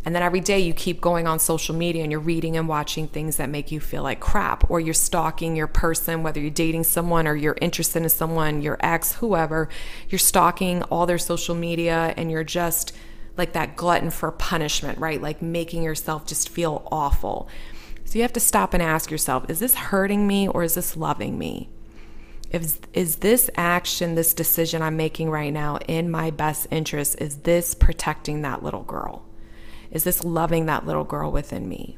And 0.07 0.15
then 0.15 0.23
every 0.23 0.39
day 0.39 0.59
you 0.59 0.73
keep 0.73 1.01
going 1.01 1.27
on 1.27 1.37
social 1.37 1.75
media 1.75 2.01
and 2.01 2.09
you're 2.09 2.21
reading 2.21 2.55
and 2.55 2.65
watching 2.65 3.09
things 3.09 3.35
that 3.35 3.49
make 3.49 3.73
you 3.73 3.81
feel 3.81 4.03
like 4.03 4.21
crap, 4.21 4.71
or 4.71 4.79
you're 4.79 4.93
stalking 4.93 5.53
your 5.53 5.67
person, 5.67 6.23
whether 6.23 6.39
you're 6.39 6.49
dating 6.49 6.85
someone 6.85 7.27
or 7.27 7.35
you're 7.35 7.57
interested 7.59 8.01
in 8.01 8.07
someone, 8.07 8.61
your 8.61 8.77
ex, 8.79 9.15
whoever, 9.15 9.67
you're 10.07 10.17
stalking 10.17 10.81
all 10.83 11.05
their 11.07 11.17
social 11.17 11.55
media 11.55 12.13
and 12.15 12.31
you're 12.31 12.45
just 12.45 12.93
like 13.35 13.51
that 13.51 13.75
glutton 13.75 14.09
for 14.09 14.31
punishment, 14.31 14.97
right? 14.97 15.21
Like 15.21 15.41
making 15.41 15.83
yourself 15.83 16.25
just 16.25 16.47
feel 16.47 16.87
awful. 16.89 17.49
So 18.05 18.17
you 18.17 18.21
have 18.21 18.31
to 18.31 18.39
stop 18.39 18.73
and 18.73 18.81
ask 18.81 19.11
yourself 19.11 19.49
is 19.49 19.59
this 19.59 19.75
hurting 19.75 20.25
me 20.25 20.47
or 20.47 20.63
is 20.63 20.75
this 20.75 20.95
loving 20.95 21.37
me? 21.37 21.67
Is, 22.49 22.79
is 22.93 23.17
this 23.17 23.49
action, 23.57 24.15
this 24.15 24.33
decision 24.33 24.81
I'm 24.81 24.95
making 24.95 25.29
right 25.29 25.51
now 25.51 25.79
in 25.85 26.09
my 26.09 26.31
best 26.31 26.67
interest? 26.71 27.17
Is 27.19 27.39
this 27.39 27.75
protecting 27.75 28.43
that 28.43 28.63
little 28.63 28.83
girl? 28.83 29.26
Is 29.91 30.03
this 30.03 30.23
loving 30.23 30.65
that 30.65 30.85
little 30.85 31.03
girl 31.03 31.31
within 31.31 31.67
me? 31.67 31.97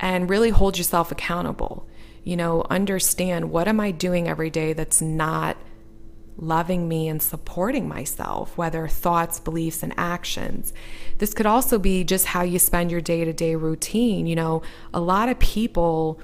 And 0.00 0.28
really 0.28 0.50
hold 0.50 0.76
yourself 0.76 1.12
accountable. 1.12 1.88
You 2.24 2.36
know, 2.36 2.64
understand 2.70 3.50
what 3.50 3.68
am 3.68 3.80
I 3.80 3.90
doing 3.90 4.28
every 4.28 4.50
day 4.50 4.72
that's 4.72 5.00
not 5.00 5.56
loving 6.36 6.88
me 6.88 7.08
and 7.08 7.22
supporting 7.22 7.88
myself, 7.88 8.56
whether 8.58 8.88
thoughts, 8.88 9.38
beliefs, 9.38 9.82
and 9.82 9.94
actions. 9.96 10.72
This 11.18 11.34
could 11.34 11.46
also 11.46 11.78
be 11.78 12.04
just 12.04 12.26
how 12.26 12.42
you 12.42 12.58
spend 12.58 12.90
your 12.90 13.00
day 13.00 13.24
to 13.24 13.32
day 13.32 13.54
routine. 13.54 14.26
You 14.26 14.36
know, 14.36 14.62
a 14.92 15.00
lot 15.00 15.28
of 15.28 15.38
people 15.38 16.20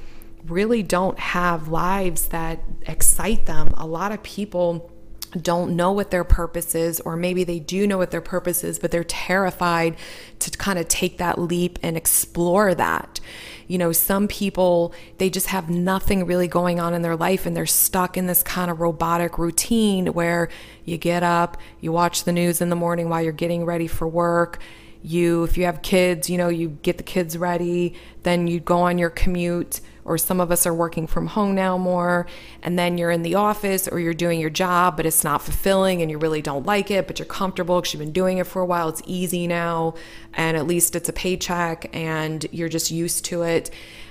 really 0.47 0.83
don't 0.83 1.19
have 1.19 1.69
lives 1.69 2.27
that 2.29 2.61
excite 2.87 3.47
them. 3.47 3.75
A 3.77 3.87
lot 3.87 4.13
of 4.13 4.23
people 4.23 4.90
don't 5.31 5.77
know 5.77 5.93
what 5.93 6.11
their 6.11 6.25
purpose 6.25 6.75
is, 6.75 7.01
or 7.01 7.17
maybe 7.17 7.45
they 7.45 7.61
do 7.61 7.87
know 7.87 7.99
what 7.99 8.11
their 8.11 8.21
purpose 8.21 8.65
is, 8.65 8.79
but 8.79 8.91
they're 8.91 9.05
terrified 9.05 9.97
to 10.41 10.51
kind 10.51 10.79
of 10.79 10.89
take 10.89 11.19
that 11.19 11.39
leap 11.39 11.79
and 11.83 11.97
explore 11.97 12.75
that. 12.75 13.21
You 13.69 13.79
know, 13.79 13.93
some 13.93 14.27
people, 14.27 14.93
they 15.19 15.31
just 15.31 15.47
have 15.47 15.71
nothing 15.71 16.27
really 16.27 16.49
going 16.49 16.81
on 16.81 16.95
in 16.95 17.03
their 17.03 17.17
life 17.17 17.47
and 17.47 17.57
they're 17.57 17.67
stuck 17.67 18.17
in 18.17 18.27
this 18.27 18.43
kind 18.43 18.71
of 18.71 18.81
robotic 18.81 19.39
routine 19.39 20.09
where 20.09 20.49
you 20.85 20.99
get 20.99 21.23
up, 21.23 21.57
you 21.81 21.93
watch 21.93 22.25
the 22.25 22.33
news 22.33 22.61
in 22.61 22.69
the 22.69 22.77
morning 22.77 23.09
while 23.09 23.23
you're 23.23 23.33
getting 23.33 23.65
ready 23.65 23.87
for 23.87 24.09
work 24.09 24.59
you 25.03 25.45
if 25.45 25.57
you 25.57 25.65
have 25.65 25.81
kids 25.81 26.29
you 26.29 26.37
know 26.37 26.49
you 26.49 26.69
get 26.83 26.99
the 26.99 27.03
kids 27.03 27.39
ready 27.39 27.95
then 28.23 28.47
you 28.47 28.61
go 28.61 28.81
on 28.81 28.99
your 28.99 29.09
commute 29.09 29.81
or 30.11 30.19
some 30.19 30.41
of 30.41 30.51
us 30.51 30.67
are 30.67 30.75
working 30.75 31.07
from 31.07 31.29
home 31.29 31.55
now 31.55 31.79
more 31.79 32.27
and 32.65 32.77
then 32.77 32.99
you're 32.99 33.13
in 33.13 33.23
the 33.23 33.37
office 33.37 33.87
or 33.87 34.01
you're 34.01 34.13
doing 34.13 34.41
your 34.41 34.51
job 34.51 34.97
but 34.97 35.07
it's 35.07 35.23
not 35.23 35.41
fulfilling 35.41 36.03
and 36.03 36.11
you 36.11 36.19
really 36.19 36.43
don't 36.43 36.67
like 36.67 36.91
it 36.91 37.07
but 37.07 37.21
you're 37.21 37.27
comfortable 37.27 37.81
because 37.81 37.95
you've 37.95 38.01
been 38.01 38.11
doing 38.11 38.39
it 38.39 38.47
for 38.47 38.61
a 38.61 38.67
while 38.67 38.89
it's 38.89 39.01
easy 39.07 39.47
now 39.47 39.95
and 40.35 40.57
at 40.57 40.67
least 40.67 40.97
it's 40.97 41.09
a 41.09 41.13
paycheck 41.13 41.89
and 41.95 42.45
you're 42.51 42.69
just 42.69 42.91
used 42.91 43.25
to 43.25 43.43
it. 43.43 43.71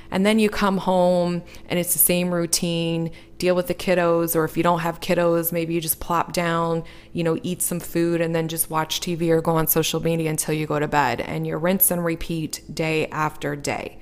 And 0.09 0.25
then 0.25 0.39
you 0.39 0.49
come 0.49 0.77
home 0.77 1.43
and 1.67 1.77
it's 1.77 1.91
the 1.91 1.99
same 1.99 2.33
routine 2.33 3.11
deal 3.37 3.55
with 3.55 3.67
the 3.67 3.75
kiddos 3.75 4.37
or 4.37 4.45
if 4.45 4.55
you 4.55 4.63
don't 4.63 4.79
have 4.79 5.01
kiddos 5.01 5.51
maybe 5.51 5.73
you 5.73 5.79
just 5.79 5.99
plop 5.99 6.33
down 6.33 6.83
you 7.13 7.23
know 7.23 7.37
eat 7.43 7.61
some 7.61 7.79
food 7.79 8.19
and 8.19 8.35
then 8.35 8.49
just 8.49 8.69
watch 8.69 8.99
tv 8.99 9.29
or 9.29 9.39
go 9.39 9.51
on 9.51 9.65
social 9.65 10.01
media 10.01 10.29
until 10.29 10.53
you 10.53 10.65
go 10.65 10.77
to 10.77 10.87
bed 10.87 11.21
and 11.21 11.45
you 11.45 11.55
rinse 11.57 11.91
and 11.91 12.03
repeat 12.03 12.61
day 12.73 13.07
after 13.07 13.55
day. 13.55 13.99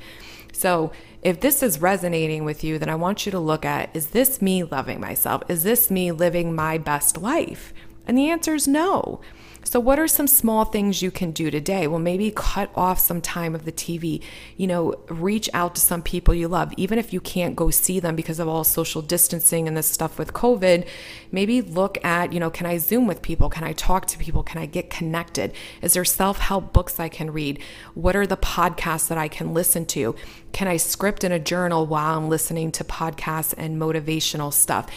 So 0.54 0.92
if 1.22 1.40
this 1.40 1.64
is 1.64 1.82
resonating 1.82 2.46
with 2.46 2.64
you 2.64 2.78
then 2.78 2.90
i 2.90 2.96
want 2.96 3.26
you 3.26 3.32
to 3.32 3.40
look 3.40 3.66
at 3.66 3.96
is 3.96 4.08
this 4.08 4.42
me 4.42 4.64
loving 4.64 5.00
myself? 5.00 5.44
Is 5.50 5.64
this 5.64 5.90
me 5.90 6.12
living 6.12 6.54
my 6.54 6.78
best 6.78 7.18
life? 7.18 7.74
And 8.06 8.18
the 8.18 8.30
answer 8.30 8.54
is 8.54 8.68
no 8.68 9.22
so, 9.68 9.82
what 9.82 10.00
are 10.00 10.08
some 10.08 10.28
small 10.28 10.64
things 10.64 11.02
you 11.02 11.12
can 11.12 11.32
do 11.32 11.52
today? 11.52 11.88
Well, 11.88 12.00
maybe 12.00 12.32
cut 12.32 12.72
off 12.74 13.00
some 13.00 13.20
time 13.20 13.54
of 13.54 13.66
the 13.66 13.72
TV, 13.74 14.24
you 14.56 14.66
know, 14.66 14.96
reach 15.10 15.50
out 15.54 15.76
to 15.76 15.82
some 15.82 16.02
people 16.02 16.34
you 16.34 16.48
love, 16.48 16.74
even 16.78 16.98
if 16.98 17.12
you 17.12 17.20
can't 17.20 17.54
go 17.54 17.70
see 17.70 18.00
them 18.00 18.16
because 18.16 18.40
of 18.40 18.48
all 18.48 18.64
social 18.64 19.02
distancing 19.02 19.68
and 19.68 19.76
this 19.76 19.92
stuff 19.92 20.18
with 20.18 20.32
COVID. 20.32 20.88
Maybe 21.34 21.60
look 21.60 21.98
at, 22.06 22.32
you 22.32 22.40
know, 22.40 22.50
can 22.50 22.66
I 22.66 22.78
Zoom 22.78 23.08
with 23.08 23.22
people? 23.22 23.50
Can 23.50 23.66
I 23.66 23.74
talk 23.74 24.06
to 24.06 24.18
people? 24.18 24.42
Can 24.42 24.62
I 24.62 24.68
get 24.68 24.90
connected? 24.90 25.52
Is 25.82 25.96
there 25.96 26.06
self 26.06 26.38
help 26.38 26.72
books 26.72 26.98
I 26.98 27.10
can 27.10 27.34
read? 27.34 27.62
What 27.94 28.16
are 28.16 28.26
the 28.26 28.38
podcasts 28.38 29.10
that 29.10 29.18
I 29.18 29.28
can 29.28 29.54
listen 29.54 29.86
to? 29.88 30.16
Can 30.54 30.70
I 30.70 30.78
script 30.78 31.26
in 31.26 31.34
a 31.34 31.40
journal 31.40 31.86
while 31.86 32.18
I'm 32.18 32.30
listening 32.30 32.72
to 32.72 32.86
podcasts 32.86 33.54
and 33.58 33.82
motivational 33.82 34.54
stuff? 34.54 34.90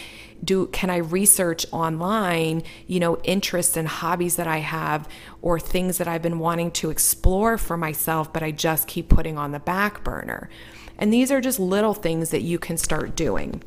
Do 0.43 0.67
can 0.67 0.89
I 0.89 0.97
research 0.97 1.65
online, 1.71 2.63
you 2.87 2.99
know, 2.99 3.17
interests 3.23 3.77
and 3.77 3.87
hobbies 3.87 4.35
that 4.35 4.47
I 4.47 4.57
have 4.57 5.07
or 5.41 5.59
things 5.59 5.97
that 5.97 6.07
I've 6.07 6.21
been 6.21 6.39
wanting 6.39 6.71
to 6.71 6.89
explore 6.89 7.57
for 7.57 7.77
myself 7.77 8.31
but 8.33 8.43
I 8.43 8.51
just 8.51 8.87
keep 8.87 9.09
putting 9.09 9.37
on 9.37 9.51
the 9.51 9.59
back 9.59 10.03
burner. 10.03 10.49
And 10.97 11.11
these 11.11 11.31
are 11.31 11.41
just 11.41 11.59
little 11.59 11.93
things 11.93 12.29
that 12.29 12.41
you 12.41 12.59
can 12.59 12.77
start 12.77 13.15
doing. 13.15 13.63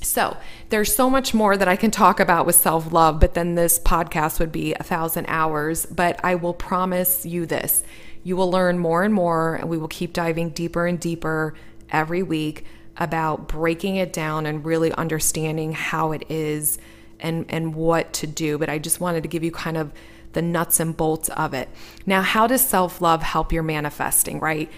So, 0.00 0.36
there's 0.68 0.94
so 0.94 1.10
much 1.10 1.34
more 1.34 1.56
that 1.56 1.68
I 1.68 1.76
can 1.76 1.90
talk 1.90 2.20
about 2.20 2.46
with 2.46 2.54
self 2.54 2.92
love, 2.92 3.18
but 3.18 3.34
then 3.34 3.56
this 3.56 3.78
podcast 3.80 4.38
would 4.38 4.52
be 4.52 4.72
a 4.74 4.82
thousand 4.82 5.26
hours. 5.26 5.86
But 5.86 6.20
I 6.24 6.36
will 6.36 6.54
promise 6.54 7.26
you 7.26 7.46
this 7.46 7.82
You 8.22 8.36
will 8.36 8.50
learn 8.50 8.78
more 8.78 9.02
and 9.02 9.12
more, 9.12 9.56
and 9.56 9.68
we 9.68 9.76
will 9.76 9.88
keep 9.88 10.12
diving 10.12 10.50
deeper 10.50 10.86
and 10.86 11.00
deeper 11.00 11.54
every 11.90 12.22
week 12.22 12.64
about 12.98 13.48
breaking 13.48 13.96
it 13.96 14.12
down 14.12 14.46
and 14.46 14.64
really 14.64 14.92
understanding 14.92 15.72
how 15.72 16.12
it 16.12 16.24
is 16.28 16.78
and, 17.20 17.46
and 17.48 17.74
what 17.74 18.12
to 18.14 18.26
do. 18.26 18.58
But 18.58 18.68
I 18.68 18.78
just 18.78 19.00
wanted 19.00 19.22
to 19.22 19.28
give 19.28 19.42
you 19.44 19.50
kind 19.50 19.76
of 19.76 19.92
the 20.32 20.42
nuts 20.42 20.80
and 20.80 20.96
bolts 20.96 21.28
of 21.30 21.54
it. 21.54 21.68
Now, 22.06 22.22
how 22.22 22.46
does 22.46 22.66
self 22.66 23.00
love 23.00 23.22
help 23.22 23.52
your 23.52 23.62
manifesting, 23.62 24.40
right? 24.40 24.70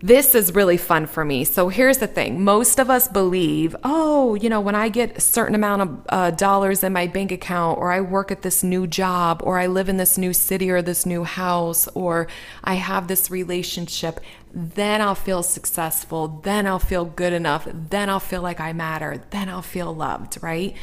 This 0.00 0.36
is 0.36 0.54
really 0.54 0.76
fun 0.76 1.06
for 1.06 1.24
me. 1.24 1.42
So 1.42 1.70
here's 1.70 1.98
the 1.98 2.06
thing 2.06 2.44
most 2.44 2.78
of 2.78 2.88
us 2.88 3.08
believe, 3.08 3.74
oh, 3.82 4.36
you 4.36 4.48
know, 4.48 4.60
when 4.60 4.76
I 4.76 4.88
get 4.88 5.18
a 5.18 5.20
certain 5.20 5.56
amount 5.56 5.82
of 5.82 6.06
uh, 6.08 6.30
dollars 6.30 6.84
in 6.84 6.92
my 6.92 7.08
bank 7.08 7.32
account, 7.32 7.78
or 7.78 7.90
I 7.90 8.00
work 8.00 8.30
at 8.30 8.42
this 8.42 8.62
new 8.62 8.86
job, 8.86 9.40
or 9.44 9.58
I 9.58 9.66
live 9.66 9.88
in 9.88 9.96
this 9.96 10.16
new 10.16 10.32
city 10.32 10.70
or 10.70 10.82
this 10.82 11.04
new 11.04 11.24
house, 11.24 11.88
or 11.94 12.28
I 12.62 12.74
have 12.74 13.08
this 13.08 13.28
relationship, 13.28 14.20
then 14.52 15.00
I'll 15.00 15.14
feel 15.14 15.42
successful. 15.42 16.40
Then 16.42 16.66
I'll 16.66 16.78
feel 16.78 17.04
good 17.04 17.32
enough. 17.32 17.68
Then 17.72 18.08
I'll 18.08 18.20
feel 18.20 18.42
like 18.42 18.60
I 18.60 18.72
matter. 18.72 19.22
Then 19.30 19.48
I'll 19.48 19.62
feel 19.62 19.94
loved, 19.94 20.42
right? 20.42 20.74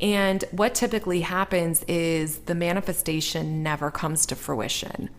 And 0.00 0.44
what 0.50 0.74
typically 0.74 1.20
happens 1.20 1.84
is 1.86 2.38
the 2.40 2.54
manifestation 2.54 3.62
never 3.62 3.90
comes 3.90 4.24
to 4.26 4.36
fruition 4.36 5.10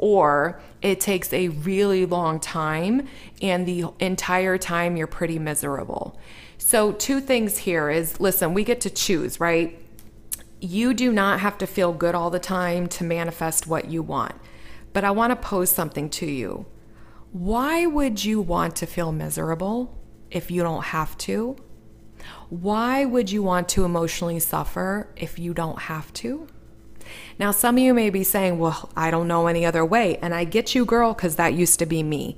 or 0.00 0.58
it 0.80 0.98
takes 0.98 1.30
a 1.32 1.48
really 1.48 2.06
long 2.06 2.40
time 2.40 3.06
and 3.42 3.66
the 3.66 3.84
entire 4.00 4.56
time 4.56 4.96
you're 4.96 5.06
pretty 5.06 5.38
miserable. 5.38 6.18
So, 6.56 6.92
two 6.92 7.20
things 7.20 7.58
here 7.58 7.90
is 7.90 8.18
listen, 8.18 8.54
we 8.54 8.64
get 8.64 8.80
to 8.82 8.90
choose, 8.90 9.38
right? 9.38 9.78
You 10.60 10.94
do 10.94 11.12
not 11.12 11.40
have 11.40 11.58
to 11.58 11.66
feel 11.66 11.92
good 11.92 12.14
all 12.14 12.30
the 12.30 12.38
time 12.38 12.86
to 12.88 13.04
manifest 13.04 13.66
what 13.66 13.90
you 13.90 14.02
want. 14.02 14.34
But 14.92 15.04
I 15.04 15.10
want 15.10 15.30
to 15.30 15.36
pose 15.36 15.70
something 15.70 16.08
to 16.10 16.26
you. 16.26 16.66
Why 17.32 17.86
would 17.86 18.24
you 18.24 18.40
want 18.40 18.74
to 18.76 18.86
feel 18.86 19.12
miserable 19.12 19.96
if 20.30 20.50
you 20.50 20.62
don't 20.62 20.86
have 20.86 21.16
to? 21.18 21.56
Why 22.48 23.04
would 23.04 23.30
you 23.30 23.42
want 23.42 23.68
to 23.70 23.84
emotionally 23.84 24.40
suffer 24.40 25.12
if 25.16 25.38
you 25.38 25.54
don't 25.54 25.82
have 25.82 26.12
to? 26.14 26.48
Now, 27.38 27.52
some 27.52 27.76
of 27.76 27.82
you 27.82 27.94
may 27.94 28.10
be 28.10 28.24
saying, 28.24 28.58
well, 28.58 28.90
I 28.96 29.12
don't 29.12 29.28
know 29.28 29.46
any 29.46 29.64
other 29.64 29.84
way. 29.84 30.16
And 30.16 30.34
I 30.34 30.44
get 30.44 30.74
you, 30.74 30.84
girl, 30.84 31.14
because 31.14 31.36
that 31.36 31.54
used 31.54 31.78
to 31.78 31.86
be 31.86 32.02
me 32.02 32.36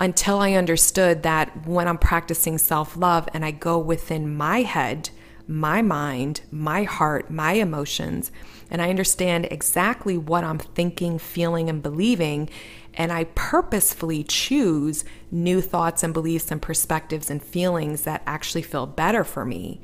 until 0.00 0.40
I 0.40 0.54
understood 0.54 1.22
that 1.22 1.66
when 1.66 1.86
I'm 1.86 1.98
practicing 1.98 2.58
self 2.58 2.96
love 2.96 3.28
and 3.32 3.44
I 3.44 3.52
go 3.52 3.78
within 3.78 4.34
my 4.34 4.62
head, 4.62 5.10
my 5.46 5.82
mind, 5.82 6.42
my 6.50 6.84
heart, 6.84 7.30
my 7.30 7.52
emotions, 7.52 8.32
and 8.70 8.80
I 8.80 8.90
understand 8.90 9.48
exactly 9.50 10.16
what 10.16 10.44
I'm 10.44 10.58
thinking, 10.58 11.18
feeling, 11.18 11.68
and 11.68 11.82
believing, 11.82 12.48
and 12.94 13.12
I 13.12 13.24
purposefully 13.24 14.22
choose 14.24 15.04
new 15.30 15.60
thoughts 15.60 16.02
and 16.02 16.12
beliefs 16.12 16.50
and 16.50 16.60
perspectives 16.60 17.30
and 17.30 17.42
feelings 17.42 18.02
that 18.02 18.22
actually 18.26 18.62
feel 18.62 18.86
better 18.86 19.24
for 19.24 19.44
me 19.44 19.80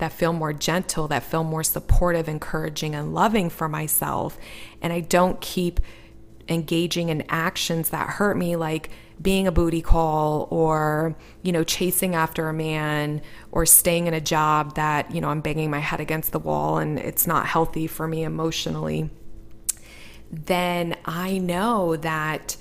that 0.00 0.12
feel 0.12 0.32
more 0.32 0.52
gentle, 0.52 1.06
that 1.08 1.22
feel 1.22 1.44
more 1.44 1.62
supportive, 1.62 2.28
encouraging, 2.28 2.94
and 2.94 3.14
loving 3.14 3.48
for 3.48 3.68
myself. 3.68 4.36
And 4.82 4.92
I 4.92 5.00
don't 5.00 5.40
keep 5.40 5.78
engaging 6.48 7.10
in 7.10 7.22
actions 7.28 7.90
that 7.90 8.08
hurt 8.08 8.36
me, 8.36 8.56
like 8.56 8.90
being 9.22 9.46
a 9.46 9.52
booty 9.52 9.82
call 9.82 10.48
or, 10.50 11.14
you 11.42 11.52
know, 11.52 11.62
chasing 11.62 12.14
after 12.14 12.48
a 12.48 12.54
man 12.54 13.20
or 13.52 13.66
staying 13.66 14.06
in 14.06 14.14
a 14.14 14.20
job 14.20 14.74
that, 14.74 15.14
you 15.14 15.20
know, 15.20 15.28
I'm 15.28 15.42
banging 15.42 15.70
my 15.70 15.78
head 15.78 16.00
against 16.00 16.32
the 16.32 16.38
wall 16.38 16.78
and 16.78 16.98
it's 16.98 17.26
not 17.26 17.46
healthy 17.46 17.86
for 17.86 18.08
me 18.08 18.24
emotionally. 18.24 19.10
Then 20.30 20.96
I 21.04 21.38
know 21.38 21.96
that. 21.96 22.56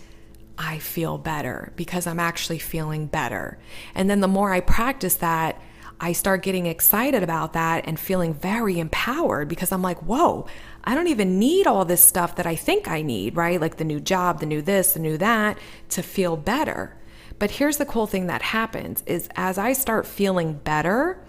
I 0.61 0.77
feel 0.79 1.17
better 1.17 1.71
because 1.77 2.05
I'm 2.05 2.19
actually 2.19 2.59
feeling 2.59 3.07
better. 3.07 3.57
And 3.95 4.09
then 4.09 4.19
the 4.19 4.27
more 4.27 4.51
I 4.51 4.59
practice 4.59 5.15
that, 5.15 5.57
I 6.01 6.13
start 6.13 6.43
getting 6.43 6.65
excited 6.65 7.23
about 7.23 7.53
that 7.53 7.85
and 7.85 7.99
feeling 7.99 8.33
very 8.33 8.79
empowered 8.79 9.49
because 9.49 9.71
I'm 9.71 9.81
like, 9.81 9.99
whoa, 9.99 10.47
I 10.83 10.95
don't 10.95 11.07
even 11.07 11.39
need 11.39 11.67
all 11.67 11.83
this 11.83 12.03
stuff 12.03 12.35
that 12.37 12.45
I 12.45 12.55
think 12.55 12.87
I 12.87 13.01
need, 13.01 13.35
right? 13.35 13.59
Like 13.59 13.77
the 13.77 13.83
new 13.83 13.99
job, 13.99 14.39
the 14.39 14.45
new 14.45 14.61
this, 14.61 14.93
the 14.93 14.99
new 14.99 15.17
that 15.17 15.57
to 15.89 16.01
feel 16.01 16.37
better. 16.37 16.95
But 17.37 17.51
here's 17.51 17.77
the 17.77 17.85
cool 17.85 18.07
thing 18.07 18.27
that 18.27 18.41
happens 18.41 19.03
is 19.05 19.29
as 19.35 19.57
I 19.57 19.73
start 19.73 20.07
feeling 20.07 20.53
better 20.53 21.21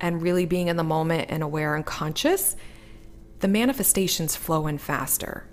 and 0.00 0.22
really 0.22 0.46
being 0.46 0.68
in 0.68 0.76
the 0.76 0.84
moment 0.84 1.30
and 1.30 1.42
aware 1.42 1.74
and 1.74 1.84
conscious, 1.84 2.56
the 3.40 3.48
manifestations 3.48 4.36
flow 4.36 4.66
in 4.66 4.78
faster. 4.78 5.46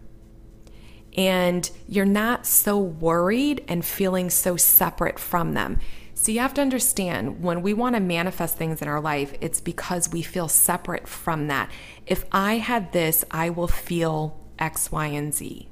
And 1.18 1.70
you're 1.88 2.06
not 2.06 2.46
so 2.46 2.78
worried 2.78 3.66
and 3.68 3.84
feeling 3.84 4.30
so 4.30 4.56
separate 4.56 5.18
from 5.18 5.54
them. 5.54 5.80
So 6.14 6.32
you 6.32 6.40
have 6.40 6.54
to 6.56 6.62
understand 6.62 7.42
when 7.42 7.62
we 7.62 7.74
want 7.74 7.96
to 7.96 8.00
manifest 8.00 8.58
things 8.58 8.82
in 8.82 8.88
our 8.88 9.02
life, 9.02 9.34
it's 9.42 9.60
because 9.60 10.10
we 10.10 10.22
feel 10.22 10.48
separate 10.48 11.08
from 11.08 11.48
that. 11.48 11.72
If 12.06 12.26
I 12.32 12.58
had 12.58 12.92
this, 12.92 13.26
I 13.32 13.50
will 13.50 13.68
feel 13.68 14.40
X, 14.60 14.92
Y, 14.92 15.08
and 15.08 15.34
Z. 15.34 15.70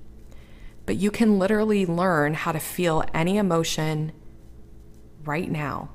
But 0.85 0.97
you 0.97 1.11
can 1.11 1.39
literally 1.39 1.85
learn 1.85 2.35
how 2.35 2.51
to 2.51 2.59
feel 2.59 3.03
any 3.13 3.37
emotion 3.37 4.11
right 5.23 5.49
now 5.49 5.89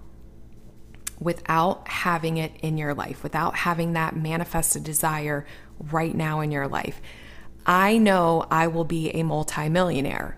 without 1.20 1.86
having 1.86 2.38
it 2.38 2.52
in 2.60 2.76
your 2.78 2.94
life, 2.94 3.22
without 3.22 3.54
having 3.54 3.92
that 3.92 4.16
manifested 4.16 4.82
desire 4.82 5.46
right 5.78 6.14
now 6.14 6.40
in 6.40 6.50
your 6.50 6.66
life. 6.66 7.00
I 7.70 7.98
know 7.98 8.44
I 8.50 8.66
will 8.66 8.84
be 8.84 9.10
a 9.10 9.22
multimillionaire. 9.22 10.36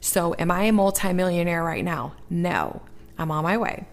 So, 0.00 0.34
am 0.38 0.50
I 0.50 0.62
a 0.62 0.72
multimillionaire 0.72 1.62
right 1.62 1.84
now? 1.84 2.14
No. 2.30 2.80
I'm 3.18 3.30
on 3.30 3.44
my 3.44 3.58
way. 3.58 3.84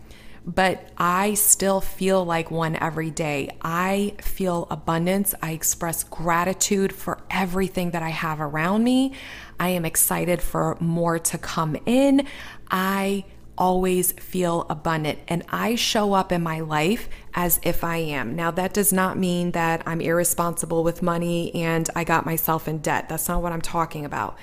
But 0.45 0.87
I 0.97 1.33
still 1.33 1.81
feel 1.81 2.23
like 2.23 2.49
one 2.49 2.77
every 2.77 3.11
day. 3.11 3.49
I 3.61 4.15
feel 4.21 4.67
abundance. 4.71 5.35
I 5.41 5.51
express 5.51 6.05
gratitude 6.05 6.93
for 6.93 7.19
everything 7.29 7.91
that 7.91 8.03
I 8.03 8.09
have 8.09 8.39
around 8.39 8.85
me. 8.85 9.11
I 9.59 9.67
am 9.69 9.83
excited 9.83 10.41
for 10.41 10.77
more 10.79 11.19
to 11.19 11.37
come 11.37 11.75
in. 11.85 12.25
I 12.71 13.25
always 13.57 14.11
feel 14.13 14.65
abundant 14.69 15.19
and 15.27 15.43
I 15.49 15.75
show 15.75 16.13
up 16.13 16.31
in 16.31 16.43
my 16.43 16.59
life 16.59 17.09
as 17.33 17.59
if 17.63 17.83
I 17.83 17.97
am. 17.97 18.35
Now, 18.35 18.51
that 18.51 18.73
does 18.73 18.93
not 18.93 19.17
mean 19.17 19.51
that 19.51 19.83
I'm 19.85 20.01
irresponsible 20.01 20.83
with 20.83 21.01
money 21.01 21.53
and 21.55 21.89
I 21.95 22.03
got 22.03 22.25
myself 22.25 22.67
in 22.67 22.79
debt. 22.79 23.09
That's 23.09 23.27
not 23.27 23.41
what 23.41 23.51
I'm 23.51 23.61
talking 23.61 24.05
about 24.05 24.37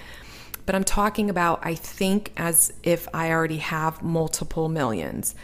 but 0.66 0.74
I'm 0.74 0.84
talking 0.84 1.30
about 1.30 1.60
I 1.62 1.74
think 1.74 2.32
as 2.36 2.72
if 2.82 3.08
I 3.12 3.30
already 3.30 3.58
have 3.58 4.02
multiple 4.02 4.68
millions. 4.68 5.34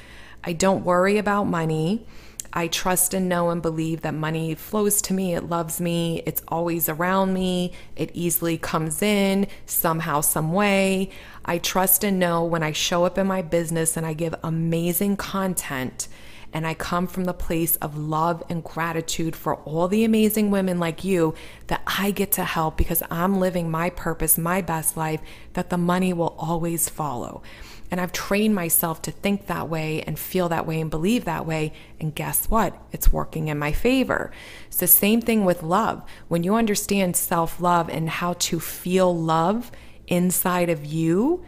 I 0.43 0.53
don't 0.53 0.85
worry 0.85 1.19
about 1.19 1.45
money. 1.45 2.07
I 2.53 2.67
trust 2.67 3.15
and 3.15 3.29
know 3.29 3.51
and 3.51 3.63
believe 3.63 4.03
that 4.03 4.15
money 4.15 4.55
flows 4.55 5.01
to 5.03 5.15
me. 5.15 5.35
It 5.35 5.49
loves 5.49 5.81
me. 5.81 6.23
It's 6.27 6.43
always 6.49 6.89
around 6.89 7.33
me. 7.33 7.73
It 7.97 8.11
easily 8.13 8.59
comes 8.59 9.03
in 9.03 9.47
somehow, 9.67 10.21
some 10.21 10.53
way. 10.53 11.11
I 11.45 11.59
trust 11.59 12.05
and 12.05 12.19
know 12.19 12.45
when 12.45 12.63
I 12.63 12.73
show 12.73 13.05
up 13.05 13.19
in 13.19 13.27
my 13.27 13.43
business 13.43 13.97
and 13.97 14.05
I 14.05 14.15
give 14.15 14.35
amazing 14.43 15.17
content 15.17 16.09
and 16.53 16.67
I 16.67 16.75
come 16.75 17.07
from 17.07 17.25
the 17.25 17.33
place 17.33 17.77
of 17.77 17.97
love 17.97 18.43
and 18.49 18.65
gratitude 18.65 19.37
for 19.37 19.57
all 19.57 19.89
the 19.89 20.05
amazing 20.05 20.51
women 20.51 20.79
like 20.81 21.05
you 21.05 21.35
that 21.69 21.83
I 21.87 22.11
get 22.11 22.33
to 22.33 22.45
help 22.45 22.77
because 22.77 23.03
I'm 23.11 23.39
living 23.39 23.71
my 23.71 23.91
purpose, 23.91 24.37
my 24.37 24.61
best 24.61 24.97
life, 24.97 25.21
that 25.53 25.71
the 25.71 25.79
money 25.79 26.13
will 26.13 26.35
always 26.39 26.89
follow. 26.89 27.43
And 27.91 28.01
I've 28.01 28.13
trained 28.13 28.55
myself 28.55 29.03
to 29.03 29.11
think 29.11 29.47
that 29.47 29.69
way 29.69 30.03
and 30.03 30.19
feel 30.19 30.49
that 30.51 30.67
way 30.67 30.81
and 30.81 30.91
believe 30.91 31.25
that 31.25 31.47
way. 31.47 31.73
And 31.99 32.15
guess 32.15 32.47
what? 32.47 32.81
It's 32.93 33.13
working 33.13 33.49
in 33.49 33.59
my 33.59 33.73
favor. 33.73 34.31
It's 34.69 34.77
the 34.77 34.87
same 34.87 35.21
thing 35.21 35.45
with 35.45 35.63
love. 35.63 36.03
When 36.29 36.45
you 36.45 36.55
understand 36.55 37.17
self 37.17 37.61
love 37.61 37.89
and 37.89 38.09
how 38.09 38.35
to 38.35 38.61
feel 38.61 39.17
love 39.17 39.73
inside 40.07 40.71
of 40.71 40.85
you, 40.85 41.45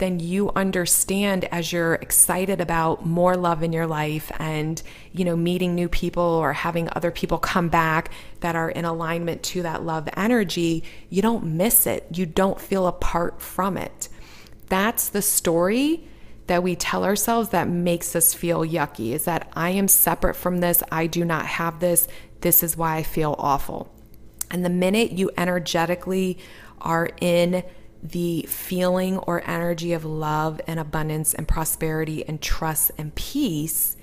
then 0.00 0.18
you 0.18 0.50
understand 0.56 1.44
as 1.52 1.72
you're 1.72 1.94
excited 1.94 2.58
about 2.58 3.04
more 3.04 3.36
love 3.36 3.62
in 3.62 3.70
your 3.70 3.86
life 3.86 4.32
and, 4.38 4.82
you 5.12 5.26
know, 5.26 5.36
meeting 5.36 5.74
new 5.74 5.90
people 5.90 6.22
or 6.22 6.54
having 6.54 6.88
other 6.92 7.10
people 7.10 7.36
come 7.36 7.68
back 7.68 8.10
that 8.40 8.56
are 8.56 8.70
in 8.70 8.86
alignment 8.86 9.42
to 9.42 9.62
that 9.62 9.84
love 9.84 10.08
energy, 10.16 10.82
you 11.10 11.20
don't 11.20 11.44
miss 11.44 11.86
it. 11.86 12.06
You 12.14 12.24
don't 12.24 12.58
feel 12.58 12.86
apart 12.86 13.42
from 13.42 13.76
it. 13.76 14.08
That's 14.70 15.08
the 15.10 15.20
story 15.20 16.04
that 16.46 16.62
we 16.62 16.74
tell 16.74 17.04
ourselves 17.04 17.50
that 17.50 17.68
makes 17.68 18.16
us 18.16 18.34
feel 18.34 18.60
yucky 18.60 19.12
is 19.12 19.24
that 19.24 19.50
I 19.54 19.70
am 19.70 19.88
separate 19.88 20.34
from 20.34 20.58
this. 20.58 20.82
I 20.90 21.06
do 21.06 21.24
not 21.24 21.44
have 21.44 21.80
this. 21.80 22.08
This 22.40 22.62
is 22.62 22.76
why 22.76 22.96
I 22.96 23.02
feel 23.02 23.34
awful. 23.38 23.92
And 24.50 24.64
the 24.64 24.70
minute 24.70 25.12
you 25.12 25.30
energetically 25.36 26.38
are 26.80 27.10
in 27.20 27.62
the 28.02 28.46
feeling 28.48 29.18
or 29.18 29.42
energy 29.48 29.92
of 29.92 30.04
love 30.04 30.60
and 30.66 30.80
abundance 30.80 31.34
and 31.34 31.46
prosperity 31.46 32.26
and 32.26 32.40
trust 32.40 32.90
and 32.96 33.14
peace, 33.14 33.96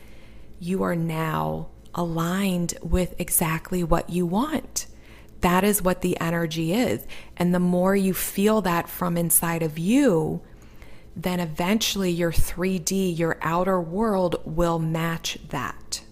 you 0.60 0.84
are 0.84 0.96
now 0.96 1.70
aligned 1.96 2.78
with 2.84 3.16
exactly 3.20 3.84
what 3.84 4.10
you 4.10 4.26
want. 4.26 4.88
That 5.42 5.64
is 5.64 5.82
what 5.82 6.02
the 6.02 6.20
energy 6.20 6.74
is. 6.74 7.06
And 7.38 7.54
the 7.54 7.60
more 7.60 7.96
you 7.96 8.14
feel 8.14 8.62
that 8.62 8.90
from 8.90 9.18
inside 9.18 9.64
of 9.64 9.80
you, 9.80 10.42
then 11.18 11.40
eventually 11.40 12.12
your 12.12 12.32
3D, 12.32 13.18
your 13.18 13.38
outer 13.42 13.82
world 13.82 14.40
will 14.46 14.78
match 14.78 15.40
that. 15.50 16.04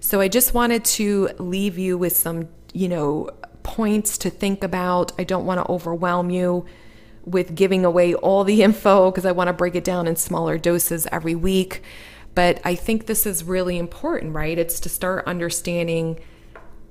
So 0.00 0.20
I 0.20 0.28
just 0.28 0.52
wanted 0.52 0.84
to 0.84 1.30
leave 1.38 1.78
you 1.78 1.96
with 1.96 2.14
some, 2.14 2.48
you 2.74 2.88
know, 2.88 3.30
points 3.62 4.18
to 4.18 4.30
think 4.30 4.62
about. 4.62 5.12
I 5.18 5.24
don't 5.24 5.46
want 5.46 5.64
to 5.64 5.72
overwhelm 5.72 6.28
you 6.28 6.66
with 7.24 7.54
giving 7.54 7.84
away 7.86 8.14
all 8.14 8.44
the 8.44 8.62
info 8.64 9.10
because 9.10 9.24
I 9.24 9.32
want 9.32 9.48
to 9.48 9.54
break 9.54 9.74
it 9.74 9.84
down 9.84 10.06
in 10.06 10.16
smaller 10.16 10.58
doses 10.58 11.06
every 11.10 11.34
week. 11.34 11.82
But 12.34 12.60
I 12.64 12.74
think 12.74 13.06
this 13.06 13.24
is 13.24 13.44
really 13.44 13.78
important, 13.78 14.34
right? 14.34 14.58
It's 14.58 14.78
to 14.80 14.88
start 14.90 15.26
understanding 15.26 16.20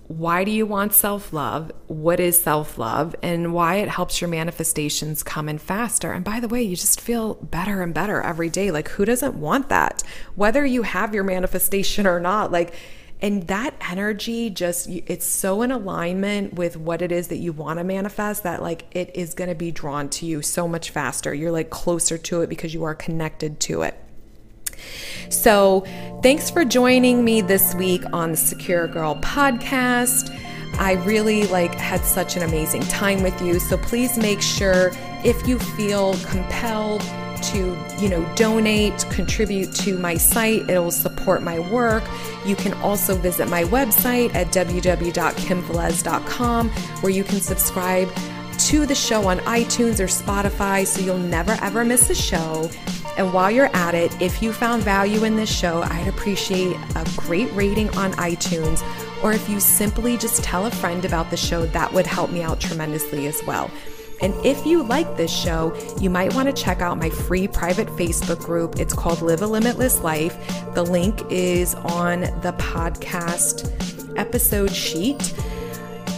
why 0.09 0.43
do 0.43 0.49
you 0.49 0.65
want 0.65 0.91
self 0.93 1.31
love? 1.31 1.71
What 1.85 2.19
is 2.19 2.41
self 2.41 2.79
love? 2.79 3.15
And 3.21 3.53
why 3.53 3.75
it 3.75 3.89
helps 3.89 4.19
your 4.19 4.27
manifestations 4.27 5.21
come 5.21 5.47
in 5.47 5.59
faster. 5.59 6.11
And 6.11 6.25
by 6.25 6.39
the 6.39 6.47
way, 6.47 6.63
you 6.63 6.75
just 6.75 6.99
feel 6.99 7.35
better 7.35 7.83
and 7.83 7.93
better 7.93 8.19
every 8.19 8.49
day. 8.49 8.71
Like, 8.71 8.87
who 8.87 9.05
doesn't 9.05 9.35
want 9.35 9.69
that? 9.69 10.01
Whether 10.33 10.65
you 10.65 10.81
have 10.81 11.13
your 11.13 11.23
manifestation 11.23 12.07
or 12.07 12.19
not, 12.19 12.51
like, 12.51 12.73
and 13.21 13.45
that 13.49 13.75
energy 13.87 14.49
just 14.49 14.89
it's 14.89 15.27
so 15.27 15.61
in 15.61 15.69
alignment 15.69 16.55
with 16.55 16.75
what 16.75 17.03
it 17.03 17.11
is 17.11 17.27
that 17.27 17.37
you 17.37 17.53
want 17.53 17.77
to 17.77 17.83
manifest 17.83 18.43
that 18.43 18.63
like 18.63 18.85
it 18.95 19.11
is 19.13 19.33
going 19.33 19.49
to 19.49 19.55
be 19.55 19.71
drawn 19.71 20.07
to 20.07 20.25
you 20.25 20.41
so 20.41 20.69
much 20.69 20.91
faster 20.91 21.33
you're 21.33 21.51
like 21.51 21.69
closer 21.69 22.17
to 22.17 22.39
it 22.41 22.47
because 22.47 22.73
you 22.73 22.85
are 22.85 22.95
connected 22.95 23.59
to 23.59 23.81
it 23.81 24.01
so, 25.29 25.85
thanks 26.23 26.49
for 26.49 26.65
joining 26.65 27.23
me 27.23 27.41
this 27.41 27.75
week 27.75 28.01
on 28.11 28.31
the 28.31 28.37
Secure 28.37 28.87
Girl 28.87 29.15
podcast. 29.15 30.35
I 30.79 30.93
really 31.05 31.45
like 31.47 31.75
had 31.75 32.05
such 32.05 32.37
an 32.37 32.43
amazing 32.43 32.83
time 32.83 33.21
with 33.21 33.41
you. 33.41 33.59
So 33.59 33.77
please 33.77 34.17
make 34.17 34.41
sure 34.41 34.91
if 35.23 35.47
you 35.47 35.59
feel 35.59 36.15
compelled 36.25 37.01
to, 37.41 37.77
you 37.99 38.09
know, 38.09 38.27
donate, 38.35 39.05
contribute 39.09 39.73
to 39.73 39.97
my 39.97 40.15
site, 40.15 40.69
it 40.69 40.77
will 40.79 40.91
support 40.91 41.41
my 41.41 41.59
work. 41.59 42.03
You 42.45 42.55
can 42.55 42.73
also 42.75 43.15
visit 43.15 43.49
my 43.49 43.63
website 43.65 44.33
at 44.35 44.47
www.kimvelez.com 44.47 46.69
where 46.69 47.11
you 47.11 47.23
can 47.23 47.41
subscribe 47.41 48.09
to 48.57 48.85
the 48.85 48.95
show 48.95 49.27
on 49.27 49.39
iTunes 49.39 49.99
or 49.99 50.07
Spotify 50.07 50.85
so 50.85 51.01
you'll 51.01 51.17
never 51.17 51.57
ever 51.61 51.83
miss 51.85 52.09
a 52.09 52.15
show. 52.15 52.69
And 53.19 53.33
while 53.33 53.51
you're 53.51 53.69
at 53.75 53.95
it, 53.95 54.21
if 54.21 54.41
you 54.41 54.53
found 54.53 54.81
value 54.81 55.25
in 55.25 55.35
this 55.35 55.53
show, 55.53 55.81
I'd 55.81 56.07
appreciate 56.07 56.77
a 56.95 57.05
great 57.17 57.51
rating 57.51 57.89
on 57.97 58.13
iTunes. 58.13 58.81
Or 59.21 59.33
if 59.33 59.49
you 59.49 59.59
simply 59.59 60.15
just 60.15 60.41
tell 60.41 60.65
a 60.67 60.71
friend 60.71 61.03
about 61.03 61.29
the 61.29 61.35
show, 61.35 61.65
that 61.65 61.91
would 61.91 62.07
help 62.07 62.31
me 62.31 62.43
out 62.43 62.61
tremendously 62.61 63.27
as 63.27 63.43
well. 63.45 63.69
And 64.21 64.33
if 64.45 64.65
you 64.65 64.83
like 64.83 65.17
this 65.17 65.31
show, 65.31 65.75
you 65.99 66.09
might 66.09 66.33
want 66.33 66.47
to 66.47 66.63
check 66.63 66.79
out 66.79 66.97
my 66.97 67.09
free 67.09 67.45
private 67.49 67.89
Facebook 67.89 68.39
group. 68.39 68.79
It's 68.79 68.93
called 68.93 69.21
Live 69.21 69.41
a 69.41 69.47
Limitless 69.47 69.99
Life. 69.99 70.37
The 70.73 70.83
link 70.83 71.21
is 71.29 71.75
on 71.75 72.21
the 72.21 72.55
podcast 72.57 73.69
episode 74.17 74.71
sheet. 74.71 75.33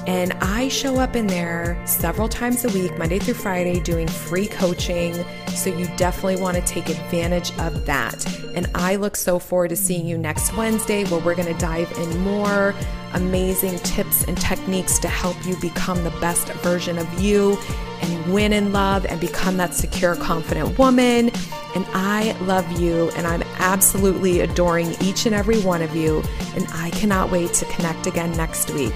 And 0.08 0.34
I 0.41 0.68
show 0.70 0.97
up 0.97 1.16
in 1.16 1.28
there 1.28 1.80
several 1.86 2.28
times 2.28 2.66
a 2.66 2.70
week, 2.70 2.97
Monday 2.97 3.20
through 3.20 3.36
Friday, 3.36 3.80
doing 3.80 4.08
free 4.08 4.47
coaching. 4.47 5.14
So 5.49 5.70
you 5.70 5.86
definitely 5.95 6.41
want 6.41 6.58
to 6.58 6.64
take 6.64 6.89
advantage 6.89 7.52
of 7.60 7.86
that. 7.86 8.26
And 8.56 8.68
I 8.74 8.95
look 8.95 9.16
so 9.16 9.38
forward 9.38 9.70
to 9.70 9.76
seeing 9.76 10.08
you 10.08 10.18
next 10.18 10.58
Wednesday, 10.58 11.06
where 11.06 11.20
we're 11.20 11.36
going 11.36 11.54
to 11.54 11.60
dive 11.60 11.91
in 11.99 12.18
more 12.20 12.74
amazing 13.14 13.78
tips 13.80 14.24
and 14.24 14.38
techniques 14.38 14.97
to 14.99 15.08
help 15.08 15.38
you 15.45 15.56
become 15.58 16.04
the 16.04 16.12
best 16.22 16.47
version 16.64 16.97
of 16.97 17.22
you 17.22 17.58
and 18.02 18.34
win 18.34 18.54
in 18.54 18.74
love 18.74 19.06
and 19.06 19.20
become 19.20 19.58
that 19.58 19.76
secure, 19.76 20.16
confident 20.16 20.80
woman. 20.80 21.30
And 21.76 21.86
I 21.93 22.36
love 22.41 22.70
you, 22.80 23.10
and 23.12 23.28
I'm 23.28 23.43
absolutely 23.60 24.41
adoring 24.41 24.95
each 25.02 25.26
and 25.26 25.36
every 25.36 25.62
one 25.62 25.82
of 25.82 25.95
you. 25.95 26.24
And 26.56 26.68
I 26.74 26.89
cannot 26.89 27.32
wait 27.32 27.54
to 27.54 27.66
connect 27.66 28.08
again 28.08 28.32
next 28.36 28.72
week. 28.72 28.93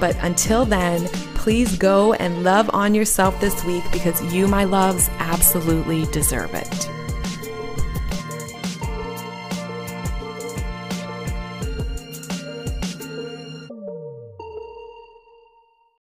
But 0.00 0.16
until 0.20 0.64
then, 0.64 1.06
please 1.34 1.76
go 1.76 2.12
and 2.14 2.42
love 2.42 2.68
on 2.72 2.94
yourself 2.94 3.40
this 3.40 3.64
week 3.64 3.84
because 3.92 4.20
you, 4.34 4.48
my 4.48 4.64
loves, 4.64 5.08
absolutely 5.18 6.06
deserve 6.06 6.54
it. 6.54 6.88